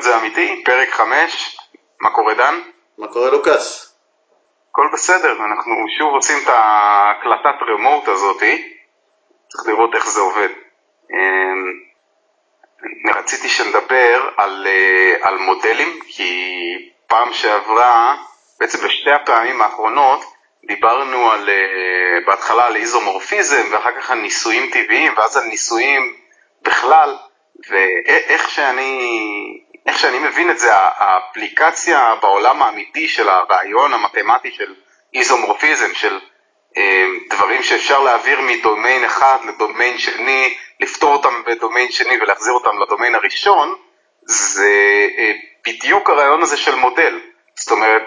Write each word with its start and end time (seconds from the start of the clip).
אמת 0.00 0.04
זה 0.04 0.18
אמיתי, 0.18 0.62
פרק 0.64 0.90
5, 0.90 1.56
מה 2.00 2.10
קורה 2.10 2.34
דן? 2.34 2.60
מה 2.98 3.08
קורה 3.08 3.30
לוקאס? 3.30 3.96
הכל 4.70 4.88
בסדר, 4.92 5.32
אנחנו 5.32 5.74
שוב 5.98 6.14
עושים 6.14 6.36
את 6.42 6.48
ההקלטת 6.48 7.62
רמוט 7.68 8.08
הזאתי, 8.08 8.74
צריך 9.48 9.68
לראות 9.68 9.94
איך 9.94 10.08
זה 10.08 10.20
עובד. 10.20 10.48
אמ, 11.12 11.72
רציתי 13.14 13.48
שנדבר 13.48 14.28
על, 14.36 14.66
אה, 14.66 15.28
על 15.28 15.38
מודלים, 15.38 16.00
כי 16.06 16.32
פעם 17.06 17.32
שעברה, 17.32 18.16
בעצם 18.60 18.86
בשתי 18.86 19.10
הפעמים 19.10 19.62
האחרונות, 19.62 20.24
דיברנו 20.64 21.30
על, 21.30 21.50
אה, 21.50 22.26
בהתחלה 22.26 22.66
על 22.66 22.76
איזומורפיזם 22.76 23.66
ואחר 23.70 24.00
כך 24.00 24.10
על 24.10 24.18
ניסויים 24.18 24.70
טבעיים 24.70 25.12
ואז 25.16 25.36
על 25.36 25.44
ניסויים 25.44 26.14
בכלל, 26.62 27.16
ואיך 27.68 28.50
שאני, 28.50 29.00
איך 29.86 29.98
שאני 29.98 30.18
מבין 30.18 30.50
את 30.50 30.58
זה, 30.58 30.70
האפליקציה 30.74 32.14
בעולם 32.22 32.62
האמיתי 32.62 33.08
של 33.08 33.28
הרעיון 33.28 33.94
המתמטי 33.94 34.50
של 34.50 34.74
איזומורפיזם, 35.14 35.94
של 35.94 36.20
אה, 36.76 37.06
דברים 37.30 37.62
שאפשר 37.62 38.02
להעביר 38.02 38.40
מדומיין 38.40 39.04
אחד 39.04 39.38
לדומיין 39.48 39.98
שני, 39.98 40.54
לפתור 40.80 41.12
אותם 41.12 41.42
בדומיין 41.46 41.90
שני 41.90 42.20
ולהחזיר 42.20 42.52
אותם 42.52 42.82
לדומיין 42.82 43.14
הראשון, 43.14 43.74
זה 44.22 44.72
אה, 45.18 45.32
בדיוק 45.66 46.10
הרעיון 46.10 46.42
הזה 46.42 46.56
של 46.56 46.74
מודל. 46.74 47.20
זאת 47.54 47.70
אומרת, 47.70 48.02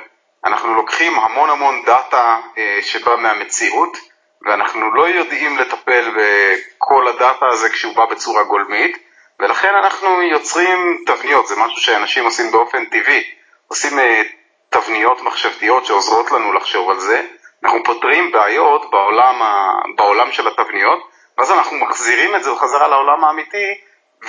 אנחנו 0.46 0.76
לוקחים 0.76 1.20
המון 1.20 1.50
המון 1.50 1.84
דאטה 1.86 2.40
אה, 2.58 2.80
שבא 2.82 3.16
מהמציאות, 3.16 3.98
ואנחנו 4.46 4.94
לא 4.94 5.10
יודעים 5.10 5.58
לטפל 5.58 6.12
בכל 6.18 7.08
הדאטה 7.08 7.46
הזה 7.46 7.70
כשהוא 7.70 7.96
בא 7.96 8.06
בצורה 8.06 8.44
גולמית, 8.44 8.98
ולכן 9.44 9.76
אנחנו 9.76 10.22
יוצרים 10.22 11.04
תבניות, 11.06 11.48
זה 11.48 11.56
משהו 11.56 11.82
שאנשים 11.82 12.26
עושים 12.26 12.52
באופן 12.52 12.86
טבעי, 12.86 13.24
עושים 13.68 14.00
אה, 14.00 14.22
תבניות 14.70 15.22
מחשבתיות 15.22 15.86
שעוזרות 15.86 16.32
לנו 16.32 16.54
לחשוב 16.54 16.90
על 16.90 17.00
זה, 17.00 17.22
אנחנו 17.64 17.84
פותרים 17.84 18.32
בעיות 18.32 18.92
בעולם, 18.92 19.42
ה... 19.42 19.72
בעולם 19.96 20.32
של 20.32 20.48
התבניות, 20.48 21.10
ואז 21.38 21.52
אנחנו 21.52 21.78
מחזירים 21.78 22.36
את 22.36 22.44
זה 22.44 22.56
חזרה 22.56 22.88
לעולם 22.88 23.24
האמיתי 23.24 23.74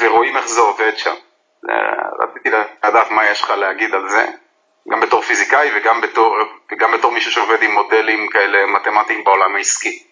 ורואים 0.00 0.36
איך 0.36 0.46
זה 0.46 0.60
עובד 0.60 0.92
שם. 0.96 1.14
רציתי 2.20 2.50
לדעת 2.84 3.10
מה 3.10 3.26
יש 3.26 3.42
לך 3.42 3.50
להגיד 3.50 3.94
על 3.94 4.08
זה. 4.08 4.26
גם 4.90 5.00
בתור 5.00 5.20
פיזיקאי 5.22 5.70
וגם 5.74 6.00
בתור, 6.00 6.36
וגם 6.72 6.92
בתור 6.92 7.12
מישהו 7.12 7.32
שעובד 7.32 7.62
עם 7.62 7.70
מודלים 7.70 8.28
כאלה 8.28 8.66
מתמטיים 8.66 9.24
בעולם 9.24 9.56
העסקי. 9.56 10.03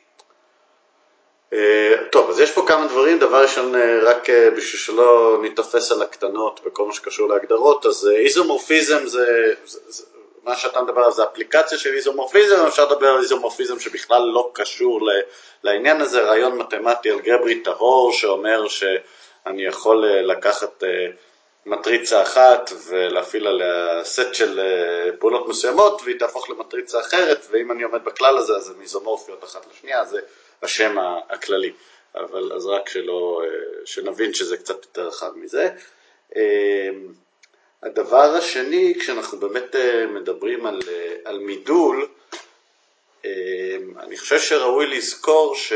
אה, 1.53 1.95
טוב, 2.11 2.31
אז 2.31 2.41
יש 2.41 2.50
פה 2.50 2.64
כמה 2.67 2.86
דברים. 2.86 3.19
דבר 3.19 3.42
ראשון, 3.42 3.75
אה, 3.75 3.98
רק 4.03 4.31
אה, 4.31 4.50
בשביל 4.50 4.81
שלא 4.81 5.39
ניתפס 5.42 5.92
על 5.92 6.03
הקטנות 6.03 6.61
בכל 6.64 6.86
מה 6.86 6.92
שקשור 6.92 7.28
להגדרות, 7.28 7.86
אז 7.86 8.08
איזומורפיזם 8.17 9.06
זה, 9.06 9.55
זה, 9.64 9.78
זה 9.89 10.05
מה 10.42 10.56
שאתה 10.56 10.83
מדבר 10.83 10.98
עליו 10.98 11.12
זה 11.12 11.25
אפליקציה 11.25 11.78
של 11.78 11.95
איזומורפיזם, 11.95 12.67
אפשר 12.67 12.84
לדבר 12.84 13.06
על 13.06 13.19
איזומורפיזם 13.19 13.80
שבכלל 13.80 14.23
לא 14.23 14.50
קשור 14.53 15.00
לעניין 15.62 16.00
הזה, 16.00 16.23
רעיון 16.23 16.58
מתמטי 16.58 17.11
אלגברי 17.11 17.61
טהור 17.61 18.12
שאומר 18.12 18.69
שאני 18.69 19.64
יכול 19.64 20.06
לקחת 20.06 20.83
מטריצה 21.67 22.23
אחת 22.23 22.70
ולהפעיל 22.89 23.47
עליה 23.47 24.05
סט 24.05 24.34
של 24.34 24.61
פעולות 25.19 25.48
מסוימות 25.48 26.00
והיא 26.05 26.19
תהפוך 26.19 26.50
למטריצה 26.50 27.00
אחרת 27.00 27.47
ואם 27.50 27.73
אני 27.73 27.83
עומד 27.83 28.05
בכלל 28.05 28.39
הזה 28.39 28.53
אז 28.56 28.70
הן 28.70 28.80
איזומורפיות 28.83 29.45
אחת 29.45 29.67
לשנייה, 29.73 30.05
זה 30.05 30.20
השם 30.63 30.97
הכללי. 31.31 31.73
אבל 32.15 32.53
אז 32.53 32.67
רק 32.67 32.89
שלא, 32.89 33.43
אה, 33.45 33.49
שנבין 33.85 34.35
שזה 34.35 34.57
קצת 34.57 34.85
יותר 34.85 35.09
רחב 35.09 35.37
מזה. 35.37 35.69
אה, 36.37 36.91
הדבר 37.83 38.35
השני, 38.39 38.95
כשאנחנו 39.01 39.39
באמת 39.39 39.77
מדברים 40.09 40.67
על, 40.67 40.81
על 41.25 41.39
מידול, 41.39 42.09
אני 43.98 44.17
חושב 44.17 44.39
שראוי 44.39 44.86
לזכור 44.86 45.57
ש... 45.57 45.73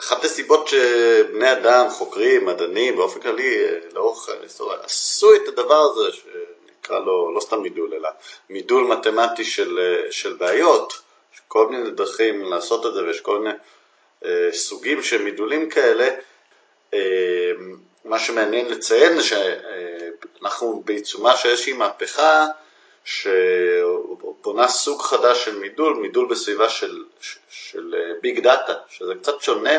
אחת 0.00 0.24
הסיבות 0.24 0.68
שבני 0.68 1.52
אדם, 1.52 1.90
חוקרים, 1.90 2.46
מדענים, 2.46 2.96
באופן 2.96 3.20
כללי, 3.20 3.58
לאורך 3.92 4.28
ההיסטוריה, 4.28 4.78
עשו 4.82 5.34
את 5.34 5.48
הדבר 5.48 5.74
הזה, 5.74 6.16
שנקרא 6.16 6.98
לו 6.98 7.34
לא 7.34 7.40
סתם 7.40 7.60
מידול, 7.60 7.94
אלא 7.94 8.08
מידול 8.50 8.84
מתמטי 8.84 9.44
של, 9.44 9.78
של 10.10 10.32
בעיות, 10.32 11.00
יש 11.36 11.42
כל 11.48 11.68
מיני 11.68 11.90
דרכים 11.90 12.44
לעשות 12.44 12.86
את 12.86 12.94
זה 12.94 13.04
ויש 13.04 13.20
כל 13.20 13.38
מיני 13.38 13.54
אה, 14.24 14.48
סוגים 14.52 15.02
של 15.02 15.22
מידולים 15.22 15.70
כאלה. 15.70 16.08
אה, 16.94 17.50
מה 18.04 18.18
שמעניין 18.18 18.68
לציין 18.68 19.16
זה 19.16 19.22
שאנחנו 19.22 20.82
בעיצומה 20.84 21.36
של 21.36 21.48
איזושהי 21.48 21.72
מהפכה 21.72 22.46
שבונה 23.04 24.68
סוג 24.68 25.02
חדש 25.02 25.44
של 25.44 25.58
מידול, 25.58 25.96
מידול 25.96 26.26
בסביבה 26.26 26.68
של, 26.68 27.04
של 27.48 27.94
ביג 28.20 28.40
דאטה, 28.40 28.74
שזה 28.88 29.14
קצת 29.14 29.40
שונה 29.40 29.72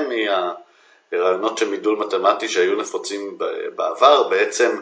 מהרעיונות 1.11 1.57
של 1.57 1.69
מידול 1.69 1.97
מתמטי 1.97 2.49
שהיו 2.49 2.75
נפוצים 2.75 3.37
בעבר, 3.75 4.27
בעצם 4.27 4.81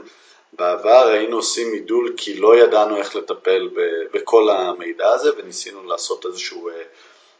בעבר 0.56 1.08
היינו 1.08 1.36
עושים 1.36 1.72
מידול 1.72 2.14
כי 2.18 2.34
לא 2.34 2.58
ידענו 2.58 2.98
איך 2.98 3.16
לטפל 3.16 3.70
בכל 4.14 4.50
המידע 4.50 5.10
הזה 5.10 5.30
וניסינו 5.38 5.84
לעשות 5.84 6.26
איזשהו 6.26 6.70
אה, 6.70 6.84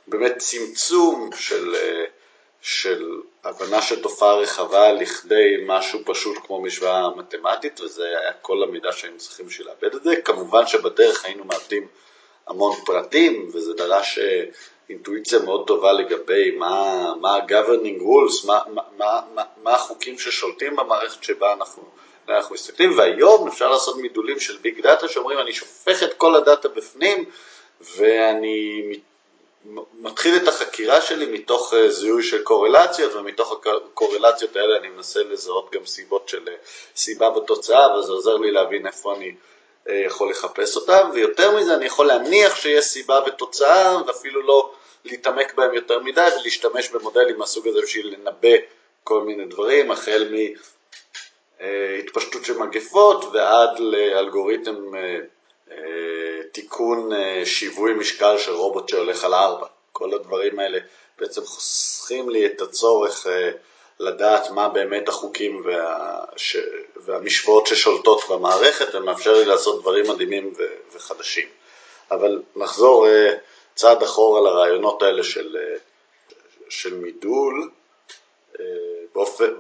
באמת 0.08 0.38
צמצום 0.38 1.30
של 1.36 1.76
אה, 1.76 2.06
של 2.62 3.20
הבנה 3.44 3.82
של 3.82 4.02
תופעה 4.02 4.36
רחבה 4.36 4.92
לכדי 4.92 5.56
משהו 5.66 6.00
פשוט 6.06 6.38
כמו 6.46 6.62
משוואה 6.62 7.10
מתמטית, 7.16 7.82
וזה 7.82 8.04
היה 8.08 8.34
כל 8.42 8.64
המידע 8.64 8.92
שהיינו 8.92 9.18
צריכים 9.18 9.46
בשביל 9.46 9.68
לאבד 9.68 9.96
את 9.96 10.04
זה. 10.04 10.16
כמובן 10.16 10.68
שבדרך 10.68 11.26
היינו 11.26 11.44
מאבדים 11.44 11.88
המון 12.48 12.76
פרטים, 12.86 13.50
וזה 13.54 13.74
דרש 13.74 14.20
אה, 14.20 14.44
אינטואיציה 14.90 15.40
מאוד 15.40 15.68
טובה 15.68 15.92
לגבי 15.94 16.52
מה, 16.52 17.14
ה-governing 17.24 18.02
rules, 18.02 18.48
מה, 18.48 18.60
מה, 18.98 19.22
מה, 19.36 19.44
מה 19.64 19.76
החוקים 19.76 20.20
ששולטים 20.20 20.76
במערכת 20.76 21.24
שבה 21.24 21.54
אנחנו, 21.54 21.84
אנחנו 22.30 22.56
מסתכלים, 22.56 22.98
והיום 22.98 23.48
אפשר 23.48 23.70
לעשות 23.70 23.98
מידולים 23.98 24.40
של 24.40 24.58
ביג 24.58 24.82
דאטה 24.82 25.08
שאומרים 25.08 25.40
אני 25.40 25.54
שופך 25.54 26.04
את 26.04 26.14
כל 26.14 26.36
הדאטה 26.36 26.68
בפנים 26.68 27.26
ואני 27.98 28.82
מתחיל 30.00 30.36
את 30.36 30.48
החקירה 30.48 31.02
שלי 31.02 31.26
מתוך 31.26 31.74
אה, 31.74 31.90
זיהוי 31.90 32.24
של 32.24 32.44
קורלציות, 32.44 33.14
ומתוך 33.14 33.52
הקורלציות 33.52 34.56
האלה 34.56 34.78
אני 34.78 34.88
מנסה 34.88 35.24
לזהות 35.24 35.72
גם 35.72 35.86
סיבות 35.86 36.30
של 36.30 36.48
אה, 36.48 36.54
סיבה 36.96 37.30
בתוצאה, 37.30 37.98
וזה 37.98 38.12
עוזר 38.12 38.38
לי 38.38 38.52
להבין 38.52 38.88
איפה 38.88 39.16
אני 39.16 39.36
אה, 39.90 39.96
יכול 40.06 40.30
לחפש 40.30 40.76
אותם, 40.76 41.10
ויותר 41.14 41.58
מזה 41.58 41.74
אני 41.74 41.86
יכול 41.86 42.06
להניח 42.06 42.56
שיש 42.56 42.86
סיבה 42.86 43.20
ותוצאה, 43.28 43.98
ואפילו 44.08 44.42
לא 44.42 44.72
להתעמק 45.06 45.54
בהם 45.54 45.74
יותר 45.74 46.00
מדי, 46.00 46.28
ולהשתמש 46.42 46.90
במודלים 46.90 47.38
מהסוג 47.38 47.68
הזה 47.68 47.82
בשביל 47.82 48.16
לנבא 48.16 48.58
כל 49.04 49.22
מיני 49.22 49.46
דברים, 49.46 49.92
החל 49.92 50.28
מהתפשטות 51.62 52.46
של 52.46 52.58
מגפות 52.58 53.26
ועד 53.34 53.80
לאלגוריתם 53.80 54.76
תיקון 56.56 57.14
אה, 57.14 57.46
שיווי 57.46 57.94
משקל 57.94 58.38
של 58.38 58.52
רובוט 58.52 58.90
שהולך 58.90 59.24
על 59.24 59.34
ארבע. 59.34 59.68
כל 59.92 60.14
הדברים 60.14 60.60
האלה 60.60 60.80
בעצם 61.20 61.42
חוסכים 61.42 62.30
לי 62.30 62.46
את 62.46 62.62
הצורך 62.62 63.28
אה, 63.28 63.52
לדעת 64.00 64.50
מה 64.52 64.70
באמת 64.70 65.10
החוקים 65.10 65.62
וה... 65.66 66.20
והמשוואות 66.96 67.68
ששולטות 67.68 68.22
במערכת 68.30 68.96
ומאפשר 68.96 69.34
לי 69.34 69.46
לעשות 69.46 69.82
דברים 69.82 70.10
מדהימים 70.10 70.54
ו... 70.58 70.64
וחדשים. 70.94 71.48
אבל 72.12 72.42
נחזור 72.56 73.08
אה, 73.08 73.34
צעד 73.76 74.04
אחורה 74.04 74.42
לרעיונות 74.42 75.02
האלה 75.02 75.24
של, 75.24 75.58
של 76.70 76.94
מידול. 76.94 77.70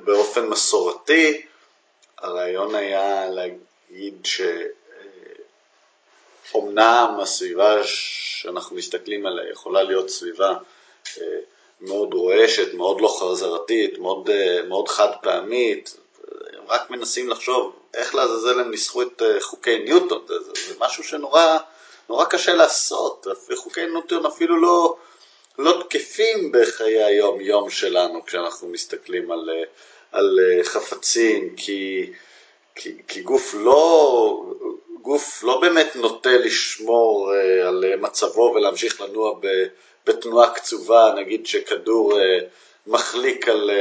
באופן 0.03 0.47
מסורתי 0.47 1.45
הרעיון 2.17 2.75
היה 2.75 3.29
להגיד 3.29 4.15
ש... 4.23 4.41
אמנם 6.55 7.17
הסביבה 7.21 7.83
שאנחנו 7.83 8.75
מסתכלים 8.75 9.25
עליה 9.25 9.51
יכולה 9.51 9.83
להיות 9.83 10.09
סביבה 10.09 10.57
אה, 11.17 11.23
מאוד 11.81 12.13
רועשת, 12.13 12.73
מאוד 12.73 13.01
לא 13.01 13.17
חזרתית, 13.19 13.97
מאוד, 13.97 14.29
אה, 14.29 14.61
מאוד 14.67 14.87
חד 14.87 15.09
פעמית, 15.21 15.97
הם 16.53 16.63
רק 16.67 16.89
מנסים 16.89 17.29
לחשוב 17.29 17.75
איך 17.93 18.15
לעזאזל 18.15 18.59
הם 18.59 18.71
ניסחו 18.71 19.01
את 19.01 19.21
אה, 19.21 19.41
חוקי 19.41 19.79
ניוטון, 19.79 20.25
זה, 20.27 20.39
זה, 20.39 20.51
זה 20.67 20.75
משהו 20.79 21.03
שנורא 21.03 21.57
נורא 22.09 22.25
קשה 22.25 22.53
לעשות, 22.53 23.27
חוקי 23.55 23.85
ניוטון 23.85 24.25
אפילו 24.25 24.61
לא, 24.61 24.95
לא 25.57 25.83
תקפים 25.83 26.51
בחיי 26.51 27.03
היום-יום 27.03 27.69
שלנו 27.69 28.25
כשאנחנו 28.25 28.67
מסתכלים 28.67 29.31
על, 29.31 29.49
על 30.15 30.39
חפצים, 30.63 31.55
כי, 31.57 32.11
כי, 32.75 32.95
כי 33.07 33.21
גוף 33.21 33.53
לא, 33.57 34.43
גוף 35.01 35.43
לא 35.43 35.59
באמת 35.59 35.95
נוטה 35.95 36.37
לשמור 36.37 37.31
uh, 37.31 37.67
על 37.67 37.83
uh, 37.93 38.01
מצבו 38.01 38.53
ולהמשיך 38.55 39.01
לנוע 39.01 39.39
בתנועה 40.05 40.53
קצובה, 40.53 41.13
נגיד 41.17 41.47
שכדור 41.47 42.13
מחליק 42.87 43.47
על, 43.47 43.71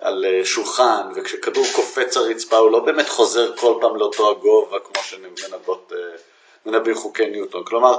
על 0.00 0.24
שולחן, 0.44 1.02
וכשכדור 1.16 1.66
קופץ 1.76 2.16
הרצפה 2.16 2.56
הוא 2.56 2.70
לא 2.70 2.78
באמת 2.78 3.08
חוזר 3.08 3.56
כל 3.56 3.78
פעם 3.80 3.96
לאותו 3.96 4.30
הגובה 4.30 4.78
כמו 4.80 5.02
שמנבאים 5.02 6.96
חוקי 6.96 7.26
ניוטון. 7.26 7.64
כלומר, 7.64 7.98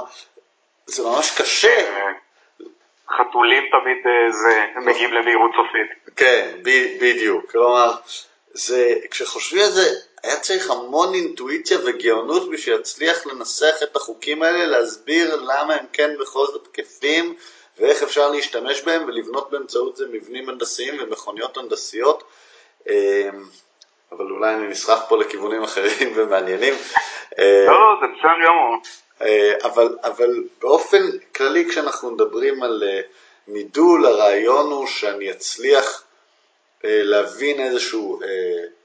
זה 0.86 1.02
ממש 1.02 1.30
קשה. 1.30 1.90
חתולים 3.16 3.64
תמיד 3.70 3.96
זה, 4.30 4.64
הם 4.74 4.86
מגיעים 4.86 5.12
למהירות 5.12 5.50
סופית. 5.56 6.14
כן, 6.16 6.50
בדיוק. 7.00 7.50
כלומר, 7.50 7.92
זה, 8.52 8.94
כשחושבים 9.10 9.62
על 9.62 9.70
זה, 9.70 9.90
היה 10.22 10.36
צריך 10.36 10.70
המון 10.70 11.14
אינטואיציה 11.14 11.78
וגאונות 11.84 12.50
בשביל 12.50 12.74
להצליח 12.76 13.26
לנסח 13.26 13.74
את 13.82 13.96
החוקים 13.96 14.42
האלה, 14.42 14.66
להסביר 14.66 15.36
למה 15.36 15.74
הם 15.74 15.86
כן 15.92 16.10
בכל 16.20 16.46
זאת 16.46 16.68
תקפים 16.72 17.34
ואיך 17.78 18.02
אפשר 18.02 18.30
להשתמש 18.30 18.82
בהם 18.82 19.04
ולבנות 19.06 19.50
באמצעות 19.50 19.96
זה 19.96 20.04
מבנים 20.12 20.48
הנדסיים 20.48 20.94
ומכוניות 21.00 21.56
הנדסיות. 21.56 22.24
אמ, 22.88 22.92
אבל 24.12 24.30
אולי 24.30 24.54
אני 24.54 24.66
נסחף 24.66 25.04
פה 25.08 25.16
לכיוונים 25.16 25.62
אחרים 25.62 26.12
ומעניינים. 26.16 26.74
לא, 27.38 27.80
לא, 27.80 27.94
זה 28.00 28.06
בסדר 28.18 28.46
גמור. 28.46 28.76
אה, 29.22 29.52
אבל, 29.62 29.96
אבל 30.02 30.44
באופן 30.60 31.10
כללי 31.34 31.68
כשאנחנו 31.68 32.10
מדברים 32.10 32.62
על 32.62 32.82
אה, 32.86 33.00
מידול, 33.48 34.06
הרעיון 34.06 34.70
הוא 34.70 34.86
שאני 34.86 35.30
אצליח 35.30 36.04
אה, 36.84 37.02
להבין 37.02 37.60
איזשהו 37.60 38.20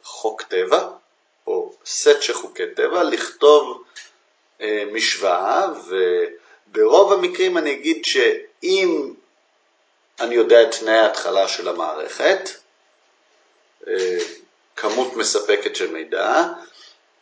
חוק 0.04 0.42
טבע, 0.42 0.88
או 1.48 1.74
סט 1.86 2.22
של 2.22 2.34
חוקי 2.34 2.64
טבע, 2.76 3.04
לכתוב 3.04 3.84
משוואה, 4.92 5.66
וברוב 5.88 7.14
המקרים 7.14 7.58
אני 7.58 7.72
אגיד 7.72 8.06
שאם 8.06 9.14
אני 10.20 10.36
יודע 10.36 10.64
את 10.64 10.72
תנאי 10.72 10.98
ההתחלה 10.98 11.48
של 11.48 11.68
המערכת, 11.68 12.50
כמות 14.76 15.16
מספקת 15.16 15.76
של 15.76 15.92
מידע, 15.92 16.44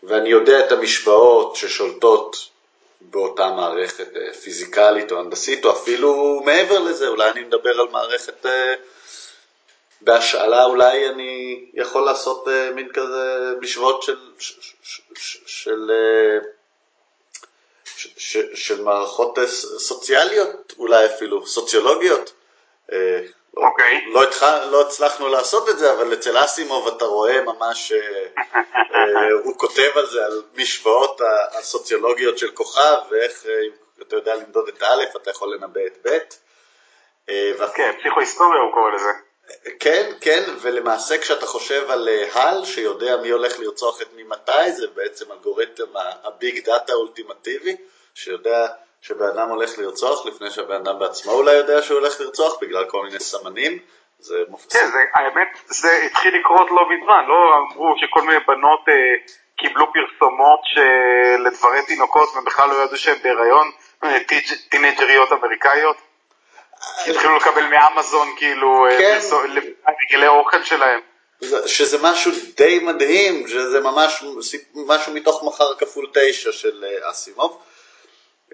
ואני 0.04 0.30
יודע 0.30 0.60
את 0.60 0.72
המשוואות 0.72 1.56
ששולטות 1.56 2.52
באותה 3.02 3.50
מערכת 3.50 4.08
פיזיקלית 4.44 5.12
או 5.12 5.20
הנדסית, 5.20 5.66
או 5.66 5.72
אפילו 5.72 6.42
מעבר 6.46 6.80
לזה, 6.80 7.08
אולי 7.08 7.30
אני 7.32 7.44
מדבר 7.44 7.70
על 7.70 7.88
מערכת 7.92 8.46
בהשאלה 10.02 10.66
אולי 10.66 11.10
אני 11.10 11.66
יכול 11.74 12.06
לעשות 12.06 12.48
uh, 12.48 12.74
מין 12.76 12.90
כזה 12.94 13.54
משוואות 13.62 14.04
של, 14.04 14.18
של, 18.18 18.56
של 18.56 18.82
מערכות 18.82 19.40
סוציאליות 19.78 20.74
אולי 20.78 21.06
אפילו, 21.06 21.48
סוציולוגיות. 21.48 22.34
אוקיי. 23.58 23.98
Okay. 23.98 24.10
לא, 24.14 24.24
לא, 24.42 24.72
לא 24.72 24.82
הצלחנו 24.82 25.28
לעשות 25.28 25.70
את 25.70 25.80
זה, 25.80 25.94
אבל 25.94 26.14
אצל 26.14 26.44
אסימוב 26.44 26.88
אתה 26.88 27.06
רואה 27.06 27.42
ממש, 27.42 27.94
הוא 29.44 29.58
כותב 29.58 29.90
על 29.96 30.06
זה, 30.06 30.26
על 30.26 30.44
משוואות 30.56 31.22
הסוציולוגיות 31.52 32.38
של 32.38 32.52
כוכב, 32.52 32.98
ואיך 33.10 33.46
אם 33.46 33.72
אתה 34.02 34.16
יודע 34.16 34.36
למדוד 34.36 34.68
את 34.68 34.84
א', 34.84 35.04
אתה 35.16 35.30
יכול 35.30 35.56
לנבא 35.56 35.82
את 35.86 35.98
ב'. 36.04 36.18
כן, 37.76 37.92
פסיכו-היסטוריה 38.00 38.62
הוא 38.62 38.74
קורא 38.74 38.92
לזה. 38.92 39.12
כן, 39.80 40.12
כן, 40.22 40.44
ולמעשה 40.62 41.18
כשאתה 41.18 41.46
חושב 41.46 41.92
על 41.92 42.10
הל 42.34 42.66
שיודע 42.66 43.18
מי 43.18 43.30
הולך 43.30 43.60
לרצוח 43.60 44.02
את 44.02 44.08
מי 44.16 44.24
מתי, 44.24 44.72
זה 44.72 44.88
בעצם 44.88 45.32
אלגוריתם 45.32 45.98
הביג 46.24 46.66
דאטה 46.66 46.94
האולטימטיבי, 46.94 47.76
שיודע 48.14 48.68
שבן 49.02 49.26
אדם 49.26 49.50
הולך 49.50 49.78
לרצוח 49.78 50.26
לפני 50.26 50.52
שהבן 50.52 50.76
אדם 50.76 51.00
בעצמו 51.00 51.32
אולי 51.32 51.54
יודע 51.54 51.82
שהוא 51.82 52.00
הולך 52.00 52.22
לרצוח 52.22 52.58
בגלל 52.62 52.86
כל 52.86 53.04
מיני 53.06 53.20
סמנים. 53.20 53.80
זה 54.20 54.44
מופסק. 54.48 54.80
כן, 54.80 54.86
זה, 54.92 55.00
האמת, 55.16 55.48
זה 55.68 56.02
התחיל 56.06 56.40
לקרות 56.40 56.68
לא 56.72 56.90
מזמן, 56.90 57.26
לא 57.28 57.58
אמרו 57.58 57.96
שכל 57.98 58.22
מיני 58.22 58.40
בנות 58.48 58.80
אה, 58.90 58.94
קיבלו 59.58 59.86
פרסומות 59.94 60.62
לדברי 61.40 61.86
תינוקות 61.86 62.30
ובכלל 62.36 62.70
לא 62.70 62.84
ידעו 62.84 62.98
שהן 62.98 63.18
בהיריון, 63.24 63.72
אה, 64.04 64.18
טינג'ריות 64.70 65.32
אמריקאיות. 65.32 65.98
התחילו 67.08 67.36
לקבל 67.36 67.68
מאמזון 67.68 68.28
כאילו 68.38 68.88
אה, 68.88 68.98
כן. 68.98 69.20
הרגלי 69.86 70.26
האוכל 70.26 70.64
שלהם. 70.64 71.00
שזה 71.66 71.98
משהו 72.02 72.32
די 72.58 72.80
מדהים, 72.80 73.48
שזה 73.48 73.80
ממש 73.80 74.24
משהו 74.88 75.14
מתוך 75.14 75.44
מחר 75.44 75.76
כפול 75.76 76.08
תשע 76.14 76.52
של 76.52 76.86
אה, 76.88 77.10
אסימוב. 77.10 77.62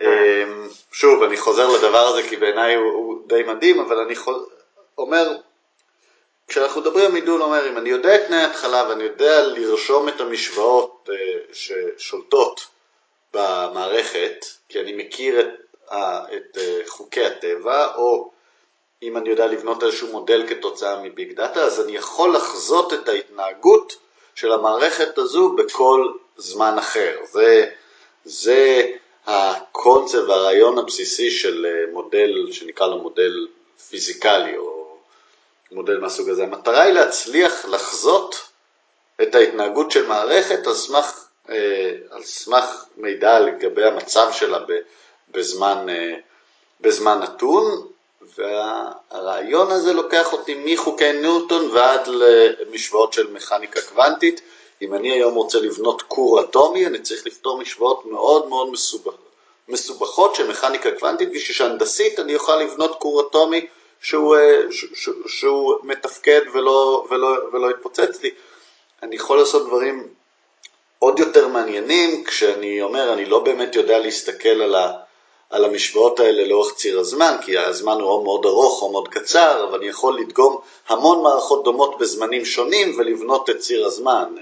אמ, 0.01 0.67
שוב, 0.91 1.23
אני 1.23 1.37
חוזר 1.37 1.67
לדבר 1.67 2.07
הזה 2.07 2.29
כי 2.29 2.37
בעיניי 2.37 2.75
הוא, 2.75 2.91
הוא 2.91 3.27
די 3.27 3.43
מדהים, 3.43 3.79
אבל 3.79 3.97
אני 3.97 4.15
חוז... 4.15 4.45
אומר, 4.97 5.37
כשאנחנו 6.47 6.81
מדברים 6.81 7.05
על 7.05 7.11
מידול, 7.11 7.41
אומר, 7.41 7.69
אם 7.69 7.77
אני 7.77 7.89
יודע 7.89 8.15
את 8.15 8.21
תנאי 8.27 8.37
ההתחלה 8.37 8.85
ואני 8.89 9.03
יודע 9.03 9.47
לרשום 9.47 10.09
את 10.09 10.21
המשוואות 10.21 11.09
אה, 11.09 11.39
ששולטות 11.53 12.67
במערכת, 13.33 14.45
כי 14.69 14.79
אני 14.79 14.93
מכיר 14.93 15.39
את 15.39 15.67
את 16.35 16.57
אה, 16.57 16.81
חוקי 16.87 17.25
הטבע, 17.25 17.95
או 17.95 18.31
אם 19.03 19.17
אני 19.17 19.29
יודע 19.29 19.47
לבנות 19.47 19.83
איזשהו 19.83 20.07
מודל 20.07 20.47
כתוצאה 20.47 21.01
מ 21.01 21.09
big 21.09 21.33
data, 21.33 21.63
אז 21.63 21.85
אני 21.85 21.95
יכול 21.95 22.35
לחזות 22.35 22.93
את 22.93 23.09
ההתנהגות 23.09 23.95
של 24.35 24.51
המערכת 24.51 25.17
הזו 25.17 25.49
בכל 25.49 26.11
זמן 26.37 26.77
אחר. 26.77 27.17
זה, 27.31 27.69
זה 28.25 28.91
הקונספט 29.27 30.19
והרעיון 30.27 30.77
הבסיסי 30.77 31.31
של 31.31 31.65
אה, 31.65 31.91
מודל 31.93 32.51
שנקרא 32.51 32.87
לו 32.87 32.97
מודל 32.97 33.47
פיזיקלי 33.89 34.57
או 34.57 34.97
מודל 35.71 35.99
מהסוג 35.99 36.29
הזה. 36.29 36.43
המטרה 36.43 36.81
היא 36.81 36.93
להצליח 36.93 37.65
לחזות 37.65 38.35
את 39.21 39.35
ההתנהגות 39.35 39.91
של 39.91 40.07
מערכת 40.07 40.67
על 40.67 40.73
סמך, 40.73 41.25
אה, 41.49 41.91
על 42.09 42.23
סמך 42.23 42.85
מידע 42.97 43.39
לגבי 43.39 43.85
המצב 43.85 44.27
שלה 44.31 44.59
בזמן, 45.31 45.89
אה, 45.89 46.15
בזמן 46.81 47.19
נתון, 47.19 47.87
והרעיון 48.37 49.71
הזה 49.71 49.93
לוקח 49.93 50.33
אותי 50.33 50.63
מחוקי 50.65 51.13
ניוטון 51.13 51.69
ועד 51.69 52.07
למשוואות 52.07 53.13
של 53.13 53.31
מכניקה 53.31 53.81
קוונטית. 53.81 54.41
אם 54.81 54.93
אני 54.93 55.11
היום 55.11 55.35
רוצה 55.35 55.59
לבנות 55.59 56.01
כור 56.01 56.41
אטומי, 56.41 56.87
אני 56.87 57.01
צריך 57.01 57.27
לפתור 57.27 57.57
משוואות 57.57 58.05
מאוד 58.05 58.47
מאוד 58.47 58.69
מסובכות, 59.67 60.35
של 60.35 60.47
מכניקה 60.47 60.91
קוונטית, 60.91 61.29
בשביל 61.29 61.55
שהנדסית 61.57 62.19
אני 62.19 62.35
אוכל 62.35 62.55
לבנות 62.55 62.99
כור 62.99 63.21
אטומי 63.21 63.65
שהוא, 64.01 64.35
אה, 64.35 64.61
שהוא, 64.71 65.15
שהוא 65.27 65.75
מתפקד 65.83 66.41
ולא, 66.53 67.07
ולא, 67.09 67.27
ולא 67.53 67.71
יתפוצץ 67.71 68.21
לי. 68.21 68.29
אני 69.03 69.15
יכול 69.15 69.37
לעשות 69.37 69.67
דברים 69.67 70.07
עוד 70.99 71.19
יותר 71.19 71.47
מעניינים, 71.47 72.23
כשאני 72.23 72.81
אומר, 72.81 73.13
אני 73.13 73.25
לא 73.25 73.39
באמת 73.39 73.75
יודע 73.75 73.99
להסתכל 73.99 74.61
על 74.61 74.75
ה... 74.75 74.93
על 75.49 75.65
המשוואות 75.65 76.19
האלה 76.19 76.47
לאורך 76.47 76.73
ציר 76.75 76.99
הזמן, 76.99 77.37
כי 77.45 77.57
הזמן 77.57 78.01
הוא 78.01 78.09
או 78.09 78.23
מאוד 78.23 78.45
ארוך 78.45 78.81
או 78.81 78.91
מאוד 78.91 79.07
קצר, 79.07 79.63
אבל 79.69 79.77
אני 79.77 79.87
יכול 79.87 80.19
לדגום 80.19 80.57
המון 80.87 81.23
מערכות 81.23 81.63
דומות 81.63 81.97
בזמנים 81.97 82.45
שונים 82.45 82.95
ולבנות 82.97 83.49
את 83.49 83.57
ציר 83.57 83.85
הזמן. 83.85 84.35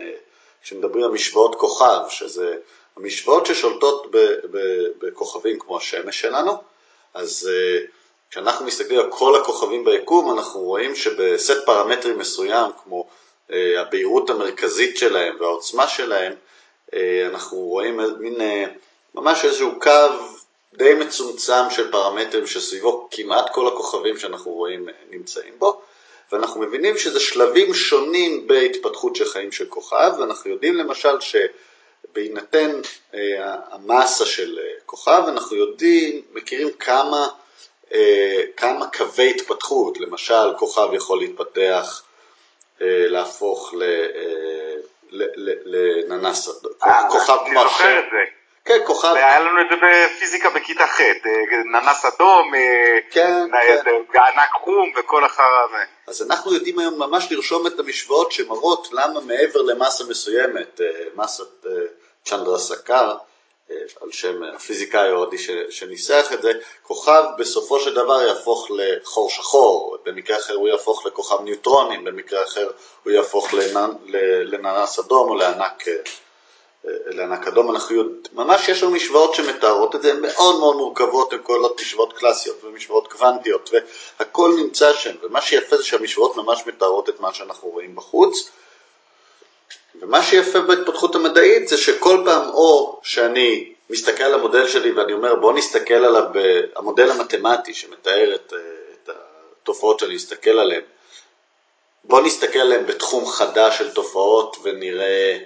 אה, 0.65 0.69
כשמדברים 0.69 1.03
על 1.03 1.11
משוואות 1.11 1.55
כוכב, 1.55 1.99
שזה 2.09 2.55
המשוואות 2.97 3.45
ששולטות 3.45 4.07
בכוכבים 4.99 5.59
כמו 5.59 5.77
השמש 5.77 6.21
שלנו, 6.21 6.51
אז 7.13 7.49
אה, 7.51 7.85
כשאנחנו 8.29 8.65
מסתכלים 8.65 8.99
על 8.99 9.11
כל 9.11 9.41
הכוכבים 9.41 9.85
ביקום, 9.85 10.37
אנחנו 10.37 10.59
רואים 10.59 10.95
שבסט 10.95 11.65
פרמטרים 11.65 12.17
מסוים, 12.17 12.71
כמו 12.83 13.07
אה, 13.51 13.81
הבהירות 13.81 14.29
המרכזית 14.29 14.97
שלהם 14.97 15.37
והעוצמה 15.39 15.87
שלהם, 15.87 16.33
אנחנו 17.29 17.57
רואים 17.57 17.99
מין 18.19 18.35
ממש 19.15 19.45
איזשהו 19.45 19.79
קו 19.79 19.89
די 20.73 20.93
מצומצם 20.93 21.69
של 21.69 21.91
פרמטרים 21.91 22.47
שסביבו 22.47 23.07
כמעט 23.11 23.53
כל 23.53 23.67
הכוכבים 23.67 24.17
שאנחנו 24.17 24.51
רואים 24.51 24.87
נמצאים 25.09 25.53
בו, 25.59 25.81
ואנחנו 26.31 26.61
מבינים 26.61 26.97
שזה 26.97 27.19
שלבים 27.19 27.73
שונים 27.73 28.47
בהתפתחות 28.47 29.15
של 29.15 29.25
חיים 29.25 29.51
של 29.51 29.65
כוכב, 29.65 30.11
ואנחנו 30.19 30.51
יודעים 30.51 30.75
למשל 30.75 31.17
שבהינתן 31.19 32.81
אה, 33.13 33.55
המסה 33.71 34.25
של 34.25 34.59
אה, 34.59 34.73
כוכב, 34.85 35.23
אנחנו 35.27 35.57
יודעים, 35.57 36.21
מכירים 36.33 36.71
כמה, 36.79 37.27
אה, 37.93 38.43
כמה 38.57 38.87
קווי 38.87 39.29
התפתחות, 39.29 39.99
למשל 39.99 40.53
כוכב 40.57 40.93
יכול 40.93 41.19
להתפתח, 41.19 42.01
להפוך 42.81 43.73
לננס, 46.07 46.49
אה, 46.85 47.09
כוכב 47.09 47.37
כמו 47.45 47.61
השם. 47.61 48.01
כן, 48.65 48.79
כוכב. 48.85 49.13
היה 49.15 49.39
לנו 49.39 49.61
את 49.61 49.65
זה 49.69 49.75
בפיזיקה 49.85 50.49
בכיתה 50.49 50.87
ח', 50.87 51.01
אה, 51.01 51.11
ננס 51.65 52.05
אדום, 52.05 52.55
אה, 52.55 52.99
כן, 53.11 53.47
כן. 54.13 54.19
ענק 54.19 54.51
חום 54.63 54.91
וכל 54.97 55.25
החרא 55.25 55.65
הזה. 55.69 55.83
אז 56.07 56.21
אנחנו 56.21 56.53
יודעים 56.53 56.79
היום 56.79 56.99
ממש 56.99 57.31
לרשום 57.31 57.67
את 57.67 57.79
המשוואות 57.79 58.31
שמראות 58.31 58.87
למה 58.91 59.19
מעבר 59.19 59.61
למסה 59.61 60.03
מסוימת, 60.03 60.81
אה, 60.81 60.87
מסת 61.15 61.65
צ'נדרה 62.23 62.59
סקר, 62.59 63.13
על 64.01 64.11
שם 64.11 64.43
הפיזיקאי 64.55 65.09
ההודי 65.09 65.37
שניסח 65.69 66.29
את 66.33 66.41
זה, 66.41 66.51
כוכב 66.83 67.23
בסופו 67.37 67.79
של 67.79 67.95
דבר 67.95 68.21
יהפוך 68.21 68.71
לחור 68.71 69.29
שחור, 69.29 69.97
במקרה 70.05 70.37
אחר 70.37 70.53
הוא 70.53 70.67
יהפוך 70.67 71.05
לכוכב 71.05 71.41
ניוטרונים, 71.41 72.03
במקרה 72.03 72.43
אחר 72.43 72.71
הוא 73.03 73.13
יהפוך 73.13 73.53
לננס 74.45 74.99
אדום 74.99 75.29
או 75.29 75.35
לענק, 75.35 75.83
לענק 77.05 77.47
אדום. 77.47 77.71
אנחנו 77.71 77.95
יודעים, 77.95 78.21
ממש 78.33 78.69
יש 78.69 78.83
לנו 78.83 78.91
משוואות 78.91 79.35
שמתארות 79.35 79.95
את 79.95 80.01
זה, 80.01 80.11
הן 80.11 80.21
מאוד 80.21 80.59
מאוד 80.59 80.75
מורכבות, 80.75 81.33
הן 81.33 81.39
כוללות 81.43 81.81
משוואות 81.81 82.13
קלאסיות 82.13 82.63
ומשוואות 82.63 83.11
קוונטיות, 83.11 83.69
והכל 84.19 84.53
נמצא 84.57 84.93
שם, 84.93 85.15
ומה 85.23 85.41
שיפה 85.41 85.77
זה 85.77 85.83
שהמשוואות 85.83 86.37
ממש 86.37 86.63
מתארות 86.67 87.09
את 87.09 87.19
מה 87.19 87.33
שאנחנו 87.33 87.69
רואים 87.69 87.95
בחוץ. 87.95 88.49
ומה 90.01 90.23
שיפה 90.23 90.59
בהתפתחות 90.59 91.15
המדעית 91.15 91.67
זה 91.67 91.77
שכל 91.77 92.21
פעם 92.25 92.49
או 92.49 92.99
שאני 93.03 93.73
מסתכל 93.89 94.23
על 94.23 94.33
המודל 94.33 94.67
שלי 94.67 94.91
ואני 94.91 95.13
אומר 95.13 95.35
בוא 95.35 95.53
נסתכל 95.53 95.93
עליו, 95.93 96.23
המודל 96.75 97.11
המתמטי 97.11 97.73
שמתאר 97.73 98.35
את, 98.35 98.53
את 98.93 99.09
התופעות 99.61 99.99
שאני 99.99 100.15
אסתכל 100.15 100.59
עליהן, 100.59 100.81
בוא 102.03 102.21
נסתכל 102.21 102.59
עליהן 102.59 102.85
בתחום 102.85 103.25
חדש 103.25 103.77
של 103.77 103.93
תופעות 103.93 104.57
ונראה, 104.63 105.37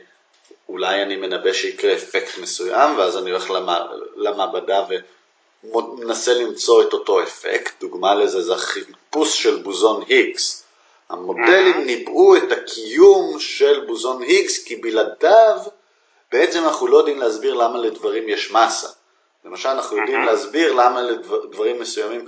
אולי 0.70 1.02
אני 1.02 1.16
מנבא 1.16 1.54
שיקרה 1.54 1.94
אפקט 1.94 2.38
מסוים 2.38 2.98
ואז 2.98 3.18
אני 3.18 3.32
הולך 3.32 3.52
למעבדה 4.16 4.86
ומנסה 5.64 6.34
למצוא 6.34 6.84
את 6.84 6.94
אותו 6.94 7.24
אפקט, 7.24 7.80
דוגמה 7.82 8.16
לזה 8.16 8.42
זה 8.42 8.54
החיפוש 8.54 9.44
של 9.44 9.56
בוזון 9.56 10.04
היגס. 10.08 10.64
המודלים 11.10 11.86
ניבאו 11.86 12.38
את 12.38 12.52
הקיום 12.52 13.40
של 13.40 13.86
בוזון 13.88 14.22
היגס 14.22 14.64
כי 14.64 14.76
בלעדיו 14.76 15.58
בעצם 16.32 16.64
אנחנו 16.64 16.88
לא 16.88 16.98
יודעים 16.98 17.20
להסביר 17.20 17.54
למה 17.54 17.80
לדברים 17.80 18.30
יש 18.30 18.52
מסה. 18.52 18.88
למשל 19.46 19.70
אנחנו 19.70 19.98
יודעים 19.98 20.22
להסביר 20.22 20.74
למה 20.74 21.02
לדברים 21.02 21.80
מסוימים 21.80 22.28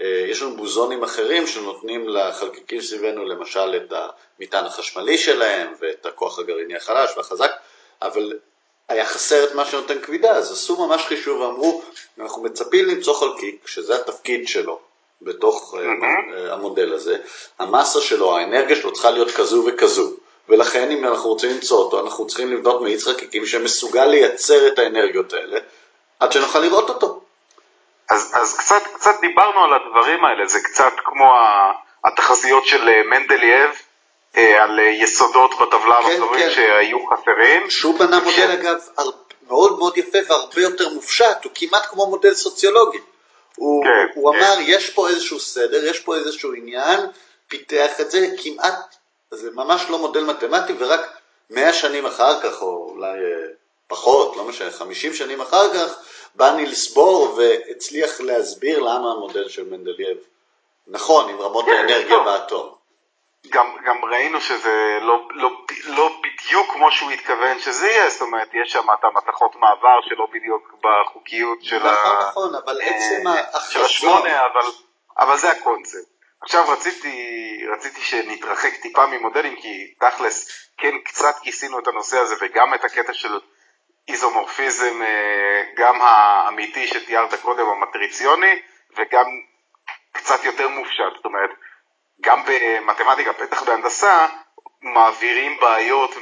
יש 0.00 0.42
לנו 0.42 0.56
בוזונים 0.56 1.02
אחרים 1.02 1.46
שנותנים 1.46 2.08
לחלקיקים 2.08 2.80
סביבנו 2.80 3.24
למשל 3.24 3.76
את 3.76 3.92
המטען 4.40 4.64
החשמלי 4.64 5.18
שלהם 5.18 5.74
ואת 5.80 6.06
הכוח 6.06 6.38
הגרעיני 6.38 6.76
החלש 6.76 7.10
והחזק, 7.16 7.50
אבל 8.02 8.32
היה 8.88 9.06
חסר 9.06 9.44
את 9.44 9.54
מה 9.54 9.64
שנותן 9.64 10.00
כבידה, 10.00 10.30
אז 10.30 10.52
עשו 10.52 10.86
ממש 10.86 11.06
חישוב 11.06 11.40
ואמרו, 11.40 11.82
אנחנו 12.20 12.42
מצפים 12.42 12.84
למצוא 12.86 13.14
חלקיק, 13.14 13.66
שזה 13.66 13.94
התפקיד 13.94 14.48
שלו, 14.48 14.78
בתוך 15.22 15.74
mm-hmm. 15.74 16.52
המודל 16.52 16.94
הזה, 16.94 17.18
המסה 17.58 18.00
שלו, 18.00 18.36
האנרגיה 18.36 18.76
שלו 18.76 18.92
צריכה 18.92 19.10
להיות 19.10 19.30
כזו 19.30 19.64
וכזו, 19.66 20.12
ולכן 20.48 20.90
אם 20.90 21.04
אנחנו 21.04 21.30
רוצים 21.30 21.50
למצוא 21.50 21.78
אותו, 21.78 22.00
אנחנו 22.00 22.26
צריכים 22.26 22.52
לבנות 22.52 22.82
מאיץ 22.82 23.04
חלקיקים 23.04 23.46
שמסוגל 23.46 24.04
לייצר 24.04 24.68
את 24.68 24.78
האנרגיות 24.78 25.32
האלה, 25.32 25.58
עד 26.20 26.32
שנוכל 26.32 26.58
לראות 26.58 26.88
אותו. 26.88 27.20
אז, 28.10 28.32
אז 28.34 28.56
קצת, 28.56 28.82
קצת 28.94 29.20
דיברנו 29.20 29.60
על 29.60 29.70
הדברים 29.74 30.24
האלה, 30.24 30.46
זה 30.46 30.60
קצת 30.60 30.92
כמו 31.04 31.32
התחזיות 32.04 32.66
של 32.66 32.88
אה, 32.88 33.02
מנדלייב, 33.02 33.70
אה, 33.70 33.87
על 34.34 34.78
יסודות 34.78 35.50
בטבלה 35.60 35.96
כן, 36.02 36.10
המחזורית 36.10 36.44
כן. 36.44 36.50
שהיו 36.50 36.98
חסרים. 37.06 37.70
שהוא 37.70 37.98
בנה 37.98 38.20
מודל 38.20 38.50
אגב 38.50 38.78
מאוד 39.48 39.78
מאוד 39.78 39.98
יפה 39.98 40.18
והרבה 40.28 40.60
יותר 40.60 40.88
מופשט, 40.88 41.44
הוא 41.44 41.52
כמעט 41.54 41.86
כמו 41.86 42.06
מודל 42.06 42.34
סוציולוגי. 42.34 42.98
הוא, 43.56 43.84
כן, 43.84 43.90
הוא 44.14 44.32
כן. 44.32 44.38
אמר, 44.38 44.54
יש 44.60 44.90
פה 44.90 45.08
איזשהו 45.08 45.40
סדר, 45.40 45.84
יש 45.84 46.00
פה 46.00 46.16
איזשהו 46.16 46.52
עניין, 46.52 47.00
פיתח 47.48 48.00
את 48.00 48.10
זה, 48.10 48.28
כמעט, 48.42 48.96
זה 49.30 49.50
ממש 49.50 49.84
לא 49.90 49.98
מודל 49.98 50.24
מתמטי, 50.24 50.72
ורק 50.78 51.00
מאה 51.50 51.72
שנים 51.72 52.06
אחר 52.06 52.40
כך, 52.40 52.62
או 52.62 52.90
אולי 52.90 53.08
אה, 53.08 53.48
פחות, 53.88 54.36
לא 54.36 54.44
משנה, 54.44 54.70
חמישים 54.70 55.14
שנים 55.14 55.40
אחר 55.40 55.74
כך, 55.74 55.94
בא 56.34 56.50
נילס 56.50 56.92
בור 56.92 57.34
והצליח 57.36 58.20
להסביר 58.20 58.78
למה 58.78 59.10
המודל 59.10 59.48
של 59.48 59.64
מנדלייב 59.64 60.18
נכון, 60.86 61.28
עם 61.28 61.40
רמות 61.40 61.64
כן, 61.64 61.72
האנרגיה 61.72 62.18
באטום. 62.18 62.77
גם, 63.46 63.76
גם 63.84 64.04
ראינו 64.04 64.40
שזה 64.40 64.98
לא, 65.00 65.28
לא, 65.30 65.50
לא 65.84 66.20
בדיוק 66.22 66.72
כמו 66.72 66.92
שהוא 66.92 67.10
התכוון 67.10 67.58
שזה 67.58 67.88
יהיה, 67.88 68.10
זאת 68.10 68.22
אומרת, 68.22 68.48
יש 68.54 68.72
שם 68.72 68.86
את 68.98 69.04
המתכות 69.04 69.56
מעבר 69.56 70.00
שלא 70.02 70.26
בדיוק 70.32 70.74
בחוקיות 70.82 71.62
של, 71.62 71.78
נכון, 71.78 72.16
ה... 72.16 72.28
נכון, 72.28 72.54
אבל 72.54 72.80
אה, 72.80 72.86
עצם 72.86 73.26
ההכרזה... 73.26 73.72
של 73.72 73.84
השמונה, 73.84 74.46
אבל, 74.46 74.70
אבל 75.18 75.36
זה 75.36 75.50
הקונספט. 75.50 76.08
עכשיו 76.42 76.64
רציתי, 76.68 77.16
רציתי 77.72 78.00
שנתרחק 78.00 78.76
טיפה 78.82 79.06
ממודלים, 79.06 79.56
כי 79.56 79.94
תכלס, 80.00 80.68
כן 80.78 80.98
קצת 81.04 81.34
כיסינו 81.42 81.78
את 81.78 81.88
הנושא 81.88 82.18
הזה 82.18 82.34
וגם 82.40 82.74
את 82.74 82.84
הקטע 82.84 83.14
של 83.14 83.40
איזומורפיזם, 84.08 85.02
אה, 85.02 85.62
גם 85.76 86.02
האמיתי 86.02 86.86
שתיארת 86.86 87.34
קודם, 87.34 87.66
המטריציוני, 87.66 88.62
וגם 88.96 89.26
קצת 90.12 90.44
יותר 90.44 90.68
מופשט. 90.68 91.12
זאת 91.16 91.24
אומרת, 91.24 91.50
גם 92.20 92.42
במתמטיקה, 92.46 93.32
בטח 93.32 93.62
בהנדסה, 93.62 94.26
מעבירים 94.82 95.60
בעיות 95.60 96.14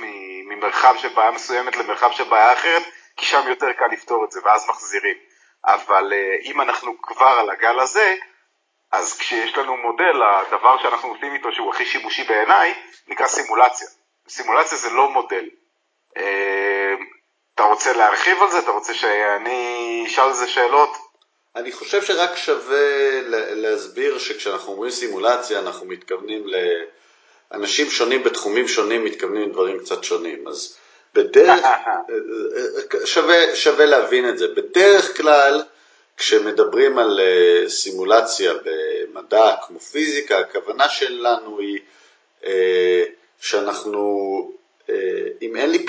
ממרחב 0.48 0.94
של 0.98 1.08
בעיה 1.08 1.30
מסוימת 1.30 1.76
למרחב 1.76 2.10
של 2.12 2.24
בעיה 2.24 2.52
אחרת, 2.52 2.82
כי 3.16 3.26
שם 3.26 3.48
יותר 3.48 3.72
קל 3.72 3.86
לפתור 3.92 4.24
את 4.24 4.30
זה, 4.30 4.40
ואז 4.44 4.68
מחזירים. 4.68 5.16
אבל 5.64 6.12
אה, 6.12 6.36
אם 6.42 6.60
אנחנו 6.60 7.02
כבר 7.02 7.36
על 7.40 7.50
הגל 7.50 7.80
הזה, 7.80 8.14
אז 8.92 9.18
כשיש 9.18 9.58
לנו 9.58 9.76
מודל, 9.76 10.22
הדבר 10.22 10.82
שאנחנו 10.82 11.08
עושים 11.08 11.34
איתו, 11.34 11.52
שהוא 11.52 11.70
הכי 11.70 11.86
שימושי 11.86 12.24
בעיניי, 12.24 12.74
נקרא 13.08 13.26
סימולציה. 13.26 13.88
סימולציה 14.28 14.78
זה 14.78 14.90
לא 14.90 15.10
מודל. 15.10 15.48
אה, 16.16 16.94
אתה 17.54 17.62
רוצה 17.62 17.92
להרחיב 17.92 18.42
על 18.42 18.50
זה? 18.50 18.58
אתה 18.58 18.70
רוצה 18.70 18.94
שאני 18.94 20.04
אשאל 20.06 20.24
על 20.24 20.32
זה 20.32 20.48
שאלות? 20.48 21.05
אני 21.56 21.72
חושב 21.72 22.02
שרק 22.02 22.36
שווה 22.36 23.20
להסביר 23.54 24.18
שכשאנחנו 24.18 24.72
אומרים 24.72 24.90
סימולציה 24.90 25.58
אנחנו 25.58 25.86
מתכוונים 25.86 26.46
לאנשים 27.52 27.90
שונים 27.90 28.22
בתחומים 28.22 28.68
שונים 28.68 29.04
מתכוונים 29.04 29.48
לדברים 29.48 29.78
קצת 29.78 30.04
שונים. 30.04 30.48
אז 30.48 30.76
בדרך, 31.14 31.64
שווה, 33.04 33.56
שווה 33.56 33.86
להבין 33.86 34.28
את 34.28 34.38
זה. 34.38 34.48
בדרך 34.48 35.16
כלל 35.16 35.62
כשמדברים 36.16 36.98
על 36.98 37.20
אה, 37.20 37.68
סימולציה 37.68 38.52
במדע 38.64 39.54
כמו 39.66 39.80
פיזיקה, 39.80 40.38
הכוונה 40.38 40.88
שלנו 40.88 41.58
היא 41.60 41.78
אה, 42.44 43.04
שאנחנו, 43.40 44.52
אה, 44.90 44.94
אם 45.42 45.56
אין 45.56 45.70
לי, 45.70 45.86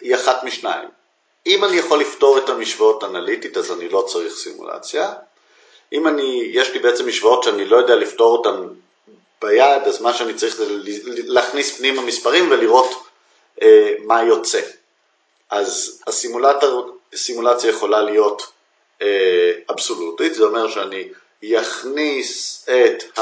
היא 0.00 0.14
אחת 0.14 0.44
משניים. 0.44 0.88
אם 1.46 1.64
אני 1.64 1.76
יכול 1.76 2.00
לפתור 2.00 2.38
את 2.38 2.48
המשוואות 2.48 3.04
אנליטית 3.04 3.56
אז 3.56 3.72
אני 3.72 3.88
לא 3.88 4.04
צריך 4.08 4.34
סימולציה. 4.34 5.12
אם 5.92 6.08
אני, 6.08 6.50
יש 6.52 6.70
לי 6.70 6.78
בעצם 6.78 7.08
משוואות 7.08 7.42
שאני 7.42 7.64
לא 7.64 7.76
יודע 7.76 7.96
לפתור 7.96 8.36
אותן 8.36 8.68
ביד, 9.42 9.82
אז 9.82 10.02
מה 10.02 10.14
שאני 10.14 10.34
צריך 10.34 10.56
זה 10.56 10.64
להכניס 11.24 11.78
פנימה 11.78 12.02
מספרים 12.02 12.50
ולראות 12.50 13.06
אה, 13.62 13.94
מה 13.98 14.22
יוצא. 14.22 14.60
אז 15.50 16.02
הסימולציה 17.12 17.70
יכולה 17.70 18.02
להיות 18.02 18.52
אה, 19.02 19.52
אבסולוטית, 19.70 20.34
זה 20.34 20.44
אומר 20.44 20.68
שאני 20.68 21.08
אכניס 21.60 22.64
את 22.68 23.18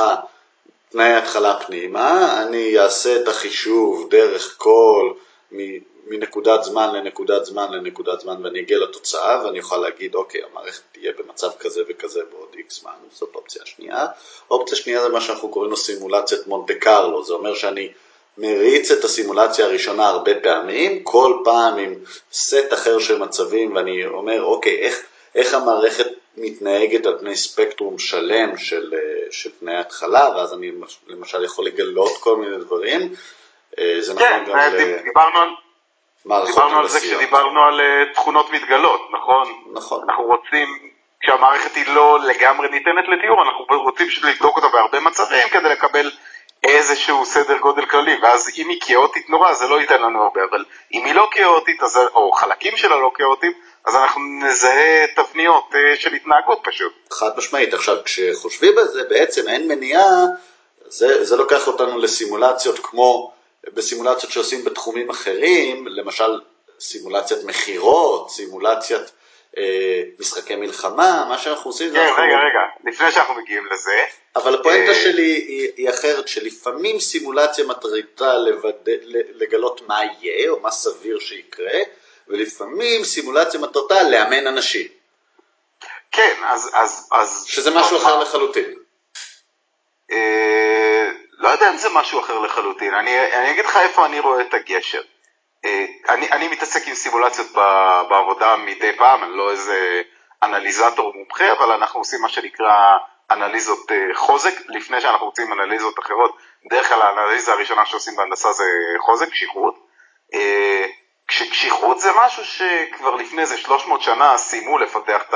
תנאי 0.89 1.13
התחלה 1.13 1.61
פנימה, 1.67 2.43
אני 2.43 2.79
אעשה 2.79 3.17
את 3.17 3.29
החישוב 3.29 4.11
דרך 4.11 4.55
כל 4.59 5.13
מנקודת 6.07 6.63
זמן 6.63 6.95
לנקודת 6.95 7.45
זמן 7.45 7.73
לנקודת 7.73 8.21
זמן 8.21 8.45
ואני 8.45 8.61
אגיע 8.61 8.79
לתוצאה 8.79 9.45
ואני 9.45 9.59
אוכל 9.59 9.77
להגיד 9.77 10.15
אוקיי 10.15 10.41
המערכת 10.51 10.83
תהיה 10.93 11.13
במצב 11.19 11.51
כזה 11.59 11.83
וכזה 11.89 12.21
בעוד 12.31 12.49
איקס 12.57 12.81
זמן, 12.81 12.93
זאת 13.13 13.31
אופציה 13.35 13.63
שנייה. 13.65 14.07
אופציה 14.51 14.77
שנייה 14.77 15.03
זה 15.03 15.09
מה 15.09 15.21
שאנחנו 15.21 15.49
קוראים 15.49 15.71
לו 15.71 15.77
סימולציית 15.77 16.47
מונטה 16.47 16.75
קרלו, 16.75 17.25
זה 17.25 17.33
אומר 17.33 17.55
שאני 17.55 17.93
מריץ 18.39 18.91
את 18.91 19.05
הסימולציה 19.05 19.65
הראשונה 19.65 20.09
הרבה 20.09 20.35
פעמים, 20.43 21.03
כל 21.03 21.39
פעם 21.45 21.79
עם 21.79 21.95
סט 22.33 22.73
אחר 22.73 22.99
של 22.99 23.19
מצבים 23.19 23.77
ואני 23.77 24.07
אומר 24.07 24.43
אוקיי 24.43 24.79
איך, 24.79 25.03
איך 25.35 25.55
המערכת 25.55 26.07
מתנהגת 26.37 27.07
על 27.07 27.19
פני 27.19 27.37
ספקטרום 27.37 27.99
שלם 27.99 28.59
של, 28.59 28.95
של 29.31 29.51
תנאי 29.61 29.77
התחלה 29.77 30.31
ואז 30.37 30.53
אני 30.53 30.71
למשל 31.07 31.45
יכול 31.45 31.67
לגלות 31.67 32.13
כל 32.21 32.37
מיני 32.37 32.57
דברים. 32.57 33.15
אה, 33.79 33.97
זה 34.01 34.15
נכון 34.15 34.29
כן, 34.29 34.45
גם 34.49 34.59
ל... 34.59 35.03
דיברנו 35.05 35.39
על... 35.39 35.49
דיברנו 36.27 36.79
על 36.79 36.89
זה 36.89 37.01
כשדיברנו 37.01 37.63
על 37.65 37.81
uh, 37.81 38.15
תכונות 38.15 38.51
מתגלות, 38.51 39.01
נכון? 39.13 39.49
נכון. 39.73 40.05
אנחנו 40.09 40.25
רוצים, 40.25 40.69
כשהמערכת 41.21 41.75
היא 41.75 41.95
לא 41.95 42.19
לגמרי 42.21 42.69
ניתנת 42.69 43.05
לתיאור, 43.09 43.43
אנחנו 43.43 43.65
רוצים 43.83 44.07
לבדוק 44.23 44.57
אותה 44.57 44.69
בהרבה 44.69 45.01
מצבים 45.01 45.49
כדי 45.49 45.69
לקבל 45.69 46.11
איזשהו 46.65 47.27
סדר 47.27 47.59
גודל 47.59 47.87
כללי, 47.87 48.17
ואז 48.23 48.51
אם 48.59 48.69
היא 48.69 48.81
כאוטית 48.87 49.31
נורא 49.31 49.53
זה 49.53 49.69
לא 49.69 49.81
ייתן 49.81 50.03
לנו 50.03 50.23
הרבה, 50.23 50.41
אבל 50.51 50.65
אם 50.95 51.05
היא 51.05 51.15
לא 51.15 51.29
כאוטית, 51.31 51.83
אז, 51.83 51.99
או 52.15 52.33
חלקים 52.33 52.77
שלה 52.77 52.97
לא 52.97 53.11
כאוטיים, 53.15 53.53
אז 53.85 53.97
אנחנו 53.97 54.21
נזהה 54.43 55.07
תבניות 55.17 55.71
uh, 55.73 56.01
של 56.01 56.13
התנהגות 56.13 56.61
פשוט. 56.65 56.93
חד 57.13 57.31
משמעית. 57.37 57.75
עכשיו, 57.75 57.97
כשחושבים 58.05 58.79
על 58.79 58.89
זה, 58.89 59.03
בעצם 59.09 59.49
אין 59.49 59.69
מניעה, 59.69 60.25
זה, 60.89 61.25
זה 61.25 61.37
לוקח 61.37 61.69
אותנו 61.69 61.99
לסימולציות 61.99 62.79
כמו 62.79 63.36
בסימולציות 63.75 64.33
שעושים 64.33 64.65
בתחומים 64.65 65.11
אחרים, 65.11 65.89
למשל 65.89 66.41
סימולציית 66.81 67.45
מכירות, 67.45 68.31
סימולציית 68.31 69.11
אה, 69.59 70.03
משחקי 70.19 70.57
מלחמה, 70.57 71.27
מה 71.29 71.39
שאנחנו 71.39 71.71
עושים 71.71 71.91
זה... 71.91 71.95
כן. 71.95 72.23
רגע, 72.23 72.37
רגע, 72.37 72.91
לפני 72.91 73.13
שאנחנו 73.13 73.35
מגיעים 73.35 73.67
לזה. 73.73 73.99
אבל 74.37 74.55
הפואנטה 74.55 74.91
אה... 74.91 74.95
שלי 74.95 75.23
היא, 75.23 75.69
היא 75.77 75.91
אחרת, 75.91 76.29
שלפעמים 76.29 77.01
סימולציה 77.01 77.65
מטרידה 77.65 78.35
לבד... 78.37 78.73
לגלות 79.35 79.83
מה 79.89 80.01
יהיה, 80.05 80.51
או 80.51 80.61
מה 80.61 80.71
סביר 80.71 81.19
שיקרה, 81.19 81.79
ולפעמים 82.29 83.05
סימולציה 83.05 83.61
מטרתה 83.61 84.03
לאמן 84.03 84.47
אנשים. 84.47 84.87
כן, 86.13 86.35
אז... 86.45 86.71
אז, 86.75 87.09
אז 87.13 87.45
שזה 87.49 87.71
משהו 87.71 87.97
אחר 87.97 88.19
לחלוטין. 88.19 88.75
לא 91.37 91.49
יודע 91.49 91.71
אם 91.71 91.77
זה 91.77 91.89
משהו 91.89 92.21
אחר 92.21 92.39
לחלוטין. 92.39 92.95
אני, 92.95 93.35
אני 93.35 93.51
אגיד 93.51 93.65
לך 93.65 93.77
איפה 93.77 94.07
אני 94.07 94.21
רואה 94.21 94.41
את 94.41 94.55
הגשר. 94.55 95.03
אה, 95.65 95.87
אני, 96.09 96.31
אני 96.31 96.49
מתעסק 96.49 96.89
עם 96.89 96.95
סימולציות 96.95 97.53
בעבודה 98.09 98.57
מדי 98.57 98.93
פעם, 98.97 99.25
אני 99.25 99.37
לא 99.37 99.51
איזה 99.51 100.03
אנליזטור 100.43 101.13
מומחה, 101.15 101.53
אבל 101.53 101.73
אנחנו 101.73 102.01
עושים 102.01 102.21
מה 102.21 102.29
שנקרא 102.29 102.97
אנליזות 103.31 103.93
אה, 103.93 104.15
חוזק, 104.15 104.55
לפני 104.69 105.01
שאנחנו 105.01 105.27
רוצים 105.27 105.53
אנליזות 105.53 105.99
אחרות. 105.99 106.37
בדרך 106.67 106.89
כלל 106.89 107.03
האנליזה 107.03 107.53
הראשונה 107.53 107.87
שעושים 107.87 108.17
בהנדסה 108.17 108.53
זה 108.53 108.65
חוזק, 109.01 109.29
קשיחות. 109.29 109.75
אה, 110.35 110.87
כשקשיחות 111.29 112.01
זה 112.01 112.11
משהו 112.25 112.45
שכבר 112.45 113.15
לפני 113.15 113.43
איזה 113.43 113.59
300 113.59 114.03
שנה 114.03 114.39
סיימו 114.39 114.79
לפתח 114.79 115.23
את 115.29 115.35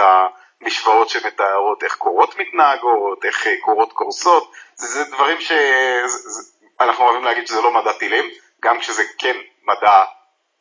המשוואות 0.60 1.08
שמתארות 1.08 1.82
איך 1.82 1.96
קורות 1.96 2.38
מתנהגות, 2.38 3.24
איך 3.24 3.46
קורות 3.60 3.92
קורסות, 3.92 4.52
זה, 4.80 5.04
דברים 5.04 5.38
שאנחנו 5.40 7.04
אוהבים 7.04 7.24
להגיד 7.24 7.46
שזה 7.46 7.60
לא 7.60 7.70
מדע 7.70 7.92
טילים, 7.92 8.30
גם 8.62 8.78
כשזה 8.78 9.02
כן 9.18 9.36
מדע 9.64 10.04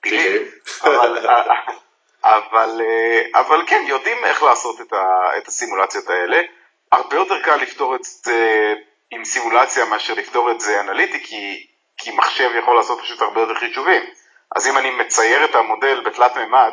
טילים, 0.02 0.42
אבל, 0.84 1.28
אבל, 2.24 2.82
אבל 3.36 3.64
כן, 3.68 3.84
יודעים 3.88 4.26
איך 4.26 4.44
לעשות 4.44 4.82
את, 4.82 4.94
ה, 4.94 5.38
את 5.38 5.48
הסימולציות 5.48 6.10
האלה. 6.10 6.42
הרבה 6.92 7.16
יותר 7.16 7.42
קל 7.44 7.56
לפתור 7.56 7.96
את 7.96 8.04
זה 8.04 8.74
עם 9.12 9.26
סימולציה 9.26 9.86
מאשר 9.86 10.14
לפתור 10.14 10.52
את 10.52 10.62
זה 10.62 10.80
אנליטי, 10.80 11.24
כי, 11.24 11.68
כי 11.98 12.12
מחשב 12.12 12.50
יכול 12.60 12.76
לעשות 12.76 13.00
פשוט 13.02 13.22
הרבה 13.22 13.42
יותר 13.42 13.56
חישובים. 13.56 14.04
אז 14.56 14.68
אם 14.68 14.78
אני 14.78 14.90
מצייר 14.90 15.46
את 15.46 15.56
המודל 15.56 16.00
בתלת 16.00 16.38
מימד, 16.38 16.72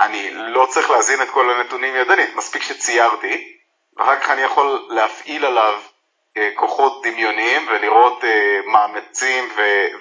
אני 0.00 0.30
לא 0.30 0.66
צריך 0.66 0.90
להזין 0.90 1.22
את 1.22 1.30
כל 1.30 1.50
הנתונים 1.50 1.96
ידנית, 1.96 2.34
מספיק 2.34 2.62
שציירתי, 2.62 3.56
ואחר 3.96 4.20
כך 4.20 4.30
אני 4.30 4.42
יכול 4.42 4.86
להפעיל 4.88 5.46
עליו 5.46 5.74
אה, 5.74 5.89
כוחות 6.54 7.02
דמיוניים 7.06 7.68
ולראות 7.68 8.24
אה, 8.24 8.60
מאמצים 8.66 9.48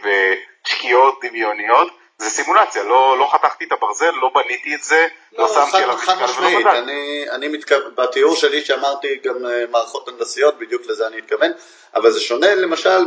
ושקיעות 0.03 1.19
דמיוניות, 1.23 1.87
זה 2.17 2.29
סימולציה, 2.29 2.83
לא, 2.83 3.17
לא 3.19 3.29
חתכתי 3.31 3.65
את 3.65 3.71
הברזל, 3.71 4.11
לא 4.11 4.31
בניתי 4.35 4.75
את 4.75 4.83
זה, 4.83 5.07
לא, 5.31 5.43
לא 5.43 5.53
שמתי 5.53 5.83
עליו 5.83 5.95
משקל 5.95 6.41
ולא 6.41 6.59
בדק. 6.59 6.73
אני, 6.73 7.25
אני 7.31 7.47
מתכוון, 7.47 7.95
בתיאור 7.95 8.35
שלי 8.35 8.61
שאמרתי 8.61 9.19
גם 9.23 9.45
אה, 9.45 9.65
מערכות 9.71 10.07
הנדסיות, 10.07 10.59
בדיוק 10.59 10.85
לזה 10.85 11.07
אני 11.07 11.17
מתכוון, 11.17 11.51
אבל 11.95 12.11
זה 12.11 12.19
שונה 12.19 12.55
למשל 12.55 13.05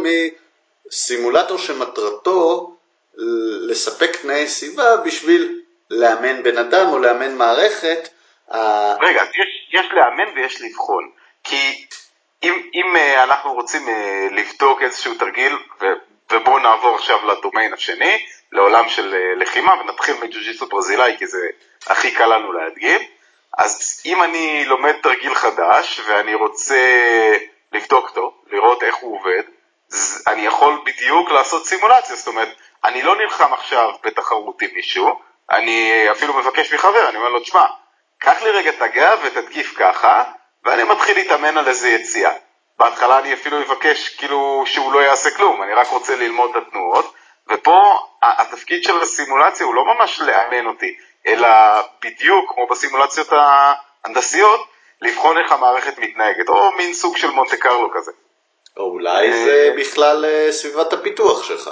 מסימולטור 0.89 1.59
שמטרתו 1.59 2.77
לספק 3.69 4.17
תנאי 4.23 4.49
סביבה 4.49 4.97
בשביל 4.97 5.61
לאמן 5.91 6.43
בן 6.43 6.59
אדם 6.59 6.89
או 6.89 6.99
לאמן 6.99 7.35
מערכת. 7.35 8.09
רגע, 9.01 9.23
יש, 9.23 9.81
יש 9.81 9.87
לאמן 9.93 10.37
ויש 10.37 10.63
לבחון, 10.63 11.11
כי 11.45 11.87
אם, 12.43 12.63
אם 12.75 12.97
אה, 12.97 13.25
אנחנו 13.25 13.53
רוצים 13.53 13.89
אה, 13.89 14.27
לבדוק 14.31 14.83
איזשהו 14.83 15.15
תרגיל, 15.15 15.59
ובואו 16.33 16.59
נעבור 16.59 16.97
עכשיו 16.97 17.27
לדומיין 17.27 17.73
השני, 17.73 18.27
לעולם 18.53 18.89
של 18.89 19.15
אה, 19.15 19.35
לחימה, 19.37 19.75
ונתחיל 19.81 20.15
מג'ו-ג'יסו 20.23 20.67
ברזילאי, 20.67 21.17
כי 21.19 21.27
זה 21.27 21.39
הכי 21.87 22.11
קל 22.11 22.27
לנו 22.27 22.53
להדגים. 22.53 23.01
אז 23.59 24.03
אם 24.07 24.23
אני 24.23 24.65
לומד 24.65 24.93
תרגיל 25.03 25.35
חדש, 25.35 26.01
ואני 26.07 26.35
רוצה 26.35 26.77
לבדוק 27.73 28.09
אותו, 28.09 28.35
לראות 28.53 28.83
איך 28.83 28.97
הוא 28.97 29.19
עובד, 29.19 29.43
אני 30.27 30.47
יכול 30.47 30.81
בדיוק 30.85 31.31
לעשות 31.31 31.67
סימולציה, 31.67 32.17
זאת 32.17 32.27
אומרת, 32.27 32.49
אני 32.85 33.03
לא 33.03 33.17
נלחם 33.17 33.53
עכשיו 33.53 33.91
בתחרות 34.05 34.63
עם 34.63 34.71
מישהו, 34.75 35.21
אני 35.51 36.07
אפילו 36.11 36.35
מבקש 36.35 36.75
מחבר, 36.75 37.09
אני 37.09 37.17
אומר 37.17 37.29
לו, 37.29 37.41
תשמע, 37.41 37.67
קח 38.19 38.43
לי 38.43 38.51
רגע 38.51 38.71
את 38.71 38.83
הגב 38.83 39.19
ותתקיף 39.23 39.75
ככה, 39.79 40.25
ואני 40.65 40.83
מתחיל 40.83 41.17
להתאמן 41.17 41.59
על 41.59 41.69
איזה 41.69 41.89
יציאה. 41.89 42.33
בהתחלה 42.79 43.19
אני 43.19 43.35
אפילו 43.35 43.63
אבקש 43.63 44.09
כאילו 44.09 44.65
שהוא 44.67 44.93
לא 44.93 45.01
יעשה 45.01 45.31
כלום, 45.31 45.63
אני 45.63 45.75
רק 45.75 45.89
רוצה 45.89 46.17
ללמוד 46.17 46.51
את 46.57 46.63
התנועות, 46.67 47.15
ופה 47.49 47.99
התפקיד 48.23 48.85
של 48.85 49.01
הסימולציה 49.01 49.67
הוא 49.67 49.75
לא 49.75 49.85
ממש 49.85 50.21
לאמן 50.21 50.67
אותי, 50.67 50.97
אלא 51.27 51.49
בדיוק 52.03 52.53
כמו 52.55 52.67
בסימולציות 52.67 53.29
ההנדסיות, 53.33 54.69
לבחון 55.01 55.39
איך 55.39 55.53
המערכת 55.53 55.99
מתנהגת, 55.99 56.49
או 56.49 56.73
מין 56.73 56.95
סוג 56.95 57.17
של 57.17 57.31
מונטה 57.31 57.57
קרלו 57.57 57.91
כזה. 57.95 58.13
או 58.77 58.83
אולי 58.83 59.33
זה 59.45 59.75
בכלל 59.79 60.25
אה, 60.25 60.53
סביבת 60.53 60.93
הפיתוח 60.93 61.45
שלך. 61.45 61.71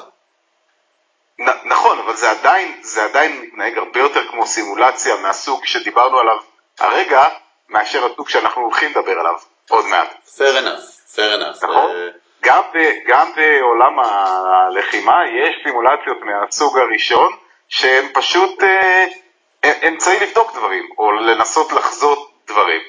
נכון, 1.65 1.99
אבל 1.99 2.17
זה 2.17 2.31
עדיין, 2.31 2.79
זה 2.83 3.05
עדיין 3.05 3.41
מתנהג 3.41 3.79
הרבה 3.79 4.01
יותר 4.01 4.29
כמו 4.29 4.47
סימולציה 4.47 5.17
מהסוג 5.17 5.65
שדיברנו 5.65 6.19
עליו 6.19 6.37
הרגע, 6.79 7.23
מאשר 7.71 8.05
הסוג 8.13 8.29
שאנחנו 8.29 8.63
הולכים 8.63 8.91
לדבר 8.91 9.13
עליו 9.21 9.35
עוד 9.71 9.87
מעט. 9.87 10.15
fair 10.37 10.63
enough, 10.63 11.15
fair 11.17 11.41
enough. 11.41 11.65
נכון? 11.65 11.91
Uh... 11.91 12.21
גם, 12.43 12.63
ב, 12.75 12.79
גם 13.07 13.33
בעולם 13.37 13.99
הלחימה 13.99 15.23
יש 15.27 15.57
סימולציות 15.65 16.17
מהסוג 16.21 16.79
הראשון 16.79 17.33
שהן 17.69 18.07
פשוט 18.13 18.63
אה, 18.63 19.89
אמצעי 19.89 20.21
לבדוק 20.21 20.57
דברים, 20.57 20.89
או 20.99 21.13
לנסות 21.13 21.73
לחזות 21.73 22.31
דברים. 22.47 22.81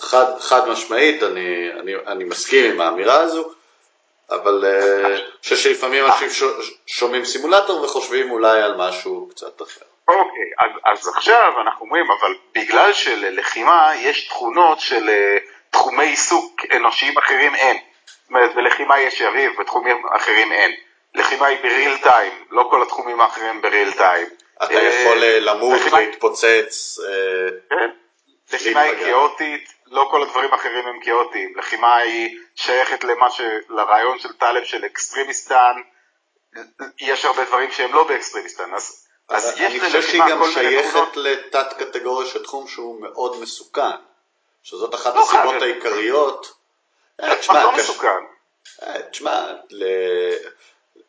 חד, 0.00 0.38
חד 0.40 0.68
משמעית, 0.68 1.22
אני, 1.22 1.72
אני, 1.80 1.92
אני 2.06 2.24
מסכים 2.24 2.72
עם 2.72 2.80
האמירה 2.80 3.20
הזו, 3.20 3.50
אבל 4.30 4.64
אה, 4.64 5.06
אני 5.06 5.20
חושב 5.42 5.56
שלפעמים 5.56 6.04
אנשים 6.06 6.48
שומעים 6.86 7.24
סימולטור 7.24 7.82
וחושבים 7.82 8.30
אולי 8.30 8.62
על 8.62 8.74
משהו 8.76 9.28
קצת 9.30 9.62
אחר. 9.62 9.91
אוקיי, 10.08 10.50
אז, 10.58 10.70
אז 10.84 11.08
עכשיו 11.08 11.52
אנחנו 11.60 11.86
אומרים, 11.86 12.06
אבל 12.10 12.34
בגלל 12.54 12.92
שללחימה 12.92 13.92
יש 13.96 14.28
תכונות 14.28 14.80
של 14.80 15.08
אה, 15.08 15.38
תחומי 15.70 16.04
עיסוק 16.04 16.60
אנושיים 16.76 17.18
אחרים 17.18 17.54
אין. 17.54 17.76
זאת 18.06 18.28
אומרת, 18.28 18.54
בלחימה 18.54 19.00
יש 19.00 19.20
יריב, 19.20 19.52
בתחומים 19.60 20.02
אחרים 20.10 20.52
אין. 20.52 20.72
לחימה 21.14 21.46
היא 21.46 21.58
בריל 21.58 21.96
טיים, 21.96 22.32
לא 22.50 22.66
כל 22.70 22.82
התחומים 22.82 23.20
האחרים 23.20 23.62
בריל 23.62 23.92
טיים. 23.92 24.26
אתה 24.64 24.74
יכול 24.74 25.22
אה, 25.22 25.40
למות, 25.40 25.80
להתפוצץ. 25.92 26.98
כן. 27.70 27.90
לחימה 28.52 28.80
היא 28.80 29.04
כאוטית, 29.04 29.72
לא 29.86 30.08
כל 30.10 30.22
הדברים 30.22 30.52
האחרים 30.52 30.86
הם 30.86 31.00
כאוטיים. 31.00 31.52
לחימה 31.56 31.96
היא 31.96 32.38
שייכת 32.54 33.04
למה 33.04 33.30
ש... 33.30 33.40
לרעיון 33.68 34.18
של 34.18 34.32
טלב 34.32 34.64
של 34.64 34.84
Extremistan, 34.84 35.72
יש 37.00 37.24
הרבה 37.24 37.44
דברים 37.44 37.72
שהם 37.72 37.92
לא 37.92 38.04
ב 38.04 38.09
Extremistan, 38.09 38.74
אז, 38.74 39.01
אז. 39.32 39.58
אני 39.58 39.80
חושב 39.80 40.02
שהיא 40.02 40.22
גם 40.30 40.42
שייכת 40.52 41.16
לתת 41.16 41.66
קטגוריה 41.78 42.28
של 42.28 42.42
תחום 42.42 42.68
שהוא 42.68 43.00
מאוד 43.00 43.40
מסוכן, 43.40 43.96
שזאת 44.62 44.94
אחת 44.94 45.14
לא 45.14 45.22
הסיבות 45.22 45.62
העיקריות. 45.62 46.52
אה, 47.22 47.36
תשמע, 47.36 47.64
לא 47.64 47.72
מסוכן. 47.72 48.08
אה, 48.82 49.02
תשמע, 49.10 49.46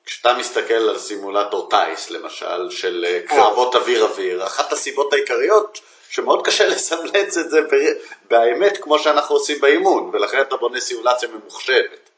כשאתה 0.06 0.34
מסתכל 0.34 0.74
על 0.74 1.00
סימולטור 1.00 1.70
טייס 1.70 2.10
למשל, 2.10 2.70
של 2.70 3.06
אה, 3.08 3.20
קרבות 3.28 3.76
אוויר-אוויר, 3.76 4.46
אחת 4.48 4.72
הסיבות 4.74 5.14
העיקריות 5.14 5.80
שמאוד 6.10 6.46
קשה 6.46 6.68
לסמלץ 6.76 7.38
את 7.38 7.50
זה 7.50 7.60
באמת 8.24 8.78
כמו 8.82 9.00
שאנחנו 9.00 9.36
עושים 9.36 9.60
באימון, 9.60 10.10
ולכן 10.14 10.42
אתה 10.42 10.56
בונה 10.58 10.80
סימולציה 10.80 11.30
ממוחשבת, 11.30 12.10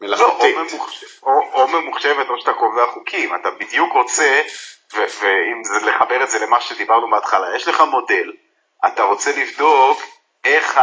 מלאכותית. 0.00 0.56
לא, 0.56 0.60
או, 0.60 0.66
ממוחש... 0.70 1.04
או, 1.22 1.30
או 1.52 1.68
ממוחשבת 1.68 2.26
או 2.28 2.40
שאתה 2.40 2.52
קובע 2.52 2.86
חוקים, 2.94 3.34
אתה 3.34 3.48
בדיוק 3.50 3.92
רוצה, 3.92 4.42
ואם 4.94 5.64
זה 5.64 5.86
לחבר 5.86 6.22
את 6.22 6.30
זה 6.30 6.38
למה 6.38 6.60
שדיברנו 6.60 7.10
בהתחלה, 7.10 7.56
יש 7.56 7.68
לך 7.68 7.80
מודל, 7.80 8.32
אתה 8.86 9.02
רוצה 9.02 9.30
לבדוק 9.36 10.02
איך 10.44 10.80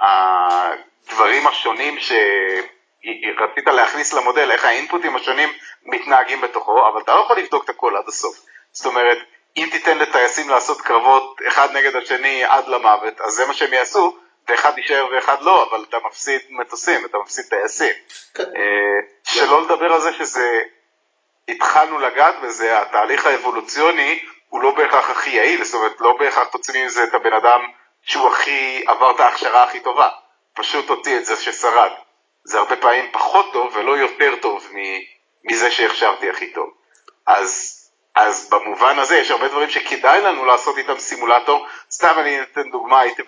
הדברים 0.00 1.46
השונים 1.46 1.98
שרצית 1.98 3.66
להכניס 3.66 4.12
למודל, 4.12 4.50
איך 4.50 4.64
האינפוטים 4.64 5.16
השונים 5.16 5.48
מתנהגים 5.84 6.40
בתוכו, 6.40 6.88
אבל 6.88 7.00
אתה 7.00 7.14
לא 7.14 7.20
יכול 7.20 7.38
לבדוק 7.38 7.64
את 7.64 7.68
הכל 7.68 7.96
עד 7.96 8.08
הסוף. 8.08 8.36
זאת 8.72 8.86
אומרת, 8.86 9.18
אם 9.56 9.68
תיתן 9.72 9.98
לטייסים 9.98 10.48
לעשות 10.48 10.80
קרבות 10.80 11.40
אחד 11.48 11.68
נגד 11.72 11.96
השני 11.96 12.44
עד 12.44 12.68
למוות, 12.68 13.20
אז 13.20 13.32
זה 13.32 13.46
מה 13.46 13.54
שהם 13.54 13.72
יעשו, 13.72 14.16
ואחד 14.48 14.78
יישאר 14.78 15.06
ואחד 15.12 15.42
לא, 15.42 15.68
אבל 15.70 15.84
אתה 15.88 15.96
מפסיד 16.06 16.40
מטוסים, 16.50 17.04
אתה 17.04 17.18
מפסיד 17.18 17.44
טייסים. 17.44 17.94
כן. 18.34 18.42
אה, 18.42 19.00
שלא 19.24 19.62
לדבר 19.62 19.92
על 19.92 20.00
זה 20.00 20.12
שזה, 20.12 20.62
התחלנו 21.48 21.98
לגעת 21.98 22.40
בזה, 22.42 22.80
התהליך 22.80 23.26
האבולוציוני 23.26 24.24
הוא 24.48 24.62
לא 24.62 24.70
בהכרח 24.70 25.10
הכי 25.10 25.30
יעיל, 25.30 25.64
זאת 25.64 25.74
אומרת, 25.74 26.00
לא 26.00 26.16
בהכרח 26.18 26.48
תוציא 26.48 26.86
מזה 26.86 27.04
את 27.04 27.14
הבן 27.14 27.32
אדם 27.32 27.60
שהוא 28.02 28.28
הכי, 28.28 28.84
עבר 28.86 29.10
את 29.14 29.20
ההכשרה 29.20 29.64
הכי 29.64 29.80
טובה, 29.80 30.08
פשוט 30.54 30.88
הוציא 30.88 31.18
את 31.18 31.24
זה 31.24 31.36
ששרד. 31.36 31.90
זה 32.44 32.58
הרבה 32.58 32.76
פעמים 32.76 33.12
פחות 33.12 33.52
טוב 33.52 33.76
ולא 33.76 33.96
יותר 33.96 34.36
טוב 34.36 34.68
מזה 35.44 35.70
שהכשרתי 35.70 36.30
הכי 36.30 36.52
טוב. 36.52 36.70
אז 37.26 37.76
אז 38.16 38.48
במובן 38.50 38.98
הזה 38.98 39.16
יש 39.16 39.30
הרבה 39.30 39.48
דברים 39.48 39.70
שכדאי 39.70 40.20
לנו 40.20 40.44
לעשות 40.44 40.78
איתם 40.78 40.98
סימולטור. 40.98 41.66
סתם 41.90 42.14
אני 42.18 42.42
אתן 42.42 42.70
דוגמה, 42.70 43.00
הייתי 43.00 43.22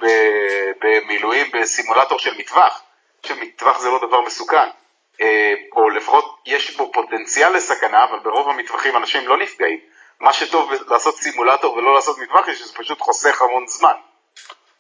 במילואים 0.81 1.47
בסימולטור 1.53 2.19
של 2.19 2.39
מטווח, 2.39 2.83
שמטווח 3.27 3.79
זה 3.79 3.91
לא 3.91 3.99
דבר 3.99 4.21
מסוכן, 4.21 4.69
או 5.73 5.91
לפחות 5.91 6.37
יש 6.47 6.77
בו 6.77 6.93
פוטנציאל 6.93 7.53
לסכנה, 7.53 8.05
אבל 8.05 8.19
ברוב 8.19 8.49
המטווחים 8.49 8.97
אנשים 8.97 9.29
לא 9.29 9.37
נפגעים. 9.39 9.79
מה 10.21 10.33
שטוב 10.33 10.73
לעשות 10.89 11.17
סימולטור 11.17 11.75
ולא 11.75 11.95
לעשות 11.95 12.19
מטווח 12.19 12.47
זה 12.47 12.55
שזה 12.55 12.75
פשוט 12.75 13.01
חוסך 13.01 13.43
המון 13.43 13.67
זמן. 13.67 13.95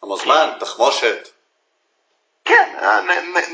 המון 0.02 0.18
זמן, 0.18 0.50
תחמושת. 0.60 1.28
כן, 2.44 2.74
אה, 2.82 3.00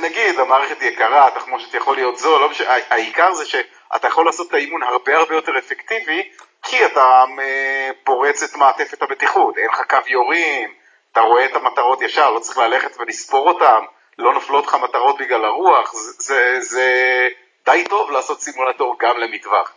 נגיד 0.00 0.38
המערכת 0.38 0.82
יקרה, 0.82 1.26
התחמושת 1.26 1.74
יכול 1.74 1.96
להיות 1.96 2.18
זול, 2.18 2.40
לא 2.40 2.48
משנה, 2.48 2.74
העיקר 2.90 3.34
זה 3.34 3.46
שאתה 3.46 4.08
יכול 4.08 4.26
לעשות 4.26 4.48
את 4.48 4.54
האימון 4.54 4.82
הרבה 4.82 5.16
הרבה 5.16 5.34
יותר 5.34 5.58
אפקטיבי, 5.58 6.30
כי 6.62 6.86
אתה 6.86 7.24
אה, 7.38 7.90
פורץ 8.04 8.42
את 8.42 8.54
מעטפת 8.54 9.02
הבטיחות, 9.02 9.58
אין 9.58 9.68
לך 9.70 9.80
קו 9.90 9.96
יורים, 10.06 10.74
אתה 11.12 11.20
רואה 11.20 11.44
את 11.44 11.54
המטרות 11.54 12.02
ישר, 12.02 12.30
לא 12.30 12.38
צריך 12.38 12.58
ללכת 12.58 13.00
ולספור 13.00 13.48
אותן, 13.48 13.80
לא 14.18 14.34
נופלות 14.34 14.66
לך 14.66 14.74
מטרות 14.74 15.16
בגלל 15.18 15.44
הרוח, 15.44 15.94
זה, 15.94 16.12
זה, 16.18 16.58
זה 16.60 17.28
די 17.64 17.84
טוב 17.88 18.10
לעשות 18.10 18.40
סימולטור 18.40 18.96
גם 19.00 19.16
למטווח. 19.18 19.72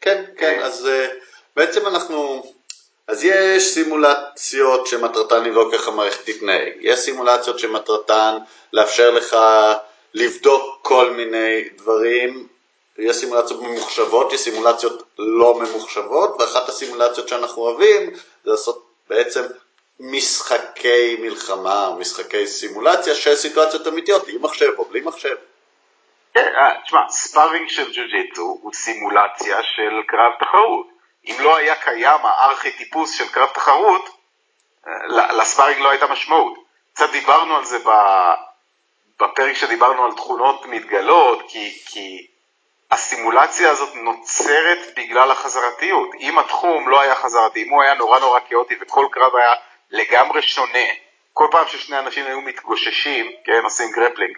כן, 0.00 0.24
כן, 0.36 0.60
אז 0.62 0.86
אה, 0.86 1.08
בעצם 1.56 1.86
אנחנו 1.86 2.42
אז 3.08 3.24
יש 3.24 3.74
סימולציות 3.74 4.86
שמטרתן 4.86 5.44
לבדוק 5.44 5.74
איך 5.74 5.88
המערכת 5.88 6.30
תתנהג, 6.30 6.72
יש 6.80 6.98
סימולציות 6.98 7.58
שמטרתן 7.58 8.38
לאפשר 8.72 9.10
לך 9.10 9.36
לבדוק 10.14 10.78
כל 10.82 11.10
מיני 11.10 11.68
דברים, 11.76 12.46
יש 12.98 13.16
סימולציות 13.16 13.62
ממוחשבות, 13.62 14.32
יש 14.32 14.40
סימולציות 14.40 15.02
לא 15.18 15.58
ממוחשבות, 15.58 16.36
ואחת 16.38 16.68
הסימולציות 16.68 17.28
שאנחנו 17.28 17.62
אוהבים 17.62 18.10
זה 18.44 18.50
לעשות 18.50 18.86
בעצם 19.08 19.42
משחקי 20.00 21.16
מלחמה 21.20 21.90
משחקי 21.98 22.46
סימולציה 22.46 23.14
של 23.14 23.34
סיטואציות 23.34 23.86
אמיתיות, 23.86 24.28
עם 24.28 24.42
מחשב 24.42 24.72
או 24.78 24.84
בלי 24.84 25.00
מחשב. 25.00 25.36
כן, 26.34 26.52
אה, 26.56 26.82
תשמע, 26.84 27.00
ספארינג 27.08 27.68
של 27.68 27.92
ג'ו-ג'יטסו 27.92 28.58
הוא 28.62 28.72
סימולציה 28.74 29.62
של 29.62 30.02
קרב 30.06 30.32
תחרות. 30.40 30.86
אם 31.26 31.36
לא 31.40 31.56
היה 31.56 31.76
קיים 31.76 32.20
הארכי-טיפוס 32.22 33.18
של 33.18 33.28
קרב 33.28 33.48
תחרות, 33.54 34.08
אה, 34.86 35.32
ל 35.32 35.37
sparring 35.37 35.80
לא 35.80 35.90
הייתה 35.90 36.06
משמעות. 36.06 36.58
קצת 36.92 37.10
דיברנו 37.10 37.56
על 37.56 37.64
זה 37.64 37.78
בפרק 39.20 39.56
שדיברנו 39.56 40.04
על 40.04 40.12
תכונות 40.12 40.66
מתגלות, 40.66 41.42
כי, 41.48 41.78
כי 41.86 42.26
הסימולציה 42.90 43.70
הזאת 43.70 43.94
נוצרת 43.94 44.78
בגלל 44.96 45.30
החזרתיות. 45.30 46.08
אם 46.20 46.38
התחום 46.38 46.88
לא 46.88 47.00
היה 47.00 47.14
חזרתי, 47.14 47.62
אם 47.62 47.70
הוא 47.70 47.82
היה 47.82 47.94
נורא 47.94 48.18
נורא 48.18 48.40
כאוטי 48.48 48.74
וכל 48.80 49.06
קרב 49.10 49.36
היה 49.36 49.54
לגמרי 49.90 50.42
שונה, 50.42 50.88
כל 51.32 51.48
פעם 51.50 51.68
ששני 51.68 51.98
אנשים 51.98 52.26
היו 52.26 52.40
מתגוששים, 52.40 53.32
כן, 53.44 53.60
עושים 53.64 53.90
grappling, 53.90 54.36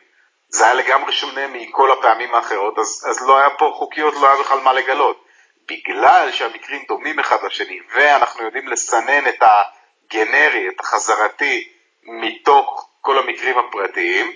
זה 0.48 0.64
היה 0.64 0.74
לגמרי 0.74 1.12
שונה 1.12 1.46
מכל 1.46 1.92
הפעמים 1.92 2.34
האחרות, 2.34 2.78
אז, 2.78 3.06
אז 3.10 3.28
לא 3.28 3.38
היה 3.38 3.50
פה 3.50 3.72
חוקיות, 3.74 4.14
לא 4.14 4.26
היה 4.28 4.42
בכלל 4.42 4.60
מה 4.60 4.72
לגלות. 4.72 5.24
בגלל 5.68 6.32
שהמקרים 6.32 6.84
דומים 6.88 7.18
אחד 7.18 7.44
לשני, 7.44 7.80
ואנחנו 7.94 8.44
יודעים 8.44 8.68
לסנן 8.68 9.28
את 9.28 9.42
הגנרי, 9.42 10.68
את 10.68 10.80
החזרתי, 10.80 11.68
מתוך 12.02 12.90
כל 13.00 13.18
המקרים 13.18 13.58
הפרטיים, 13.58 14.32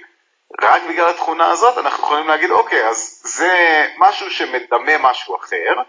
רק 0.63 0.83
בגלל 0.89 1.09
התכונה 1.09 1.51
הזאת 1.51 1.79
אנחנו 1.79 2.05
יכולים 2.05 2.29
להגיד, 2.29 2.51
אוקיי, 2.51 2.89
אז 2.89 3.23
זה 3.25 3.87
משהו 3.99 4.31
שמדמה 4.31 4.99
משהו 4.99 5.37
אחר, 5.37 5.83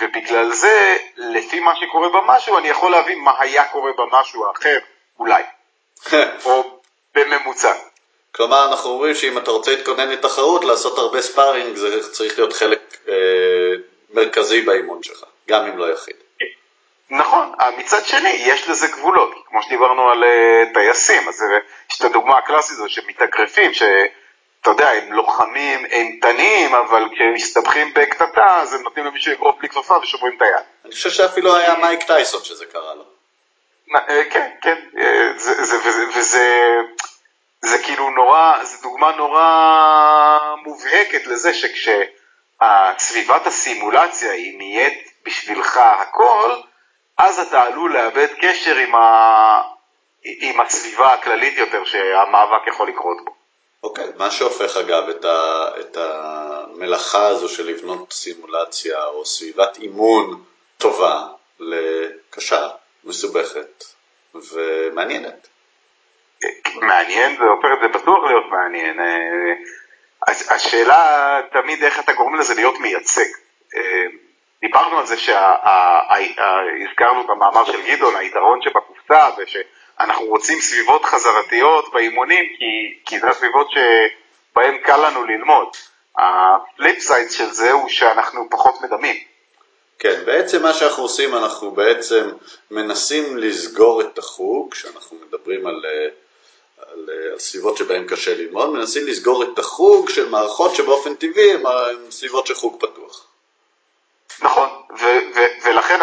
ובגלל 0.00 0.52
זה, 0.52 0.96
לפי 1.16 1.60
מה 1.60 1.76
שקורה 1.76 2.08
במשהו, 2.08 2.58
אני 2.58 2.68
יכול 2.68 2.90
להבין 2.90 3.18
מה 3.18 3.32
היה 3.38 3.64
קורה 3.64 3.90
במשהו 3.98 4.46
האחר, 4.46 4.78
אולי, 5.18 5.42
או 6.44 6.80
בממוצע. 7.14 7.72
כלומר, 8.34 8.68
אנחנו 8.70 8.90
אומרים 8.90 9.14
שאם 9.14 9.38
אתה 9.38 9.50
רוצה 9.50 9.70
להתכונן 9.70 10.08
לתחרות, 10.08 10.64
לעשות 10.64 10.98
הרבה 10.98 11.22
ספארינג, 11.22 11.76
זה 11.76 12.12
צריך 12.12 12.38
להיות 12.38 12.52
חלק 12.52 12.80
אה, 13.08 13.14
מרכזי 14.10 14.60
באימון 14.60 15.02
שלך, 15.02 15.24
גם 15.48 15.66
אם 15.66 15.78
לא 15.78 15.92
יחיד. 15.92 16.16
נכון, 17.10 17.52
מצד 17.78 18.04
שני, 18.04 18.28
יש 18.28 18.68
לזה 18.68 18.86
גבולות, 18.88 19.34
כמו 19.46 19.62
שדיברנו 19.62 20.10
על 20.10 20.24
uh, 20.24 20.74
טייסים, 20.74 21.28
אז 21.28 21.44
יש 21.90 22.00
את 22.00 22.04
הדוגמה 22.04 22.38
הקלאסית 22.38 22.72
הזו 22.78 22.88
שמתאגרפים, 22.88 23.70
שאתה 24.62 24.70
יודע, 24.70 24.90
הם 24.90 25.12
לוחמים 25.12 25.84
אימתניים, 25.84 26.74
אבל 26.74 27.08
כשהם 27.14 27.32
מסתבכים 27.34 27.94
בקטטה, 27.94 28.46
אז 28.46 28.74
הם 28.74 28.82
נותנים 28.82 29.06
למישהו 29.06 29.32
אגרוף 29.32 29.58
בלי 29.58 29.68
כפפה 29.68 29.96
ושוברים 29.98 30.36
את 30.36 30.42
היד. 30.42 30.64
אני 30.84 30.92
חושב 30.92 31.10
שאפילו 31.10 31.56
היה 31.56 31.74
מייק 31.74 32.02
טייסון 32.02 32.44
שזה 32.44 32.66
קרה 32.66 32.94
לו. 32.94 33.04
אה, 33.94 34.24
כן, 34.30 34.50
כן, 34.62 34.76
אה, 34.98 35.32
זה, 35.36 35.64
זה, 35.64 35.76
וזה, 36.14 36.76
זה 37.60 37.78
כאילו 37.78 38.10
נורא, 38.10 38.64
זו 38.64 38.82
דוגמה 38.82 39.16
נורא 39.16 40.38
מובהקת 40.64 41.26
לזה 41.26 41.54
שכש... 41.54 41.88
סביבת 42.98 43.46
הסימולציה 43.46 44.32
היא 44.32 44.58
נהיית 44.58 45.12
בשבילך 45.24 45.76
הכל, 45.76 46.50
אז 47.18 47.38
אתה 47.38 47.62
עלול 47.62 47.92
לאבד 47.94 48.28
קשר 48.40 48.76
עם, 48.76 48.94
ה... 48.94 49.62
עם 50.22 50.60
הסביבה 50.60 51.14
הכללית 51.14 51.58
יותר 51.58 51.84
שהמאבק 51.84 52.66
יכול 52.66 52.88
לקרות 52.88 53.24
בו. 53.24 53.41
אוקיי, 53.82 54.04
okay, 54.04 54.18
מה 54.18 54.30
שהופך 54.30 54.76
אגב 54.76 55.08
את, 55.08 55.24
ה... 55.24 55.68
את 55.80 55.96
המלאכה 55.96 57.26
הזו 57.26 57.48
של 57.48 57.66
לבנות 57.66 58.12
סימולציה 58.12 59.04
או 59.04 59.24
סביבת 59.24 59.76
אימון 59.76 60.44
טובה 60.78 61.26
לקשה, 61.60 62.68
מסובכת 63.04 63.84
ומעניינת. 64.34 65.48
מעניין 66.74 67.36
זה 67.36 67.44
הופך 67.44 67.68
זה 67.82 67.88
בטוח 67.88 68.24
להיות 68.26 68.44
מעניין. 68.50 69.00
השאלה 70.28 71.40
תמיד 71.52 71.84
איך 71.84 72.00
אתה 72.00 72.12
גורם 72.12 72.34
לזה 72.34 72.54
להיות 72.54 72.80
מייצג. 72.80 73.30
אה, 73.76 74.06
דיברנו 74.60 74.98
על 74.98 75.06
זה 75.06 75.16
שהזכרנו 75.16 77.26
במאמר 77.26 77.64
של 77.64 77.82
גדעון, 77.82 78.16
היתרון 78.16 78.62
שבקופסה 78.62 79.30
ושאנחנו 80.02 80.26
רוצים 80.26 80.60
סביבות 80.60 81.04
חזרתיות 81.04 81.92
באימונים 81.92 82.44
כי, 82.58 83.00
כי 83.06 83.20
זה 83.20 83.26
הסביבות 83.28 83.66
שבהן 83.70 84.78
קל 84.78 85.06
לנו 85.08 85.24
ללמוד. 85.24 85.68
ה 86.18 86.34
flip 86.34 86.98
side 86.98 87.30
של 87.30 87.50
זה 87.50 87.72
הוא 87.72 87.88
שאנחנו 87.88 88.48
פחות 88.50 88.80
מדמים. 88.80 89.16
כן, 89.98 90.22
בעצם 90.24 90.62
מה 90.62 90.72
שאנחנו 90.74 91.02
עושים, 91.02 91.34
אנחנו 91.34 91.70
בעצם 91.70 92.30
מנסים 92.70 93.36
לסגור 93.36 94.00
את 94.00 94.18
החוג, 94.18 94.72
כשאנחנו 94.72 95.16
מדברים 95.26 95.66
על 95.66 95.84
על, 96.78 97.10
על 97.32 97.38
סביבות 97.38 97.76
שבהן 97.76 98.06
קשה 98.08 98.34
ללמוד, 98.34 98.70
מנסים 98.70 99.06
לסגור 99.06 99.42
את 99.42 99.58
החוג 99.58 100.08
של 100.08 100.28
מערכות 100.28 100.74
שבאופן 100.74 101.14
טבעי 101.14 101.52
הן 101.52 102.10
סביבות 102.10 102.46
של 102.46 102.54
חוג 102.54 102.80
פתוח. 102.80 103.26
נכון, 104.42 104.68
ו- 104.98 105.34
ו- 105.34 105.64
ולכן 105.64 106.00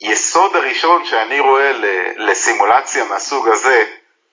היסוד 0.00 0.56
הראשון 0.56 1.04
שאני 1.04 1.40
רואה 1.40 1.72
לסימולציה 2.16 3.04
מהסוג 3.04 3.48
הזה, 3.48 3.84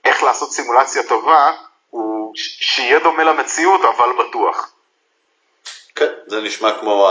איך 0.05 0.23
לעשות 0.23 0.51
סימולציה 0.51 1.03
טובה, 1.03 1.51
הוא 1.89 2.31
שיהיה 2.35 2.99
דומה 2.99 3.23
למציאות 3.23 3.81
אבל 3.81 4.09
בטוח. 4.27 4.73
כן, 5.95 6.11
זה 6.27 6.41
נשמע 6.41 6.79
כמו 6.79 7.09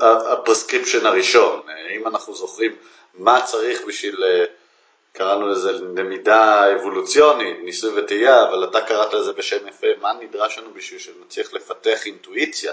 ה 0.00 0.08
prescription 0.08 1.06
הראשון. 1.06 1.62
אם 1.96 2.06
אנחנו 2.06 2.34
זוכרים 2.34 2.76
מה 3.14 3.40
צריך 3.40 3.84
בשביל 3.86 4.24
קראנו 5.12 5.48
לזה 5.48 5.72
למידה 5.72 6.72
אבולוציונית, 6.74 7.56
ניסוי 7.62 8.00
וטעייה, 8.00 8.48
אבל 8.48 8.64
אתה 8.64 8.80
קראת 8.80 9.14
לזה 9.14 9.32
בשם 9.32 9.68
יפה, 9.68 9.86
מה 10.00 10.12
נדרש 10.12 10.58
לנו 10.58 10.74
בשביל 10.74 11.00
שנצליח 11.00 11.52
לפתח 11.52 12.06
אינטואיציה? 12.06 12.72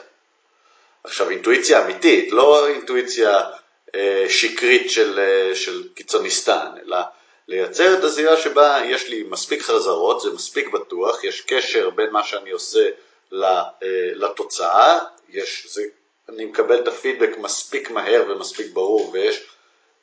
עכשיו, 1.04 1.30
אינטואיציה 1.30 1.86
אמיתית, 1.86 2.32
לא 2.32 2.67
אינטואיציה 2.67 3.39
אה, 3.39 3.52
שקרית 4.29 4.91
של, 4.91 5.19
אה, 5.19 5.55
של 5.55 5.84
קיצוניסטן, 5.95 6.67
אלא 6.86 6.97
לייצר 7.47 7.93
את 7.93 8.03
הסביבה 8.03 8.38
שבה 8.38 8.79
יש 8.86 9.10
לי 9.10 9.23
מספיק 9.23 9.62
חזרות, 9.62 10.21
זה 10.21 10.29
מספיק 10.31 10.69
בטוח, 10.69 11.23
יש 11.23 11.41
קשר 11.41 11.89
בין 11.89 12.10
מה 12.12 12.23
שאני 12.23 12.51
עושה 12.51 12.89
אה, 13.34 13.63
לתוצאה, 14.15 14.99
יש, 15.29 15.67
זה, 15.69 15.84
אני 16.29 16.45
מקבל 16.45 16.79
את 16.79 16.88
הפידבק 16.88 17.38
מספיק 17.38 17.91
מהר 17.91 18.23
ומספיק 18.27 18.67
ברור 18.73 19.10
ויש, 19.13 19.43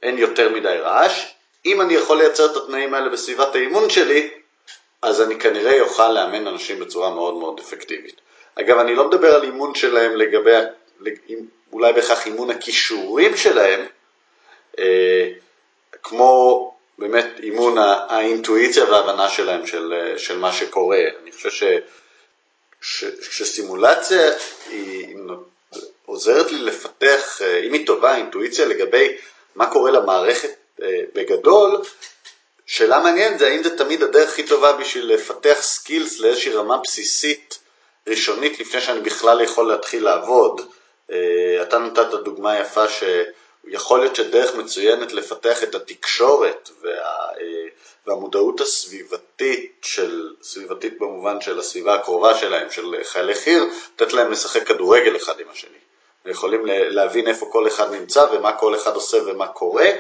אין 0.03 0.19
יותר 0.19 0.49
מדי 0.49 0.77
רעש, 0.81 1.27
אם 1.67 1.81
אני 1.81 1.95
יכול 1.95 2.19
לייצר 2.19 2.47
את 2.47 2.57
התנאים 2.57 2.95
האלה 2.95 3.09
בסביבת 3.09 3.55
האימון 3.55 3.91
שלי, 3.91 4.31
אז 5.03 5.23
אני 5.23 5.39
כנראה 5.41 5.81
אוכל 5.81 6.13
לאמן 6.13 6.47
אנשים 6.47 6.81
בצורה 6.81 7.11
מאוד 7.11 7.35
מאוד 7.35 7.59
אפקטיבית. 7.59 8.21
אגב, 8.55 8.79
אני 8.79 8.95
לא 8.95 9.09
מדבר 9.09 9.35
על 9.35 9.43
אימון 9.43 9.75
שלהם 9.75 10.17
לגבי, 10.17 10.57
אולי 11.73 11.93
בהכרח 11.93 12.27
אימון 12.27 12.51
הכישורים 12.51 13.37
שלהם, 13.37 13.87
אה, 14.79 15.29
כמו 16.03 16.69
באמת 16.99 17.27
אימון 17.43 17.79
האינטואיציה 18.09 18.85
וההבנה 18.85 19.29
שלהם 19.29 19.67
של, 19.67 20.15
של 20.17 20.39
מה 20.39 20.53
שקורה. 20.53 21.01
אני 21.23 21.33
חושב 21.33 21.51
ש, 21.51 21.65
ש, 22.81 23.05
שסימולציה 23.23 24.33
היא 24.71 25.17
עוזרת 26.07 26.53
לי 26.53 26.59
לפתח, 26.59 27.43
אם 27.67 27.73
היא 27.73 27.87
טובה, 27.87 28.17
אינטואיציה 28.17 28.67
לגבי 28.67 29.17
מה 29.55 29.71
קורה 29.71 29.91
למערכת 29.91 30.51
בגדול, 31.15 31.83
שאלה 32.67 33.01
מעניינת 33.01 33.39
זה 33.39 33.47
האם 33.47 33.63
זה 33.63 33.79
תמיד 33.79 34.03
הדרך 34.03 34.31
הכי 34.31 34.43
טובה 34.43 34.73
בשביל 34.73 35.15
לפתח 35.15 35.59
סקילס 35.61 36.21
לאיזושהי 36.21 36.53
רמה 36.53 36.79
בסיסית 36.79 37.59
ראשונית 38.09 38.61
לפני 38.61 38.81
שאני 38.81 39.01
בכלל 39.01 39.41
יכול 39.41 39.69
להתחיל 39.69 40.05
לעבוד. 40.05 40.61
אתה 41.63 41.79
נתת 41.79 42.15
דוגמה 42.25 42.59
יפה 42.59 42.85
שיכול 42.89 44.01
להיות 44.01 44.17
שדרך 44.17 44.55
מצוינת 44.55 45.13
לפתח 45.13 45.63
את 45.63 45.75
התקשורת 45.75 46.71
וה, 46.83 46.91
והמודעות 48.07 48.61
הסביבתית, 48.61 49.73
של, 49.83 50.31
סביבתית 50.43 50.99
במובן 50.99 51.41
של 51.41 51.59
הסביבה 51.59 51.95
הקרובה 51.95 52.35
שלהם, 52.35 52.71
של 52.71 52.95
חיילי 53.03 53.35
חי"ר, 53.35 53.65
לתת 53.95 54.13
להם 54.13 54.31
לשחק 54.33 54.67
כדורגל 54.67 55.17
אחד 55.17 55.41
עם 55.41 55.47
השני. 55.51 55.79
ויכולים 56.25 56.61
להבין 56.67 57.29
איפה 57.29 57.49
כל 57.53 57.69
אחד 57.69 57.93
נמצא 57.95 58.27
ומה 58.33 58.53
כל 58.53 58.75
אחד 58.75 58.95
עושה 58.95 59.19
ומה 59.27 59.47
קורה, 59.47 59.91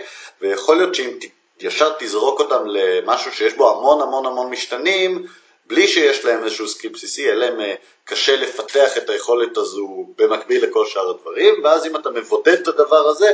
ויכול 0.41 0.77
להיות 0.77 0.95
שאם 0.95 1.19
ישר 1.61 1.93
תזרוק 1.99 2.41
אותם 2.41 2.67
למשהו 2.67 3.33
שיש 3.33 3.55
בו 3.55 3.71
המון 3.71 4.03
המון 4.03 4.27
המון 4.27 4.51
משתנים, 4.51 5.27
בלי 5.66 5.88
שיש 5.88 6.25
להם 6.25 6.44
איזשהו 6.44 6.68
skill 6.68 6.92
בסיסי, 6.92 7.22
יהיה 7.22 7.35
להם 7.35 7.61
אה, 7.61 7.75
קשה 8.05 8.37
לפתח 8.37 8.96
את 8.96 9.11
היכולת 9.11 9.57
הזו 9.57 10.07
במקביל 10.18 10.64
לכל 10.64 10.87
שאר 10.87 11.11
הדברים, 11.11 11.55
ואז 11.64 11.87
אם 11.87 11.96
אתה 11.96 12.11
מבודד 12.11 12.61
את 12.61 12.68
הדבר 12.68 13.09
הזה, 13.09 13.33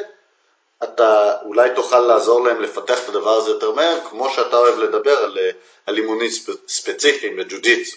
אתה 0.83 1.37
אולי 1.43 1.71
תוכל 1.75 2.01
לעזור 2.01 2.45
להם 2.45 2.61
לפתח 2.61 3.05
את 3.05 3.09
הדבר 3.09 3.37
הזה 3.37 3.51
יותר 3.51 3.73
מהר, 3.73 4.01
כמו 4.11 4.31
שאתה 4.31 4.57
אוהב 4.57 4.79
לדבר 4.79 5.19
על, 5.25 5.39
אה, 5.39 5.95
אימונים 5.97 6.31
ספציפיים 6.69 7.37
בג'ו-ג'יטסו. 7.37 7.97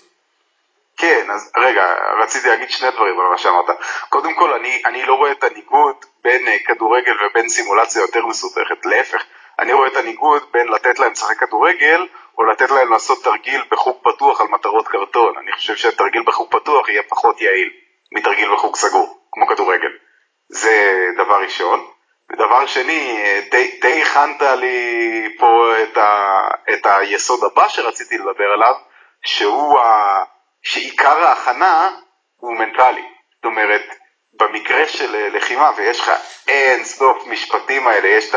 כן, 0.97 1.27
אז 1.33 1.51
רגע, 1.57 1.95
רציתי 2.23 2.47
להגיד 2.47 2.69
שני 2.69 2.91
דברים 2.91 3.19
על 3.19 3.27
מה 3.31 3.37
שאמרת. 3.37 3.65
קודם 4.09 4.33
כל, 4.33 4.53
אני, 4.53 4.81
אני 4.85 5.05
לא 5.05 5.13
רואה 5.13 5.31
את 5.31 5.43
הניגוד 5.43 5.95
בין 6.23 6.47
uh, 6.47 6.67
כדורגל 6.67 7.13
ובין 7.25 7.49
סימולציה 7.49 8.01
יותר 8.01 8.25
מסובכת, 8.25 8.85
להפך. 8.85 9.23
אני 9.59 9.73
רואה 9.73 9.87
את 9.87 9.95
הניגוד 9.95 10.43
בין 10.53 10.67
לתת 10.67 10.99
להם 10.99 11.11
לשחק 11.11 11.39
כדורגל, 11.39 12.07
או 12.37 12.43
לתת 12.43 12.71
להם 12.71 12.93
לעשות 12.93 13.23
תרגיל 13.23 13.61
בחוג 13.71 13.97
פתוח 14.03 14.41
על 14.41 14.47
מטרות 14.47 14.87
קרטון. 14.87 15.33
אני 15.37 15.51
חושב 15.51 15.75
שתרגיל 15.75 16.23
בחוג 16.25 16.51
פתוח 16.51 16.89
יהיה 16.89 17.03
פחות 17.09 17.41
יעיל 17.41 17.69
מתרגיל 18.11 18.53
בחוג 18.53 18.75
סגור, 18.75 19.19
כמו 19.31 19.47
כדורגל. 19.47 19.91
זה 20.49 21.07
דבר 21.17 21.41
ראשון. 21.41 21.87
ודבר 22.33 22.65
שני, 22.65 23.23
די, 23.51 24.01
הכנת 24.01 24.41
לי 24.41 25.35
פה 25.39 25.73
את, 25.83 25.97
ה, 25.97 26.47
את 26.73 26.85
היסוד 26.85 27.43
הבא 27.43 27.67
שרציתי 27.67 28.17
לדבר 28.17 28.51
עליו, 28.53 28.73
שהוא 29.25 29.79
ה... 29.79 30.23
שעיקר 30.61 31.23
ההכנה 31.23 31.89
הוא 32.35 32.57
מנטלי. 32.57 33.05
זאת 33.35 33.45
אומרת, 33.45 33.81
במקרה 34.33 34.87
של 34.87 35.27
לחימה, 35.35 35.71
ויש 35.77 35.99
לך 35.99 36.11
אין 36.47 36.83
סוף 36.83 37.27
משפטים 37.27 37.87
האלה, 37.87 38.07
יש 38.07 38.29
את 38.29 38.35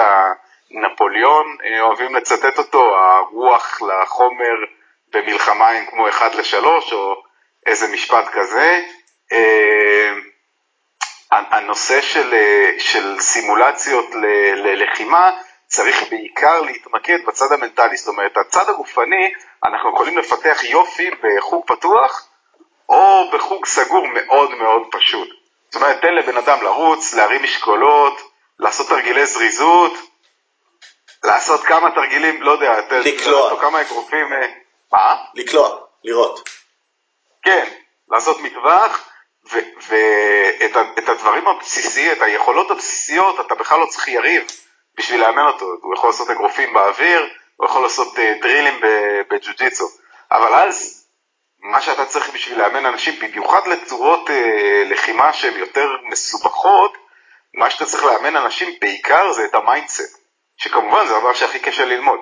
נפוליאון, 0.74 1.56
אה, 1.64 1.80
אוהבים 1.80 2.16
לצטט 2.16 2.58
אותו, 2.58 2.96
הרוח 2.96 3.82
לחומר 3.82 4.54
במלחמה 5.12 5.68
הם 5.68 5.86
כמו 5.86 6.08
אחד 6.08 6.34
לשלוש, 6.34 6.92
או 6.92 7.22
איזה 7.66 7.88
משפט 7.92 8.28
כזה. 8.32 8.82
אה, 9.32 10.12
הנושא 11.30 12.00
של, 12.00 12.34
של 12.78 13.20
סימולציות 13.20 14.06
ללחימה 14.56 15.30
צריך 15.66 16.10
בעיקר 16.10 16.60
להתמקד 16.60 17.18
בצד 17.26 17.52
המנטלי, 17.52 17.96
זאת 17.96 18.08
אומרת, 18.08 18.36
הצד 18.36 18.68
הגופני, 18.68 19.32
אנחנו 19.64 19.90
יכולים 19.94 20.18
לפתח 20.18 20.64
יופי 20.64 21.10
בחוג 21.22 21.66
פתוח 21.66 22.28
או 22.88 23.30
בחוג 23.32 23.66
סגור 23.66 24.06
מאוד 24.14 24.54
מאוד 24.54 24.82
פשוט. 24.90 25.28
זאת 25.70 25.82
אומרת, 25.82 26.00
תן 26.00 26.14
לבן 26.14 26.36
אדם 26.36 26.62
לרוץ, 26.62 27.14
להרים 27.14 27.42
משקולות, 27.42 28.20
לעשות 28.58 28.88
תרגילי 28.88 29.26
זריזות, 29.26 29.92
לעשות 31.24 31.64
כמה 31.64 31.90
תרגילים, 31.90 32.42
לא 32.42 32.52
יודע, 32.52 32.80
לקלוע. 32.90 33.60
כמה 33.60 33.80
אגרופים, 33.80 34.32
אה, 34.32 34.46
מה? 34.92 35.16
לקלוע, 35.34 35.78
לראות. 36.04 36.48
כן, 37.42 37.68
לעשות 38.10 38.40
מטווח, 38.40 39.08
ואת 39.88 41.08
הדברים 41.08 41.48
הבסיסיים, 41.48 42.12
את 42.12 42.22
היכולות 42.22 42.70
הבסיסיות, 42.70 43.40
אתה 43.40 43.54
בכלל 43.54 43.80
לא 43.80 43.86
צריך 43.86 44.08
יריב. 44.08 44.42
בשביל 44.98 45.20
לאמן 45.20 45.46
אותו, 45.46 45.64
הוא 45.82 45.94
יכול 45.94 46.10
לעשות 46.10 46.30
אגרופים 46.30 46.74
באוויר, 46.74 47.28
הוא 47.56 47.66
יכול 47.66 47.82
לעשות 47.82 48.16
uh, 48.16 48.20
דרילים 48.40 48.80
בג'ו-ג'יצו, 49.30 49.88
אבל 50.32 50.54
אז 50.54 51.06
מה 51.62 51.80
שאתה 51.80 52.06
צריך 52.06 52.30
בשביל 52.30 52.58
לאמן 52.58 52.86
אנשים, 52.86 53.14
במיוחד 53.20 53.66
לצורות 53.66 54.28
uh, 54.28 54.32
לחימה 54.90 55.32
שהן 55.32 55.58
יותר 55.58 55.88
מסובכות, 56.02 56.98
מה 57.54 57.70
שאתה 57.70 57.84
צריך 57.84 58.04
לאמן 58.04 58.36
אנשים 58.36 58.74
בעיקר 58.80 59.32
זה 59.32 59.44
את 59.44 59.54
ה 59.54 59.61
mindset, 59.61 60.18
שכמובן 60.56 61.06
זה 61.06 61.16
הדבר 61.16 61.34
שהכי 61.34 61.58
קשה 61.58 61.84
ללמוד. 61.84 62.20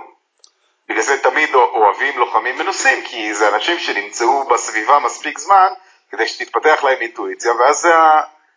בגלל 0.88 1.02
זה 1.02 1.22
תמיד 1.22 1.54
אוהבים 1.54 2.18
לוחמים 2.18 2.58
מנוסים, 2.58 3.04
כי 3.04 3.34
זה 3.34 3.54
אנשים 3.54 3.78
שנמצאו 3.78 4.44
בסביבה 4.48 4.98
מספיק 4.98 5.38
זמן 5.38 5.68
כדי 6.10 6.28
שתתפתח 6.28 6.84
להם 6.84 6.98
אינטואיציה, 7.00 7.52
ואז 7.52 7.88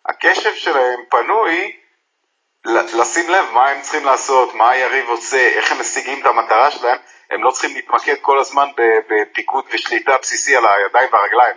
הקשב 0.06 0.56
שלהם 0.56 1.00
פנוי 1.10 1.76
לשים 2.66 3.30
לב 3.30 3.46
מה 3.54 3.70
הם 3.70 3.82
צריכים 3.82 4.06
לעשות, 4.06 4.54
מה 4.54 4.70
היריב 4.70 5.10
עושה, 5.10 5.48
איך 5.48 5.72
הם 5.72 5.80
משיגים 5.80 6.22
את 6.22 6.26
המטרה 6.26 6.72
שלהם, 6.72 6.98
הם 7.32 7.44
לא 7.44 7.52
צריכים 7.52 7.76
להתמקד 7.76 8.16
כל 8.22 8.40
הזמן 8.40 8.68
בפיקוד 9.10 9.66
ושליטה 9.72 10.18
בסיסי 10.22 10.56
על 10.56 10.64
הידיים 10.66 11.10
והרגליים, 11.14 11.56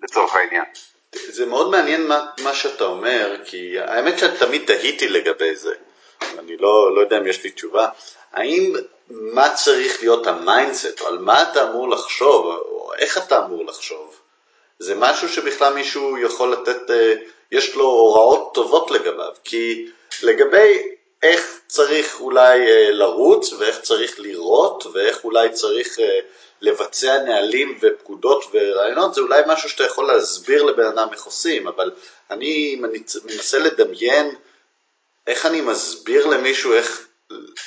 לצורך 0.00 0.36
העניין. 0.36 0.64
זה 1.12 1.46
מאוד 1.46 1.70
מעניין 1.70 2.06
מה, 2.06 2.26
מה 2.42 2.54
שאתה 2.54 2.84
אומר, 2.84 3.36
כי 3.44 3.78
האמת 3.78 4.18
שאני 4.18 4.38
תמיד 4.38 4.66
תהיתי 4.66 5.08
לגבי 5.08 5.56
זה, 5.56 5.74
אני 6.38 6.56
לא, 6.56 6.94
לא 6.96 7.00
יודע 7.00 7.18
אם 7.18 7.26
יש 7.26 7.44
לי 7.44 7.50
תשובה. 7.50 7.88
האם 8.32 8.72
מה 9.10 9.54
צריך 9.54 10.00
להיות 10.00 10.26
ה 10.26 10.34
mindset, 10.34 11.00
או 11.00 11.06
על 11.06 11.18
מה 11.18 11.42
אתה 11.42 11.70
אמור 11.70 11.88
לחשוב, 11.88 12.46
או 12.46 12.92
איך 12.98 13.18
אתה 13.18 13.44
אמור 13.44 13.66
לחשוב, 13.66 14.16
זה 14.78 14.94
משהו 14.94 15.28
שבכלל 15.28 15.74
מישהו 15.74 16.18
יכול 16.18 16.52
לתת, 16.52 16.90
אה, 16.90 17.14
יש 17.52 17.74
לו 17.74 17.84
הוראות 17.84 18.50
טובות 18.54 18.90
לגביו, 18.90 19.32
כי 19.44 19.86
לגבי 20.22 20.88
איך 21.22 21.60
צריך 21.66 22.20
אולי 22.20 22.60
אה, 22.60 22.90
לרוץ 22.90 23.52
ואיך 23.52 23.80
צריך 23.80 24.20
לראות 24.20 24.86
ואיך 24.92 25.24
אולי 25.24 25.52
צריך 25.52 26.00
אה, 26.00 26.18
לבצע 26.60 27.22
נהלים 27.22 27.78
ופקודות 27.80 28.44
ורעיונות, 28.52 29.14
זה 29.14 29.20
אולי 29.20 29.42
משהו 29.46 29.68
שאתה 29.68 29.84
יכול 29.84 30.06
להסביר 30.06 30.62
לבן 30.62 30.86
אדם 30.86 31.08
איך 31.12 31.24
עושים, 31.24 31.68
אבל 31.68 31.90
אני 32.30 32.80
מנסה 33.24 33.58
לדמיין 33.58 34.34
איך 35.26 35.46
אני 35.46 35.60
מסביר 35.60 36.26
למישהו 36.26 36.72
איך 36.72 37.08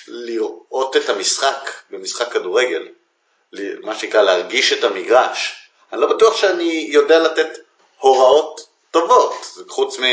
לראות 0.08 0.98
את 0.98 1.10
המשחק 1.10 1.72
במשחק 1.90 2.34
כדורגל, 2.34 2.88
מה 3.82 3.96
שנקרא 3.96 4.22
להרגיש 4.22 4.74
את 4.74 4.84
המגרש. 4.84 5.70
אני 5.92 6.02
לא 6.02 6.16
בטוח 6.16 6.38
שאני 6.38 6.88
יודע 6.92 7.20
לתת 7.20 7.50
הוראות 8.00 8.68
טובות, 8.92 9.58
חוץ 9.68 10.00
מ... 10.00 10.04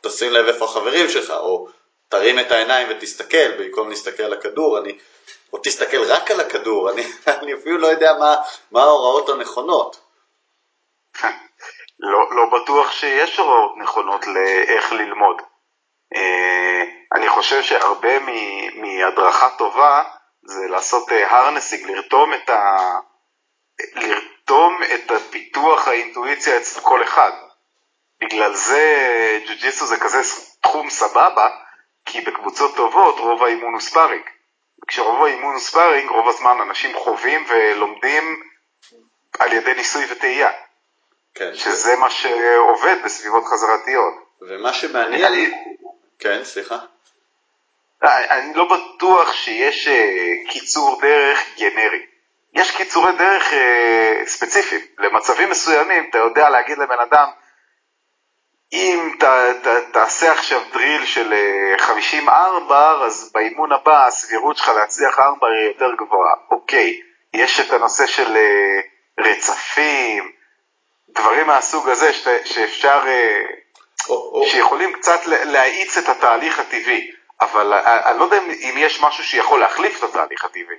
תשים 0.00 0.32
לב 0.32 0.46
איפה 0.46 0.64
החברים 0.64 1.08
שלך, 1.08 1.30
או 1.30 1.68
תרים 2.08 2.38
את 2.38 2.52
העיניים 2.52 2.88
ותסתכל, 2.90 3.50
במקום 3.58 3.88
להסתכל 3.88 4.22
על 4.22 4.32
הכדור, 4.32 4.78
אני, 4.78 4.98
או 5.52 5.58
תסתכל 5.62 6.02
רק 6.04 6.30
על 6.30 6.40
הכדור, 6.40 6.90
אני, 6.90 7.02
אני 7.40 7.54
אפילו 7.54 7.78
לא 7.78 7.86
יודע 7.86 8.12
מה, 8.18 8.36
מה 8.70 8.82
ההוראות 8.82 9.28
הנכונות. 9.28 10.00
לא, 12.00 12.36
לא 12.36 12.62
בטוח 12.62 12.92
שיש 12.92 13.38
הוראות 13.38 13.72
נכונות 13.82 14.26
לאיך 14.26 14.92
ללמוד. 14.92 15.36
אה, 16.16 16.82
אני 17.14 17.28
חושב 17.28 17.62
שהרבה 17.62 18.18
מהדרכה 18.74 19.48
טובה 19.58 20.02
זה 20.44 20.66
לעשות 20.68 21.08
הרנסינג, 21.30 21.88
אה, 21.88 21.94
לרתום 21.94 22.34
את, 22.34 22.50
ה... 22.50 22.76
לרתום 23.94 24.80
את 24.94 25.10
הפיתוח 25.10 25.88
האינטואיציה 25.88 26.56
אצל 26.56 26.80
כל 26.80 27.02
אחד. 27.02 27.32
בגלל 28.20 28.54
זה 28.54 29.40
ג'ו-ג'יסו 29.48 29.86
זה 29.86 29.96
כזה 29.96 30.18
תחום 30.60 30.90
סבבה, 30.90 31.48
כי 32.04 32.20
בקבוצות 32.20 32.76
טובות 32.76 33.18
רוב 33.18 33.44
האימון 33.44 33.72
הוא 33.72 33.80
ספארינג. 33.80 34.22
כשרוב 34.86 35.24
האימון 35.24 35.52
הוא 35.52 35.60
ספארינג, 35.60 36.10
רוב 36.10 36.28
הזמן 36.28 36.60
אנשים 36.60 36.96
חווים 36.96 37.44
ולומדים 37.48 38.42
על 39.38 39.52
ידי 39.52 39.74
ניסוי 39.74 40.06
וטעייה. 40.10 40.50
כן. 41.34 41.54
שזה 41.54 41.96
מה 41.96 42.10
שעובד 42.10 42.96
בסביבות 43.04 43.44
חזרתיות. 43.44 44.14
ומה 44.40 44.72
שמעניין... 44.72 45.54
כן, 46.28 46.44
סליחה. 46.44 46.76
אני 48.02 48.54
לא 48.54 48.64
בטוח 48.64 49.32
שיש 49.32 49.88
אה, 49.88 50.32
קיצור 50.48 51.00
דרך 51.00 51.38
גנרי. 51.58 52.06
יש 52.54 52.76
קיצורי 52.76 53.12
דרך 53.18 53.52
אה, 53.52 54.22
ספציפיים. 54.26 54.80
למצבים 54.98 55.50
מסוימים 55.50 56.06
אתה 56.10 56.18
יודע 56.18 56.50
להגיד 56.50 56.78
לבן 56.78 57.00
אדם, 57.00 57.28
אם 58.72 59.10
ת, 59.18 59.24
ת, 59.62 59.66
תעשה 59.92 60.32
עכשיו 60.32 60.60
דריל 60.72 61.06
של 61.06 61.34
54, 61.78 62.76
אה, 62.76 63.06
אז 63.06 63.30
באימון 63.34 63.72
הבא 63.72 64.06
הסבירות 64.06 64.56
שלך 64.56 64.68
להצליח 64.68 65.18
4 65.18 65.48
היא 65.48 65.68
יותר 65.68 65.94
גבוהה. 65.98 66.34
אוקיי, 66.50 67.00
יש 67.34 67.60
את 67.60 67.72
הנושא 67.72 68.06
של 68.06 68.36
רצפים, 69.20 70.32
דברים 71.08 71.46
מהסוג 71.46 71.88
הזה 71.88 72.12
ש, 72.12 72.28
שאפשר... 72.44 73.00
שיכולים. 74.46 74.92
קצת 74.92 75.20
להאיץ 75.26 75.98
את 75.98 76.08
התהליך 76.08 76.58
הטבעי, 76.58 77.10
אבל 77.40 77.72
אני 77.84 78.18
לא 78.18 78.24
יודע 78.24 78.38
אם 78.38 78.74
יש 78.78 79.00
משהו 79.00 79.24
שיכול 79.24 79.60
להחליף 79.60 79.98
את 79.98 80.08
התהליך 80.08 80.44
הטבעי. 80.44 80.76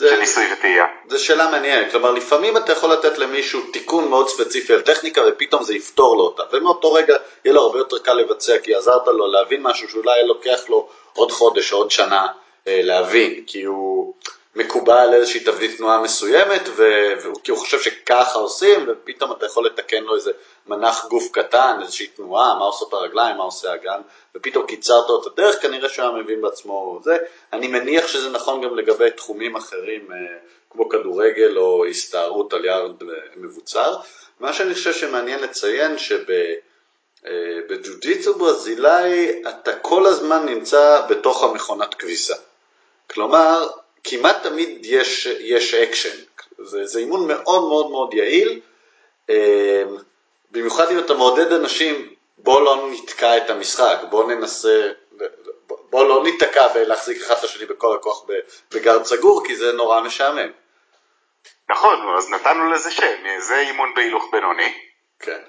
זה, 0.00 0.08
של 0.08 0.20
ניסוי 0.20 0.52
וטעייה. 0.52 0.84
זו 1.08 1.24
שאלה 1.24 1.50
מעניינת, 1.50 1.90
כלומר 1.90 2.10
לפעמים 2.10 2.56
אתה 2.56 2.72
יכול 2.72 2.92
לתת 2.92 3.18
למישהו 3.18 3.60
תיקון 3.72 4.08
מאוד 4.08 4.28
ספציפי 4.28 4.72
על 4.72 4.80
טכניקה 4.80 5.20
ופתאום 5.28 5.62
זה 5.62 5.74
יפתור 5.74 6.16
לו 6.16 6.22
אותה, 6.22 6.42
ומאותו 6.52 6.92
רגע 6.92 7.16
יהיה 7.44 7.54
לו 7.54 7.60
הרבה 7.60 7.78
יותר 7.78 7.98
קל 7.98 8.12
לבצע 8.12 8.58
כי 8.58 8.74
עזרת 8.74 9.06
לו 9.06 9.26
להבין 9.26 9.62
משהו 9.62 9.88
שאולי 9.88 10.26
לוקח 10.26 10.60
לו 10.68 10.88
עוד 11.12 11.32
חודש 11.32 11.72
או 11.72 11.78
עוד 11.78 11.90
שנה 11.90 12.26
אה, 12.68 12.80
להבין, 12.82 13.44
כי 13.46 13.62
הוא 13.62 14.14
מקובע 14.56 15.02
על 15.02 15.14
איזושהי 15.14 15.40
תבנית 15.40 15.76
תנועה 15.76 16.02
מסוימת, 16.02 16.62
כי 17.44 17.50
הוא 17.50 17.58
חושב 17.58 17.80
שככה 17.80 18.38
עושים, 18.38 18.86
ופתאום 18.88 19.32
אתה 19.32 19.46
יכול 19.46 19.66
לתקן 19.66 20.02
לו 20.02 20.14
איזה 20.14 20.32
מנח 20.66 21.06
גוף 21.10 21.28
קטן, 21.32 21.78
איזושהי 21.82 22.06
תנועה, 22.06 22.54
מה 22.54 22.64
עושות 22.64 22.92
הרגליים, 22.92 23.36
מה 23.36 23.44
עושה 23.44 23.72
הגן, 23.72 24.00
ופתאום 24.34 24.66
קיצרת 24.66 25.08
לו 25.08 25.22
את 25.22 25.26
הדרך, 25.26 25.62
כנראה 25.62 25.88
שהוא 25.88 26.04
היה 26.04 26.14
מבין 26.14 26.42
בעצמו 26.42 27.00
זה. 27.02 27.18
אני 27.52 27.68
מניח 27.68 28.06
שזה 28.06 28.30
נכון 28.30 28.60
גם 28.60 28.76
לגבי 28.76 29.10
תחומים 29.10 29.56
אחרים, 29.56 30.12
אה, 30.12 30.16
כמו 30.70 30.88
כדורגל 30.88 31.58
או 31.58 31.84
הסתערות 31.86 32.52
על 32.52 32.64
יעד 32.64 33.02
אה, 33.02 33.06
מבוצר. 33.36 33.96
מה 34.40 34.52
שאני 34.52 34.74
חושב 34.74 34.92
שמעניין 34.92 35.40
לציין, 35.42 35.98
שבג'ו-ג'יצו 35.98 37.24
ברזילאי 38.34 39.42
אתה 39.48 39.76
כל 39.76 40.06
הזמן 40.06 40.46
נמצא 40.46 41.06
בתוך 41.08 41.42
המכונת 41.42 41.94
כביסה. 41.94 42.34
כלומר, 43.10 43.68
כמעט 44.04 44.42
תמיד 44.42 44.78
יש, 44.82 45.26
יש 45.26 45.74
אקשן. 45.74 46.24
זה, 46.58 46.86
זה 46.86 46.98
אימון 46.98 47.28
מאוד 47.28 47.68
מאוד 47.68 47.90
מאוד 47.90 48.14
יעיל, 48.14 48.60
אה, 49.30 49.82
במיוחד 50.50 50.90
אם 50.90 50.98
אתה 50.98 51.14
מעודד 51.14 51.52
אנשים, 51.52 52.14
בוא 52.38 52.62
לא 52.62 52.90
נתקע 52.92 53.36
את 53.36 53.50
המשחק, 53.50 53.98
בוא 54.10 54.32
ננסה, 54.32 54.92
בוא 55.90 56.04
לא 56.08 56.22
ניתקע 56.24 56.68
בלהחזיק 56.68 57.22
אחד 57.22 57.34
את 57.38 57.44
השני 57.44 57.66
בכל 57.66 57.96
הכוח 57.96 58.24
בגרד 58.74 59.04
סגור, 59.04 59.46
כי 59.46 59.56
זה 59.56 59.72
נורא 59.72 60.00
משעמם. 60.00 60.50
נכון, 61.70 62.16
אז 62.18 62.30
נתנו 62.30 62.70
לזה 62.70 62.90
שם, 62.90 63.38
זה 63.38 63.58
אימון 63.58 63.94
בהילוך 63.94 64.28
בינוני. 64.32 64.74
כן. 65.18 65.40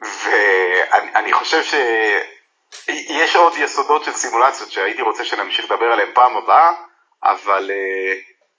ואני 0.00 1.32
חושב 1.32 1.62
שיש 1.62 3.36
עוד 3.36 3.52
יסודות 3.56 4.04
של 4.04 4.12
סימולציות 4.12 4.70
שהייתי 4.70 5.02
רוצה 5.02 5.24
שנמשיך 5.24 5.64
לדבר 5.64 5.92
עליהן 5.92 6.08
פעם 6.14 6.36
הבאה, 6.36 6.72
אבל, 7.22 7.70
אה, 7.70 8.14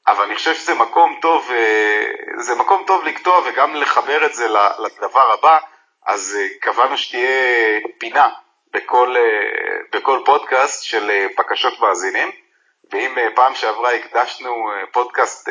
אבל 0.07 0.23
אני 0.23 0.35
חושב 0.35 0.55
שזה 0.55 0.73
מקום 0.73 1.19
טוב, 1.21 1.51
אה, 1.51 2.05
זה 2.37 2.55
מקום 2.55 2.83
טוב 2.87 3.03
לקטוע 3.03 3.41
וגם 3.45 3.75
לחבר 3.75 4.25
את 4.25 4.33
זה 4.33 4.47
לדבר 4.79 5.33
הבא, 5.33 5.57
אז 6.05 6.37
אה, 6.39 6.47
קבענו 6.61 6.97
שתהיה 6.97 7.79
פינה 7.99 8.29
בכל, 8.73 9.15
בכל 9.93 10.19
פודקאסט 10.25 10.83
של 10.83 11.27
בקשות 11.37 11.79
מאזינים, 11.79 12.31
ואם 12.91 13.15
פעם 13.35 13.55
שעברה 13.55 13.93
הקדשנו 13.93 14.55
פודקאסט 14.91 15.49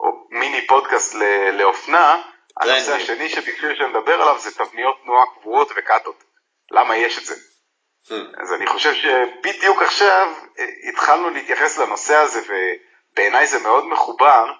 או 0.00 0.06
מיני 0.30 0.66
פודקאסט 0.66 1.14
לאופנה, 1.52 2.22
הנושא 2.60 2.94
השני 2.94 3.28
שביקשו 3.28 3.66
שנדבר 3.76 4.22
עליו 4.22 4.38
זה 4.38 4.54
תבניות 4.54 4.96
תנועה 5.02 5.24
קבועות 5.40 5.68
וקאטות. 5.76 6.24
למה 6.70 6.96
יש 6.96 7.18
את 7.18 7.24
זה? 7.24 7.34
אז 8.10 8.52
אני 8.52 8.66
חושב 8.66 8.94
שבדיוק 8.94 9.82
עכשיו 9.82 10.32
אה, 10.58 10.64
התחלנו 10.88 11.30
להתייחס 11.30 11.78
לנושא 11.78 12.14
הזה, 12.14 12.40
ובעיניי 12.48 13.46
זה 13.46 13.58
מאוד 13.58 13.86
מחובר. 13.86 14.52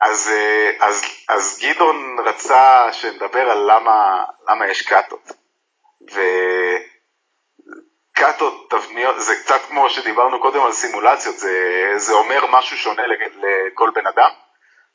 אז, 0.00 0.28
אה, 0.28 0.70
אז, 0.80 1.02
אז 1.28 1.60
גדעון 1.62 2.16
רצה 2.26 2.92
שנדבר 2.92 3.50
על 3.50 3.58
למה, 3.58 4.24
למה 4.48 4.68
יש 4.68 4.82
קאטות. 4.82 5.32
ו... 6.12 6.20
קאטות, 8.20 8.70
תבניות, 8.70 9.20
זה 9.20 9.36
קצת 9.36 9.60
כמו 9.68 9.90
שדיברנו 9.90 10.40
קודם 10.40 10.62
על 10.62 10.72
סימולציות, 10.72 11.38
זה, 11.38 11.92
זה 11.96 12.12
אומר 12.12 12.46
משהו 12.50 12.76
שונה 12.76 13.02
לכל 13.06 13.90
בן 13.94 14.06
אדם, 14.06 14.30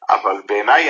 אבל 0.09 0.41
בעיניי 0.45 0.89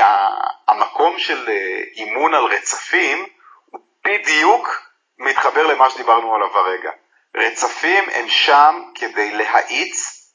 המקום 0.68 1.20
של 1.20 1.50
אה, 1.50 1.82
אימון 1.96 2.34
על 2.34 2.44
רצפים 2.44 3.26
הוא 3.66 3.82
בדיוק 4.06 4.82
מתחבר 5.18 5.68
למה 5.68 5.90
שדיברנו 5.90 6.36
עליו 6.36 6.58
הרגע. 6.58 6.92
רצפים 7.36 8.04
הם 8.14 8.28
שם 8.28 8.84
כדי 8.96 9.32
להאיץ 9.32 10.30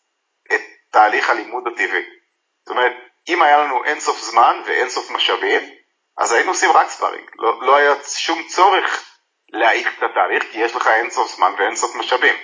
את 0.52 0.60
תהליך 0.90 1.30
הלימוד 1.30 1.64
הטבעי. 1.66 2.04
זאת 2.64 2.70
אומרת, 2.70 2.92
אם 3.28 3.42
היה 3.42 3.58
לנו 3.58 3.84
אינסוף 3.84 4.20
זמן 4.20 4.62
ואינסוף 4.66 5.10
משאבים, 5.10 5.70
אז 6.18 6.32
היינו 6.32 6.50
עושים 6.50 6.70
רק 6.70 6.88
ספארינג, 6.88 7.30
לא, 7.38 7.62
לא 7.62 7.76
היה 7.76 7.94
שום 8.04 8.42
צורך 8.42 9.09
להאיץ 9.52 9.86
את 9.98 10.02
התהליך, 10.02 10.44
כי 10.52 10.58
יש 10.58 10.76
לך 10.76 10.86
אינסוף 10.86 11.36
זמן 11.36 11.52
ואינסוף 11.58 11.96
משאבים. 11.96 12.34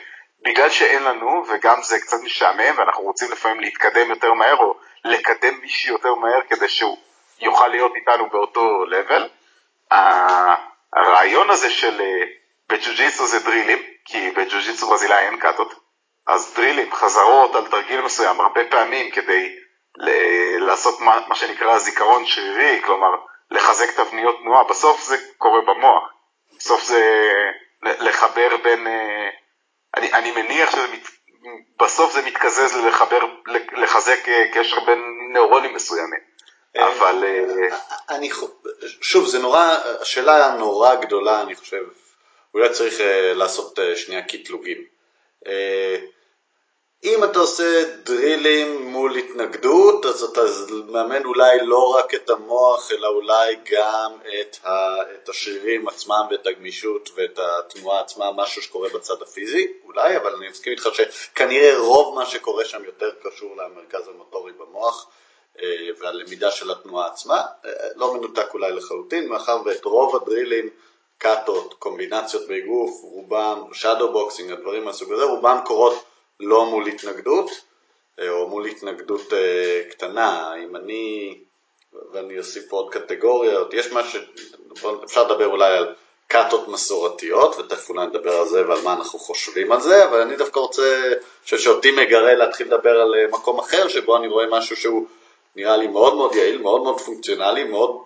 בגלל 0.45 0.71
שאין 0.71 1.03
לנו, 1.03 1.45
וגם 1.49 1.83
זה 1.83 2.01
קצת 2.01 2.16
משעמם, 2.25 2.79
ואנחנו 2.79 3.03
רוצים 3.03 3.33
לפעמים 3.33 3.61
להתקדם 3.61 4.11
יותר 4.11 4.33
מהר, 4.33 4.57
או 4.57 4.75
לקדם 5.05 5.55
מישהו 5.61 5.92
יותר 5.92 6.14
מהר 6.14 6.40
כדי 6.49 6.69
שהוא 6.69 6.99
יוכל 7.40 7.69
להיות 7.69 7.92
איתנו 7.97 8.29
באותו 8.31 8.85
לבל, 8.85 9.29
הרעיון 10.92 11.51
הזה 11.51 11.71
של 11.71 12.01
אה, 12.01 12.25
בג'ו-ג'יצו 12.69 13.27
זה 13.27 13.38
דרילים, 13.38 13.79
כי 14.05 14.31
בג'ו-ג'יצו 14.31 14.87
ברזילאי 14.88 15.27
אין 15.27 15.37
קאטות, 15.37 15.75
אז 16.27 16.55
דרילים, 16.57 16.92
חזרות 16.92 17.55
על 17.55 17.66
תרגיל 17.66 18.01
מסוים, 18.01 18.40
הרבה 18.40 18.61
פעמים 18.71 19.11
כדי 19.11 19.57
לעשות 20.59 21.01
מה, 21.01 21.21
מה 21.29 21.35
שנקרא 21.35 21.79
זיכרון 21.79 22.27
שרירי, 22.27 22.83
כלומר 22.85 23.09
לחזק 23.51 23.90
תבניות 23.90 24.38
תנועה, 24.42 24.64
בסוף 24.64 25.03
זה 25.03 25.16
קורה 25.38 25.61
במוח. 25.61 26.15
בסוף 26.66 26.85
זה 26.85 27.31
לחבר 27.83 28.57
בין, 28.62 28.87
אה, 28.87 29.29
אני, 29.96 30.12
אני 30.12 30.31
מניח 30.31 30.70
שבסוף 30.70 32.12
זה 32.12 32.22
מתקזז 32.22 32.76
לחבר, 32.76 33.18
לחזק 33.76 34.29
אה, 34.29 34.44
קשר 34.55 34.81
בין 34.81 34.98
נוירונים 35.33 35.74
מסוימים. 35.74 36.20
אה, 36.76 36.88
אבל... 36.88 37.24
אני, 38.11 38.31
שוב, 39.00 39.26
זה 39.26 39.38
נורא, 39.38 39.76
השאלה 40.00 40.57
נורא 40.59 40.94
גדולה, 40.94 41.42
אני 41.42 41.55
חושב, 41.55 41.83
אולי 42.55 42.68
צריך 42.68 42.94
לעשות 43.35 43.79
שנייה 43.96 44.22
קטלוגים. 44.22 44.85
אם 47.05 47.25
אתה 47.25 47.39
עושה 47.39 47.85
דרילים 48.05 48.87
מול 48.87 49.17
התנגדות, 49.17 50.07
אז 50.07 50.23
אתה 50.23 50.41
מאמן 50.87 51.25
אולי 51.25 51.67
לא 51.67 51.97
רק 51.97 52.15
את 52.15 52.31
המוח, 52.31 52.91
אלא 52.93 53.09
אולי 53.09 53.57
גם 53.71 54.13
את, 54.41 54.57
ה, 54.65 54.97
את 55.15 55.29
השרירים 55.29 55.89
עצמם 55.89 56.27
ואת 56.31 56.47
הגמישות 56.47 57.11
ואת 57.15 57.39
התנועה 57.39 58.01
עצמה, 58.01 58.33
משהו 58.37 58.63
שקורה 58.63 58.89
בצד 58.89 59.23
הפיזי, 59.23 59.73
אולי, 59.85 60.17
אבל 60.17 60.35
אני 60.35 60.49
מסכים 60.49 60.73
איתך 60.73 60.89
שכנראה 60.93 61.79
רוב 61.79 62.15
מה 62.15 62.27
שקורה 62.27 62.65
שם 62.65 62.85
יותר 62.85 63.11
קשור 63.23 63.57
למרכז 63.57 64.09
המוטורי 64.09 64.53
במוח 64.53 65.07
אה, 65.63 65.89
והלמידה 65.99 66.51
של 66.51 66.71
התנועה 66.71 67.07
עצמה, 67.07 67.43
אה, 67.65 67.71
לא 67.95 68.15
מנותק 68.15 68.55
אולי 68.55 68.73
לחלוטין, 68.73 69.29
מאחר 69.29 69.59
ואת 69.65 69.85
רוב 69.85 70.17
הדרילים, 70.17 70.71
קאטות, 71.19 71.75
קומבינציות 71.79 72.49
באגרוף, 72.49 73.01
רובם, 73.03 73.63
shadow 73.73 74.12
boxing, 74.12 74.53
הדברים 74.53 74.85
מהסוג 74.85 75.13
הזה, 75.13 75.25
רובם 75.25 75.59
קורות 75.65 76.05
לא 76.40 76.66
מול 76.66 76.87
התנגדות, 76.87 77.51
אה, 78.20 78.31
או 78.31 78.49
מול 78.49 78.66
התנגדות 78.66 79.33
אה, 79.33 79.83
קטנה. 79.90 80.53
אם 80.64 80.77
אני, 80.77 81.35
ואני 82.12 82.38
אוסיף 82.38 82.64
פה 82.68 82.77
עוד 82.77 82.92
קטגוריות, 82.92 83.75
יש 83.75 83.92
מה 83.92 84.05
ש... 84.05 84.16
אפשר 85.05 85.25
לדבר 85.25 85.46
אולי 85.46 85.77
על 85.77 85.94
קאטות 86.29 86.68
מסורתיות, 86.68 87.57
ותכף 87.59 87.88
אולי 87.88 88.07
נדבר 88.07 88.33
על 88.33 88.46
זה 88.46 88.68
ועל 88.68 88.83
מה 88.85 88.92
אנחנו 88.92 89.18
חושבים 89.18 89.72
על 89.72 89.81
זה, 89.81 90.05
אבל 90.05 90.20
אני 90.20 90.37
דווקא 90.37 90.61
רוצה, 90.61 91.12
חושב 91.44 91.59
שאותי 91.59 91.90
מגרה 91.90 92.35
להתחיל 92.35 92.66
לדבר 92.66 93.01
על 93.01 93.14
אה, 93.14 93.27
מקום 93.31 93.58
אחר, 93.58 93.88
שבו 93.88 94.17
אני 94.17 94.29
רואה 94.29 94.46
משהו 94.50 94.77
שהוא 94.77 95.06
נראה 95.56 95.77
לי 95.77 95.87
מאוד 95.87 96.15
מאוד 96.15 96.35
יעיל, 96.35 96.63
מאוד 96.63 96.83
מאוד 96.83 97.00
פונקציונלי, 97.00 97.65
מאוד 97.65 97.96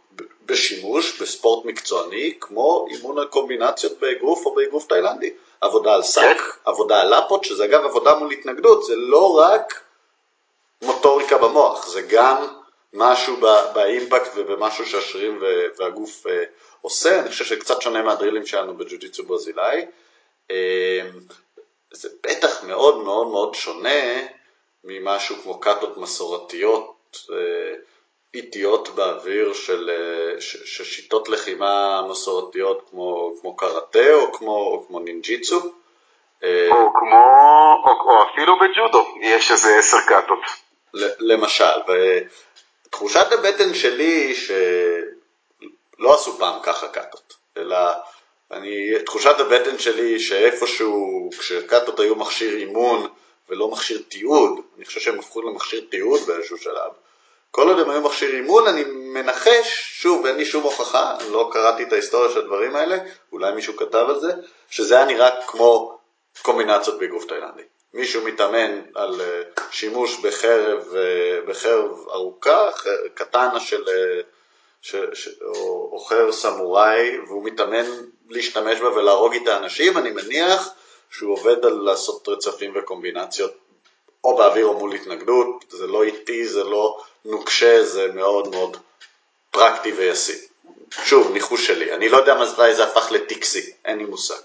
בשימוש, 0.50 1.20
בספורט 1.20 1.64
מקצועני, 1.64 2.34
כמו 2.40 2.86
אימון 2.90 3.18
הקומבינציות 3.18 4.00
באגרוף 4.00 4.46
או 4.46 4.54
באגרוף 4.54 4.86
תאילנדי. 4.86 5.30
עבודה 5.60 5.94
על 5.94 6.02
שק, 6.02 6.38
עבודה 6.64 7.00
על 7.00 7.18
לפות, 7.18 7.44
שזה 7.44 7.64
אגב 7.64 7.84
עבודה 7.84 8.14
מול 8.14 8.32
התנגדות, 8.32 8.84
זה 8.84 8.96
לא 8.96 9.38
רק 9.38 9.80
מוטוריקה 10.82 11.38
במוח, 11.38 11.86
זה 11.88 12.02
גם 12.02 12.46
משהו 12.92 13.36
באימפקט 13.74 14.30
ובמשהו 14.36 14.86
שהשרירים 14.86 15.42
והגוף 15.78 16.26
אה, 16.26 16.44
עושה, 16.80 17.20
אני 17.20 17.28
חושב 17.28 17.44
שקצת 17.44 17.82
שונה 17.82 18.02
מהדרילים 18.02 18.46
שלנו 18.46 18.76
בג'ו-ג'יצו 18.76 19.24
ברזילאי. 19.24 19.86
אה, 20.50 21.00
זה 21.92 22.08
בטח 22.26 22.64
מאוד 22.64 22.98
מאוד 22.98 23.26
מאוד 23.26 23.54
שונה 23.54 24.26
ממשהו 24.84 25.36
כמו 25.42 25.60
קאטות 25.60 25.96
מסורתיות 25.96 27.18
אה, 27.32 27.74
איטיות 28.34 28.88
באוויר 28.88 29.52
של, 29.52 29.90
של 30.40 30.84
שיטות 30.84 31.28
לחימה 31.28 32.02
מסורתיות 32.10 32.88
כמו, 32.90 33.34
כמו 33.40 33.56
קראטה 33.56 34.14
או 34.14 34.32
כמו, 34.32 34.56
או 34.56 34.84
כמו 34.86 35.00
נינג'יצו. 35.00 35.60
או 36.70 36.92
כמו, 36.94 37.24
או, 37.84 37.90
או 37.90 38.30
אפילו 38.30 38.58
בג'ודו, 38.58 39.06
יש 39.22 39.50
איזה 39.50 39.78
עשר 39.78 39.98
קאטות. 40.06 40.38
למשל, 41.18 41.64
ותחושת 42.86 43.32
הבטן 43.32 43.74
שלי 43.74 44.04
היא 44.04 44.34
שלא 44.34 46.14
עשו 46.14 46.38
פעם 46.38 46.58
ככה 46.62 46.88
קאטות, 46.88 47.34
אלא 47.56 47.76
אני, 48.50 49.02
תחושת 49.06 49.40
הבטן 49.40 49.78
שלי 49.78 50.02
היא 50.02 50.18
שאיפשהו, 50.18 51.30
כשקאטות 51.38 52.00
היו 52.00 52.14
מכשיר 52.14 52.56
אימון 52.56 53.08
ולא 53.48 53.70
מכשיר 53.70 54.02
תיעוד, 54.08 54.60
אני 54.76 54.84
חושב 54.84 55.00
שהם 55.00 55.18
הפכו 55.18 55.42
למכשיר 55.42 55.84
תיעוד 55.90 56.20
באיזשהו 56.26 56.58
שלב, 56.58 56.90
כל 57.50 57.68
עוד 57.68 57.78
הם 57.78 57.90
היו 57.90 58.00
מכשיר 58.00 58.34
אימון, 58.34 58.66
אני 58.66 58.84
מנחש, 58.84 59.90
שוב, 60.02 60.26
אין 60.26 60.36
לי 60.36 60.44
שום 60.44 60.62
הוכחה, 60.62 61.16
לא 61.30 61.50
קראתי 61.52 61.82
את 61.82 61.92
ההיסטוריה 61.92 62.30
של 62.30 62.38
הדברים 62.38 62.76
האלה, 62.76 62.98
אולי 63.32 63.52
מישהו 63.52 63.76
כתב 63.76 64.06
על 64.08 64.20
זה, 64.20 64.32
שזה 64.70 64.96
היה 64.96 65.04
נראה 65.04 65.46
כמו 65.46 65.98
קומבינציות 66.42 66.98
באגרוף 66.98 67.24
תאילנדי. 67.24 67.62
מישהו 67.94 68.24
מתאמן 68.24 68.80
על 68.94 69.20
אה, 69.20 69.42
שימוש 69.70 70.18
בחרב, 70.18 70.94
אה, 70.96 71.40
בחרב 71.46 71.90
ארוכה, 72.12 72.70
קטנה 73.14 73.60
של, 73.60 73.88
אה, 73.88 74.20
ש, 74.82 74.96
ש, 75.12 75.28
או, 75.42 75.90
או 75.92 75.98
חרב 75.98 76.30
סמוראי, 76.30 77.18
והוא 77.18 77.44
מתאמן 77.44 77.84
להשתמש 78.28 78.80
בה 78.80 78.88
ולהרוג 78.92 79.32
איתה 79.32 79.56
אנשים, 79.56 79.98
אני 79.98 80.10
מניח 80.10 80.68
שהוא 81.10 81.32
עובד 81.32 81.64
על 81.64 81.72
לעשות 81.72 82.28
רצפים 82.28 82.72
וקומבינציות 82.74 83.52
או 84.24 84.36
באוויר 84.36 84.66
או 84.66 84.78
מול 84.78 84.92
התנגדות, 84.92 85.64
זה 85.68 85.86
לא 85.86 86.02
איטי, 86.02 86.46
זה 86.46 86.64
לא 86.64 87.00
נוקשה, 87.24 87.84
זה 87.84 88.06
מאוד 88.14 88.48
מאוד 88.48 88.76
פרקטי 89.50 89.92
וישים. 89.92 90.38
שוב, 91.04 91.32
ניחוש 91.32 91.66
שלי, 91.66 91.92
אני 91.92 92.08
לא 92.08 92.16
יודע 92.16 92.34
מתי 92.34 92.74
זה 92.74 92.84
הפך 92.84 93.12
לטיקסי, 93.12 93.72
אין 93.84 93.98
לי 93.98 94.04
מושג. 94.04 94.40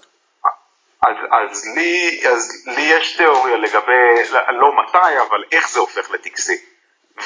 אז, 1.02 1.16
אז, 1.30 1.64
לי, 1.76 2.20
אז 2.28 2.64
לי 2.66 2.82
יש 2.82 3.16
תיאוריה 3.16 3.56
לגבי, 3.56 4.30
לא 4.60 4.72
מתי, 4.76 5.20
אבל 5.28 5.44
איך 5.52 5.70
זה 5.70 5.78
הופך 5.80 6.10
לטקסי. 6.10 6.58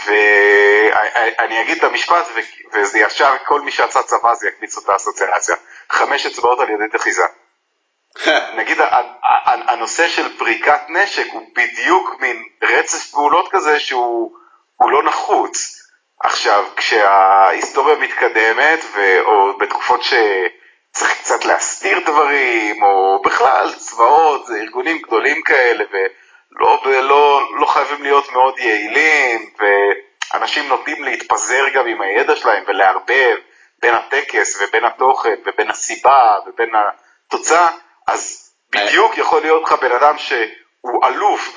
ואני 0.07 1.63
אגיד 1.63 1.79
את 1.79 1.85
המשפט, 1.85 2.27
וזה 2.73 2.99
ישר, 2.99 3.33
כל 3.47 3.61
מי 3.61 3.71
שעשה 3.71 4.03
צבא 4.03 4.35
זה 4.35 4.49
יקניץ 4.49 4.77
אותה 4.77 4.97
אסוציאציה. 4.97 5.57
חמש 5.91 6.27
אצבעות 6.27 6.61
על 6.61 6.71
ידי 6.71 6.89
תחיזה. 6.99 7.25
נגיד, 8.59 8.79
הנושא 9.45 10.09
של 10.09 10.39
פריקת 10.39 10.81
נשק 10.89 11.27
הוא 11.33 11.43
בדיוק 11.57 12.17
מין 12.21 12.43
רצף 12.63 13.11
פעולות 13.11 13.49
כזה 13.51 13.81
שהוא 13.81 14.33
לא 14.81 15.03
נחוץ. 15.03 15.77
עכשיו, 16.25 16.65
כשההיסטוריה 16.77 17.97
מתקדמת, 17.97 18.85
ו, 18.95 19.21
או 19.21 19.59
בתקופות 19.59 20.03
ש... 20.03 20.15
צריך 20.93 21.19
קצת 21.19 21.45
להסתיר 21.45 21.99
דברים, 22.07 22.83
או 22.83 23.23
בכלל 23.23 23.73
צבאות, 23.77 24.47
זה 24.47 24.57
ארגונים 24.57 24.99
גדולים 24.99 25.43
כאלה, 25.43 25.85
ולא 25.93 26.81
לא, 27.03 27.43
לא 27.61 27.67
חייבים 27.67 28.03
להיות 28.03 28.33
מאוד 28.33 28.59
יעילים, 28.59 29.51
ואנשים 30.33 30.69
נוטים 30.69 31.05
להתפזר 31.05 31.69
גם 31.75 31.87
עם 31.87 32.01
הידע 32.01 32.37
שלהם 32.37 32.65
ולערבב 32.67 33.37
בין 33.83 33.95
הטקס 33.95 34.63
ובין 34.63 34.85
התוכן 34.85 35.35
ובין 35.47 35.71
הסיבה 35.71 36.39
ובין 36.47 36.71
התוצאה, 37.27 37.69
אז 38.11 38.51
בדיוק 38.71 39.19
יכול 39.19 39.41
להיות 39.43 39.63
לך 39.63 39.73
בן 39.73 39.93
אדם 39.93 40.19
שהוא 40.19 41.07
אלוף 41.07 41.57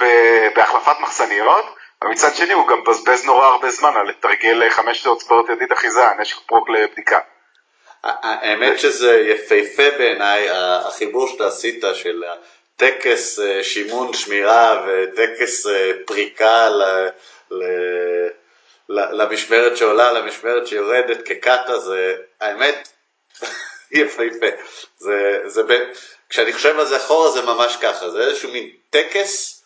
בהחלפת 0.55 0.99
מחסניות, 0.99 1.65
ומצד 2.03 2.35
שני 2.35 2.53
הוא 2.53 2.67
גם 2.67 2.79
מבזבז 2.79 3.25
נורא 3.25 3.45
הרבה 3.45 3.69
זמן 3.71 3.91
על 3.97 4.07
לתרגל 4.09 4.69
חמש 4.69 5.03
שעות 5.03 5.21
צבאות 5.21 5.49
ידית 5.49 5.71
אחיזה, 5.71 6.05
נשק 6.19 6.37
פרוק 6.45 6.69
לבדיקה. 6.69 7.19
האמת 8.03 8.79
שזה 8.79 9.19
יפהפה 9.19 9.97
בעיניי, 9.97 10.47
החיבור 10.51 11.27
שאתה 11.27 11.47
עשית 11.47 11.83
של 11.93 12.23
טקס 12.75 13.39
אה, 13.39 13.63
שימון 13.63 14.13
שמירה 14.13 14.85
וטקס 14.87 15.67
אה, 15.67 15.91
פריקה 16.05 16.69
ל, 16.69 17.09
ל, 17.51 17.63
למשמרת 18.89 19.77
שעולה, 19.77 20.11
למשמרת 20.11 20.67
שיורדת 20.67 21.27
כקאטה, 21.27 21.79
זה 21.79 22.15
האמת 22.41 22.87
יפהפה. 23.93 24.47
זה, 24.97 25.39
זה 25.45 25.63
ב... 25.63 25.73
כשאני 26.29 26.53
חושב 26.53 26.79
על 26.79 26.85
זה 26.85 26.97
אחורה 26.97 27.31
זה 27.31 27.41
ממש 27.41 27.75
ככה, 27.81 28.09
זה 28.09 28.19
איזשהו 28.19 28.51
מין 28.51 28.69
טקס 28.89 29.63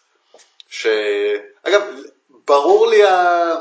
ש... 0.70 0.88
אגב, 1.64 1.82
ברור 2.30 2.88
לי 2.88 3.04
ה... 3.04 3.56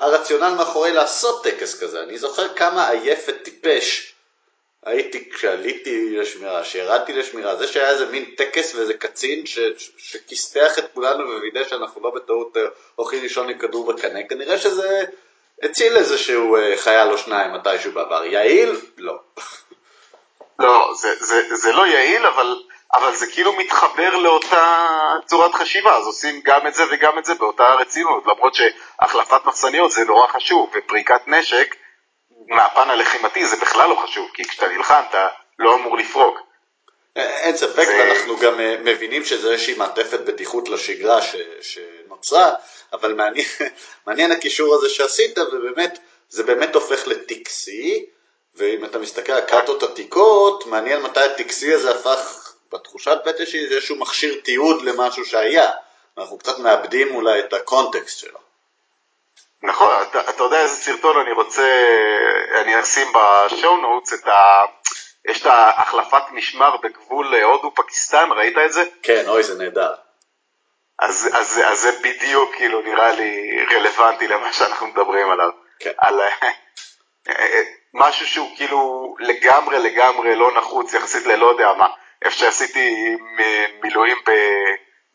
הרציונל 0.00 0.54
מאחורי 0.58 0.92
לעשות 0.92 1.44
טקס 1.44 1.82
כזה. 1.82 2.02
אני 2.02 2.18
זוכר 2.18 2.54
כמה 2.54 2.88
עייף 2.88 3.24
וטיפש 3.28 4.14
הייתי 4.82 5.30
כשעליתי 5.30 6.16
לשמירה, 6.16 6.62
כשירדתי 6.62 7.12
לשמירה, 7.12 7.56
זה 7.56 7.66
שהיה 7.66 7.90
איזה 7.90 8.06
מין 8.06 8.24
טקס 8.36 8.74
ואיזה 8.74 8.94
קצין 8.94 9.46
שכיסתח 9.98 10.78
את 10.78 10.84
כולנו 10.94 11.24
ווידא 11.28 11.68
שאנחנו 11.68 12.02
לא 12.02 12.10
בטעות 12.10 12.56
אה, 12.56 12.62
הולכים 12.94 13.22
לישון 13.22 13.48
עם 13.48 13.58
כדור 13.58 13.92
בקנה, 13.92 14.18
כנראה 14.28 14.58
שזה 14.58 15.04
הציל 15.62 15.96
איזשהו 15.96 16.56
אה, 16.56 16.76
חייל 16.76 17.10
או 17.10 17.18
שניים 17.18 17.52
מתישהו 17.52 17.92
בעבר. 17.92 18.24
יעיל? 18.24 18.76
לא. 18.98 19.18
לא, 20.58 20.92
זה, 21.00 21.14
זה, 21.20 21.56
זה 21.56 21.72
לא 21.72 21.86
יעיל, 21.86 22.26
אבל, 22.26 22.62
אבל 22.94 23.14
זה 23.14 23.26
כאילו 23.26 23.52
מתחבר 23.52 24.16
לאותה 24.16 24.86
צורת 25.26 25.54
חשיבה, 25.54 25.96
אז 25.96 26.06
עושים 26.06 26.40
גם 26.44 26.66
את 26.66 26.74
זה 26.74 26.82
וגם 26.90 27.18
את 27.18 27.24
זה 27.24 27.34
באותה 27.34 27.74
רצינות, 27.74 28.26
למרות 28.26 28.54
שהחלפת 28.54 29.44
מחסניות 29.44 29.90
זה 29.90 30.04
נורא 30.04 30.26
חשוב, 30.26 30.70
ופריקת 30.74 31.20
נשק 31.26 31.76
מהפן 32.48 32.90
הלחימתי 32.90 33.46
זה 33.46 33.56
בכלל 33.56 33.88
לא 33.88 33.94
חשוב, 33.94 34.28
כי 34.34 34.44
כשאתה 34.44 34.68
נלחם 34.68 35.02
אתה 35.10 35.28
לא 35.58 35.74
אמור 35.74 35.96
לפרוק. 35.96 36.38
אין 37.16 37.56
ספק, 37.56 37.84
זה... 37.84 37.98
ואנחנו 37.98 38.36
גם 38.36 38.60
אה, 38.60 38.76
מבינים 38.84 39.24
שזה 39.24 39.52
איזושהי 39.52 39.74
מעטפת 39.74 40.20
בטיחות 40.20 40.68
לשגרה 40.68 41.22
ש... 41.22 41.36
שנוצרה, 41.60 42.52
אבל 42.92 43.12
מעניין, 43.12 43.46
מעניין 44.06 44.32
הקישור 44.32 44.74
הזה 44.74 44.88
שעשית, 44.88 45.38
ובאמת, 45.38 45.98
זה 46.28 46.42
באמת 46.42 46.74
הופך 46.74 47.06
לטקסי, 47.06 48.06
ואם 48.54 48.84
אתה 48.84 48.98
מסתכל 48.98 49.32
על 49.32 49.40
קאטות 49.40 49.82
עתיקות, 49.82 50.66
מעניין 50.66 51.02
מתי 51.02 51.20
הטקסי 51.20 51.74
הזה 51.74 51.90
הפך, 51.90 52.52
בתחושת 52.72 53.18
בטן 53.26 53.46
שלי, 53.46 53.68
זה 53.68 53.74
איזשהו 53.74 53.96
מכשיר 53.96 54.40
תיעוד 54.44 54.82
למשהו 54.82 55.24
שהיה. 55.24 55.70
אנחנו 56.18 56.38
קצת 56.38 56.58
מאבדים 56.58 57.14
אולי 57.14 57.40
את 57.40 57.52
הקונטקסט 57.52 58.18
שלו. 58.18 58.38
נכון, 59.62 60.02
אתה, 60.02 60.30
אתה 60.30 60.42
יודע 60.42 60.60
איזה 60.60 60.76
סרטון 60.76 61.20
אני 61.20 61.32
רוצה, 61.32 61.88
אני 62.54 62.80
אשים 62.80 63.08
בשואו 63.12 63.76
נוטס 63.76 64.12
את 64.14 64.28
ה... 64.28 64.64
יש 65.28 65.40
את 65.40 65.46
ההחלפת 65.46 66.22
משמר 66.30 66.76
בגבול 66.76 67.34
הודו-פקיסטן, 67.34 68.28
ראית 68.36 68.58
את 68.66 68.72
זה? 68.72 68.84
כן, 69.02 69.28
אוי, 69.28 69.42
זה 69.42 69.58
נהדר. 69.58 69.94
אז, 70.98 71.30
אז, 71.32 71.60
אז 71.64 71.80
זה 71.80 71.90
בדיוק 72.02 72.54
כאילו 72.54 72.80
נראה 72.82 73.12
לי 73.12 73.50
רלוונטי 73.74 74.28
למה 74.28 74.52
שאנחנו 74.52 74.86
מדברים 74.86 75.30
עליו. 75.30 75.50
כן. 75.78 75.92
על 75.98 76.20
משהו 77.98 78.26
שהוא 78.26 78.56
כאילו 78.56 79.14
לגמרי 79.18 79.78
לגמרי 79.78 80.34
לא 80.34 80.58
נחוץ 80.58 80.94
יחסית 80.94 81.26
ללא 81.26 81.46
יודע 81.46 81.72
מה. 81.78 81.88
איפה 82.24 82.36
שעשיתי 82.36 83.16
מילואים 83.82 84.16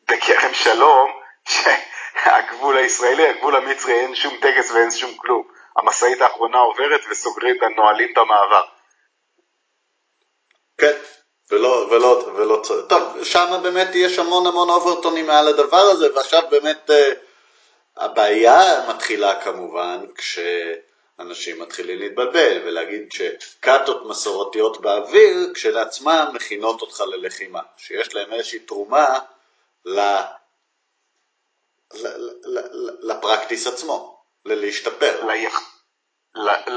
בכרם 0.10 0.54
שלום, 0.54 1.12
הגבול 2.26 2.78
הישראלי, 2.78 3.28
הגבול 3.28 3.56
המצרי, 3.56 3.94
אין 3.94 4.16
שום 4.16 4.38
טקס 4.42 4.72
ואין 4.72 4.92
שום 4.92 5.18
כלום. 5.18 5.44
המשאית 5.78 6.22
האחרונה 6.22 6.58
עוברת 6.58 7.02
וסוגרים, 7.10 7.56
נועלים 7.76 8.12
את 8.14 8.18
המעבר. 8.18 8.64
כן, 10.78 10.98
ולא, 11.52 11.88
ולא, 11.92 12.32
ולא, 12.36 12.62
טוב, 12.90 13.24
שם 13.24 13.60
באמת 13.64 13.88
יש 13.94 14.20
המון 14.20 14.48
המון 14.48 14.70
אוברטונים 14.70 15.28
מעל 15.28 15.48
הדבר 15.48 15.78
הזה, 15.78 16.16
ועכשיו 16.16 16.42
באמת 16.50 16.90
uh, 16.90 16.94
הבעיה 17.98 18.90
מתחילה 18.90 19.42
כמובן 19.42 20.06
כשאנשים 21.18 21.62
מתחילים 21.62 22.00
להתבלבל 22.00 22.62
ולהגיד 22.66 23.12
שקאטות 23.12 24.06
מסורתיות 24.06 24.82
באוויר 24.82 25.52
כשלעצמן 25.54 26.26
מכינות 26.34 26.82
אותך 26.82 27.02
ללחימה, 27.02 27.62
שיש 27.78 28.16
להם 28.16 28.34
איזושהי 28.34 28.60
תרומה 28.60 29.20
ל... 29.86 30.00
לפרקטיס 33.02 33.68
עצמו, 33.68 34.24
ללהשתפר. 34.46 35.28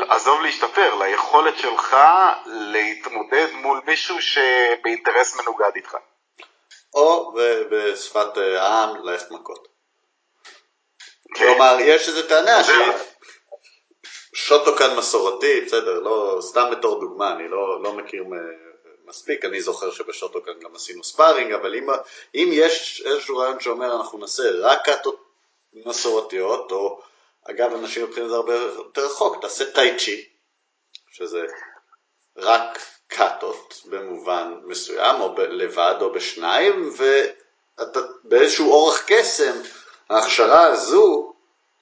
עזוב 0.08 0.42
להשתפר, 0.42 0.94
ליכולת 0.94 1.58
שלך 1.58 1.96
להתמודד 2.46 3.46
מול 3.52 3.80
מישהו 3.86 4.16
שבאינטרס 4.22 5.36
מנוגד 5.36 5.70
איתך. 5.74 5.96
או 6.94 7.34
בשפת 7.70 8.38
אה, 8.38 8.62
העם, 8.62 8.96
ללכת 9.04 9.30
מכות. 9.30 9.68
כן. 11.34 11.44
כלומר, 11.44 11.76
יש 11.80 12.08
איזו 12.08 12.28
טענה 12.28 12.64
ש... 12.64 12.70
שוטוקן 14.36 14.96
מסורתי, 14.96 15.60
בסדר, 15.60 16.00
לא, 16.00 16.38
סתם 16.40 16.68
בתור 16.70 17.00
דוגמה, 17.00 17.32
אני 17.32 17.48
לא, 17.48 17.82
לא 17.82 17.92
מכיר 17.92 18.24
מספיק, 19.06 19.44
אני 19.44 19.60
זוכר 19.60 19.90
שבשוטוקן 19.90 20.52
גם 20.60 20.74
עשינו 20.74 21.04
ספארינג, 21.04 21.52
אבל 21.52 21.74
אם, 21.74 21.86
אם 22.34 22.48
יש 22.52 23.02
איזשהו 23.06 23.36
רעיון 23.36 23.60
שאומר 23.60 23.96
אנחנו 23.96 24.18
נעשה 24.18 24.42
רק 24.60 24.84
קאטות 24.84 25.24
מסורתיות, 25.72 26.72
או 26.72 27.00
אגב 27.50 27.74
אנשים 27.74 28.02
לוקחים 28.02 28.24
את 28.24 28.28
זה 28.28 28.36
הרבה 28.36 28.54
יותר 28.54 29.06
רחוק, 29.06 29.42
תעשה 29.42 29.70
טאי 29.70 29.96
צ'י, 29.98 30.24
שזה 31.12 31.46
רק 32.36 32.78
קאטות, 33.06 33.82
במובן 33.84 34.54
מסוים, 34.64 35.20
או 35.20 35.34
ב- 35.34 35.40
לבד 35.40 35.94
או 36.00 36.12
בשניים, 36.12 36.90
ואתה 36.96 38.00
באיזשהו 38.24 38.72
אורח 38.72 39.02
קסם, 39.06 39.52
ההכשרה 40.10 40.66
הזו 40.66 41.25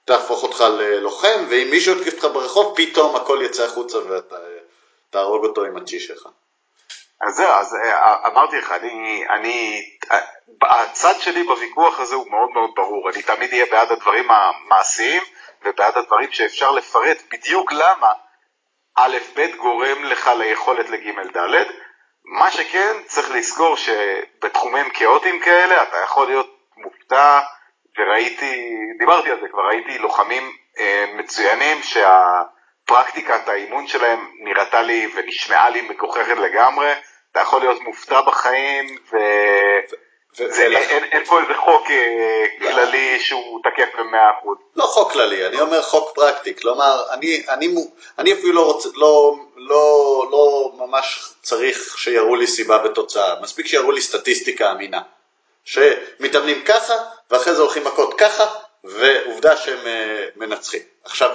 תהפוך 0.05 0.43
אותך 0.43 0.61
ללוחם, 0.61 1.45
ואם 1.49 1.69
מישהו 1.71 1.97
יתקיף 1.97 2.15
אותך 2.15 2.35
ברחוב, 2.35 2.75
פתאום 2.77 3.17
הכל 3.17 3.39
יצא 3.43 3.65
החוצה 3.65 3.99
ואתה 3.99 4.37
תהרוג 5.11 5.45
אותו 5.45 5.65
עם 5.65 5.77
הצ'י 5.77 6.01
שלך. 6.01 6.29
אז 7.21 7.35
זהו, 7.35 7.51
אז 7.51 7.75
אה, 7.75 8.27
אמרתי 8.27 8.59
לך, 8.59 8.73
אני, 8.73 9.25
אני, 9.31 9.83
הצד 10.63 11.15
שלי 11.21 11.43
בוויכוח 11.43 12.01
הזה 12.01 12.15
הוא 12.15 12.31
מאוד 12.31 12.51
מאוד 12.55 12.71
ברור, 12.77 13.11
אני 13.11 13.23
תמיד 13.23 13.53
אהיה 13.53 13.67
בעד 13.71 13.93
הדברים 13.93 14.29
המעשיים 14.31 15.23
ובעד 15.65 15.99
הדברים 15.99 16.33
שאפשר 16.33 16.71
לפרט 16.71 17.19
בדיוק 17.33 17.73
למה 17.73 18.13
א', 18.97 19.17
ב' 19.37 19.57
גורם 19.57 20.05
לך 20.05 20.31
ליכולת 20.39 20.91
לג' 20.91 21.37
ד', 21.37 21.67
מה 22.25 22.51
שכן, 22.51 22.97
צריך 23.07 23.31
לזכור 23.31 23.77
שבתחומים 23.77 24.91
כאוטיים 24.91 25.41
כאלה 25.41 25.83
אתה 25.83 25.97
יכול 25.97 26.27
להיות 26.27 26.57
מופתע, 26.77 27.41
וראיתי, 27.99 28.69
דיברתי 28.99 29.31
על 29.31 29.41
זה 29.41 29.49
כבר, 29.49 29.63
ראיתי 29.67 29.99
לוחמים 29.99 30.53
אה, 30.79 31.05
מצוינים 31.15 31.83
שהפרקטיקת 31.83 33.49
האימון 33.49 33.87
שלהם 33.87 34.31
נראתה 34.41 34.83
לי 34.83 35.09
ונשמעה 35.15 35.71
לי 35.71 35.81
מגוחכת 35.81 36.37
לגמרי, 36.37 36.93
אתה 37.33 37.41
יכול 37.41 37.61
להיות 37.61 37.81
מופתע 37.81 38.21
בחיים, 38.21 38.87
ו... 39.13 39.17
אין, 41.13 41.25
פה 41.25 41.41
איזה 41.41 41.55
חוק 41.55 41.91
אה, 41.91 42.45
כללי 42.59 43.21
שהוא 43.21 43.61
תקף 43.63 43.99
במאה 43.99 44.31
אחוז. 44.39 44.59
לא 44.77 44.85
חוק 44.85 45.13
כללי, 45.13 45.47
אני 45.47 45.61
אומר 45.61 45.83
חוק 45.83 46.15
פרקטי, 46.15 46.57
כלומר, 46.57 47.03
אני, 48.19 48.33
אפילו 48.33 48.53
לא, 48.53 48.81
לא, 48.95 49.37
לא, 49.57 50.27
לא 50.31 50.73
ממש 50.79 51.33
צריך 51.43 51.99
שיראו 51.99 52.37
לי 52.37 52.47
סיבה 52.47 52.79
ותוצאה, 52.85 53.41
מספיק 53.43 53.67
שיראו 53.67 53.93
לי 53.93 54.01
סטטיסטיקה 54.01 54.71
אמינה. 54.71 55.01
שמתאמנים 55.65 56.65
ככה, 56.65 56.95
ואחרי 57.31 57.55
זה 57.55 57.63
הולכים 57.63 57.85
מכות 57.85 58.15
ככה, 58.19 58.55
ועובדה 58.85 59.57
שהם 59.57 59.87
אה, 59.87 60.27
מנצחים. 60.37 60.83
עכשיו, 61.05 61.31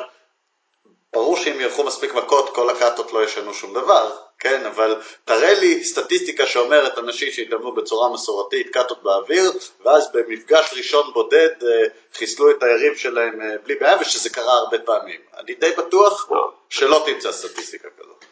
ברור 1.14 1.38
שאם 1.38 1.60
ילכו 1.60 1.84
מספיק 1.84 2.14
מכות, 2.14 2.56
כל 2.56 2.70
הקאטות 2.70 3.14
לא 3.14 3.24
ישנו 3.24 3.54
שום 3.54 3.74
דבר, 3.74 4.18
כן, 4.40 4.66
אבל 4.66 5.02
תראה 5.26 5.54
לי 5.54 5.84
סטטיסטיקה 5.84 6.46
שאומרת 6.46 6.98
אנשים 6.98 7.32
שהתאמנו 7.32 7.72
בצורה 7.76 8.14
מסורתית, 8.14 8.74
קאטות 8.74 9.04
באוויר, 9.04 9.52
ואז 9.86 10.12
במפגש 10.14 10.74
ראשון 10.78 11.14
בודד 11.14 11.50
אה, 11.64 11.88
חיסלו 12.14 12.52
את 12.52 12.64
היריב 12.64 12.96
שלהם 12.96 13.42
אה, 13.42 13.58
בלי 13.64 13.76
בעיה, 13.76 13.98
ושזה 14.02 14.30
קרה 14.30 14.54
הרבה 14.54 14.80
פעמים. 14.80 15.22
אני 15.38 15.54
די 15.54 15.72
בטוח 15.72 16.32
לא. 16.32 16.52
שלא 16.70 17.04
תמצא 17.06 17.32
סטטיסטיקה 17.32 17.88
כזאת. 17.98 18.26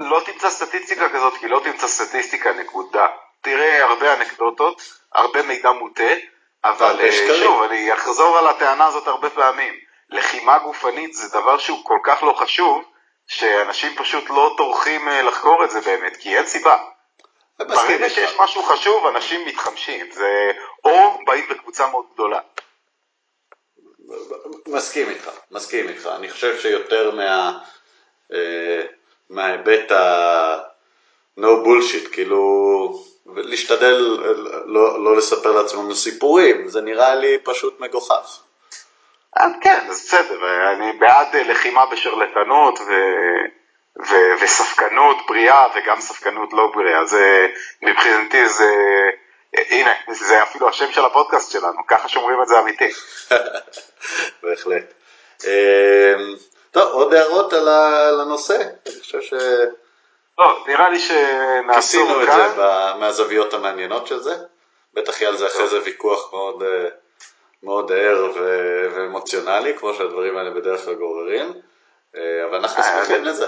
לא 0.00 0.20
תמצא 0.26 0.50
סטטיסטיקה 0.50 1.08
כזאת, 1.08 1.34
כי 1.40 1.48
לא 1.48 1.60
תמצא 1.64 1.86
סטטיסטיקה, 1.86 2.52
נקודה. 2.52 3.06
תראה 3.42 3.84
הרבה 3.84 4.14
אנקדוטות, 4.14 4.82
הרבה 5.14 5.42
מידע 5.42 5.70
מוטה, 5.70 6.12
אבל 6.64 7.00
אה, 7.00 7.12
שוב, 7.12 7.62
אני 7.62 7.94
אחזור 7.94 8.38
על 8.38 8.48
הטענה 8.48 8.86
הזאת 8.86 9.06
הרבה 9.06 9.30
פעמים. 9.30 9.74
לחימה 10.10 10.58
גופנית 10.58 11.14
זה 11.14 11.28
דבר 11.28 11.58
שהוא 11.58 11.84
כל 11.84 11.98
כך 12.04 12.22
לא 12.22 12.32
חשוב, 12.32 12.84
שאנשים 13.26 13.96
פשוט 13.96 14.30
לא 14.30 14.54
טורחים 14.56 15.08
אה, 15.08 15.22
לחקור 15.22 15.64
את 15.64 15.70
זה 15.70 15.80
באמת, 15.80 16.16
כי 16.16 16.36
אין 16.36 16.46
סיבה. 16.46 16.78
ברגע 17.58 18.10
שיש 18.10 18.36
משהו 18.40 18.62
חשוב, 18.62 19.06
אנשים 19.06 19.46
מתחמשים, 19.46 20.10
זה 20.12 20.52
או 20.84 21.18
באים 21.26 21.44
בקבוצה 21.50 21.86
מאוד 21.86 22.04
גדולה. 22.14 22.40
מסכים 24.66 25.08
איתך, 25.08 25.30
מסכים 25.50 25.88
איתך. 25.88 26.06
אני 26.16 26.30
חושב 26.30 26.58
שיותר 26.58 27.10
מה... 27.10 27.58
אה, 28.32 28.82
מההיבט 29.30 29.92
ה... 29.92 30.72
no 31.38 31.64
bullshit, 31.64 32.12
כאילו 32.12 33.04
להשתדל 33.26 34.18
לא, 34.66 35.04
לא 35.04 35.16
לספר 35.16 35.52
לעצמנו 35.52 35.94
סיפורים, 35.94 36.68
זה 36.68 36.80
נראה 36.80 37.14
לי 37.14 37.38
פשוט 37.38 37.80
מגוחך. 37.80 38.40
אה, 39.38 39.46
כן, 39.60 39.86
אז 39.90 40.00
בסדר, 40.06 40.70
אני 40.72 40.92
בעד 40.92 41.36
לחימה 41.36 41.86
בשרלטנות 41.86 42.78
ו... 42.78 42.92
ו... 44.08 44.14
וספקנות 44.42 45.16
בריאה 45.28 45.66
וגם 45.74 46.00
ספקנות 46.00 46.52
לא 46.52 46.72
בריאה, 46.74 47.04
זה 47.04 47.48
מבחינתי 47.82 48.48
זה, 48.48 48.74
הנה, 49.70 49.92
זה 50.10 50.42
אפילו 50.42 50.68
השם 50.68 50.92
של 50.92 51.04
הפודקאסט 51.04 51.50
שלנו, 51.50 51.86
ככה 51.88 52.08
שומרים 52.08 52.42
את 52.42 52.48
זה 52.48 52.60
אמיתי. 52.60 52.90
בהחלט. 54.42 54.94
אמ, 55.44 56.34
טוב, 56.70 56.92
עוד 56.92 57.14
הערות 57.14 57.52
על 57.52 58.20
הנושא? 58.20 58.58
אני 58.86 59.00
חושב 59.00 59.20
ש... 59.20 59.34
לא, 60.38 60.64
נראה 60.66 60.88
לי 60.88 60.98
שנעשו 60.98 61.98
כיסינו 61.98 62.22
את 62.22 62.28
זה 62.32 62.64
מהזוויות 62.98 63.54
המעניינות 63.54 64.06
של 64.06 64.20
זה. 64.20 64.36
בטח 64.94 65.20
יהיה 65.20 65.30
על 65.30 65.36
זה 65.36 65.46
אחרי 65.46 65.68
זה 65.68 65.82
ויכוח 65.84 66.32
מאוד, 66.32 66.62
אה, 66.62 66.88
מאוד 67.62 67.92
ער 67.92 68.32
ואמוציונלי, 68.94 69.78
כמו 69.78 69.94
שהדברים 69.94 70.36
האלה 70.36 70.50
בדרך 70.50 70.84
כלל 70.84 70.94
גוררים, 70.94 71.52
אה, 72.16 72.44
אבל 72.44 72.54
אנחנו 72.54 72.82
אה, 72.82 73.04
שמחים 73.04 73.24
לזה. 73.24 73.46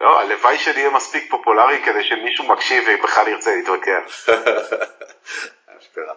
לא, 0.00 0.20
הלוואי 0.20 0.58
שאני 0.58 0.76
אהיה 0.76 0.90
מספיק 0.90 1.30
פופולרי 1.30 1.82
כדי 1.84 2.04
שמישהו 2.04 2.48
מקשיב 2.48 2.84
ובכלל 2.88 3.28
ירצה 3.28 3.56
להתווכח. 3.56 4.28
אשכרה. 5.78 6.14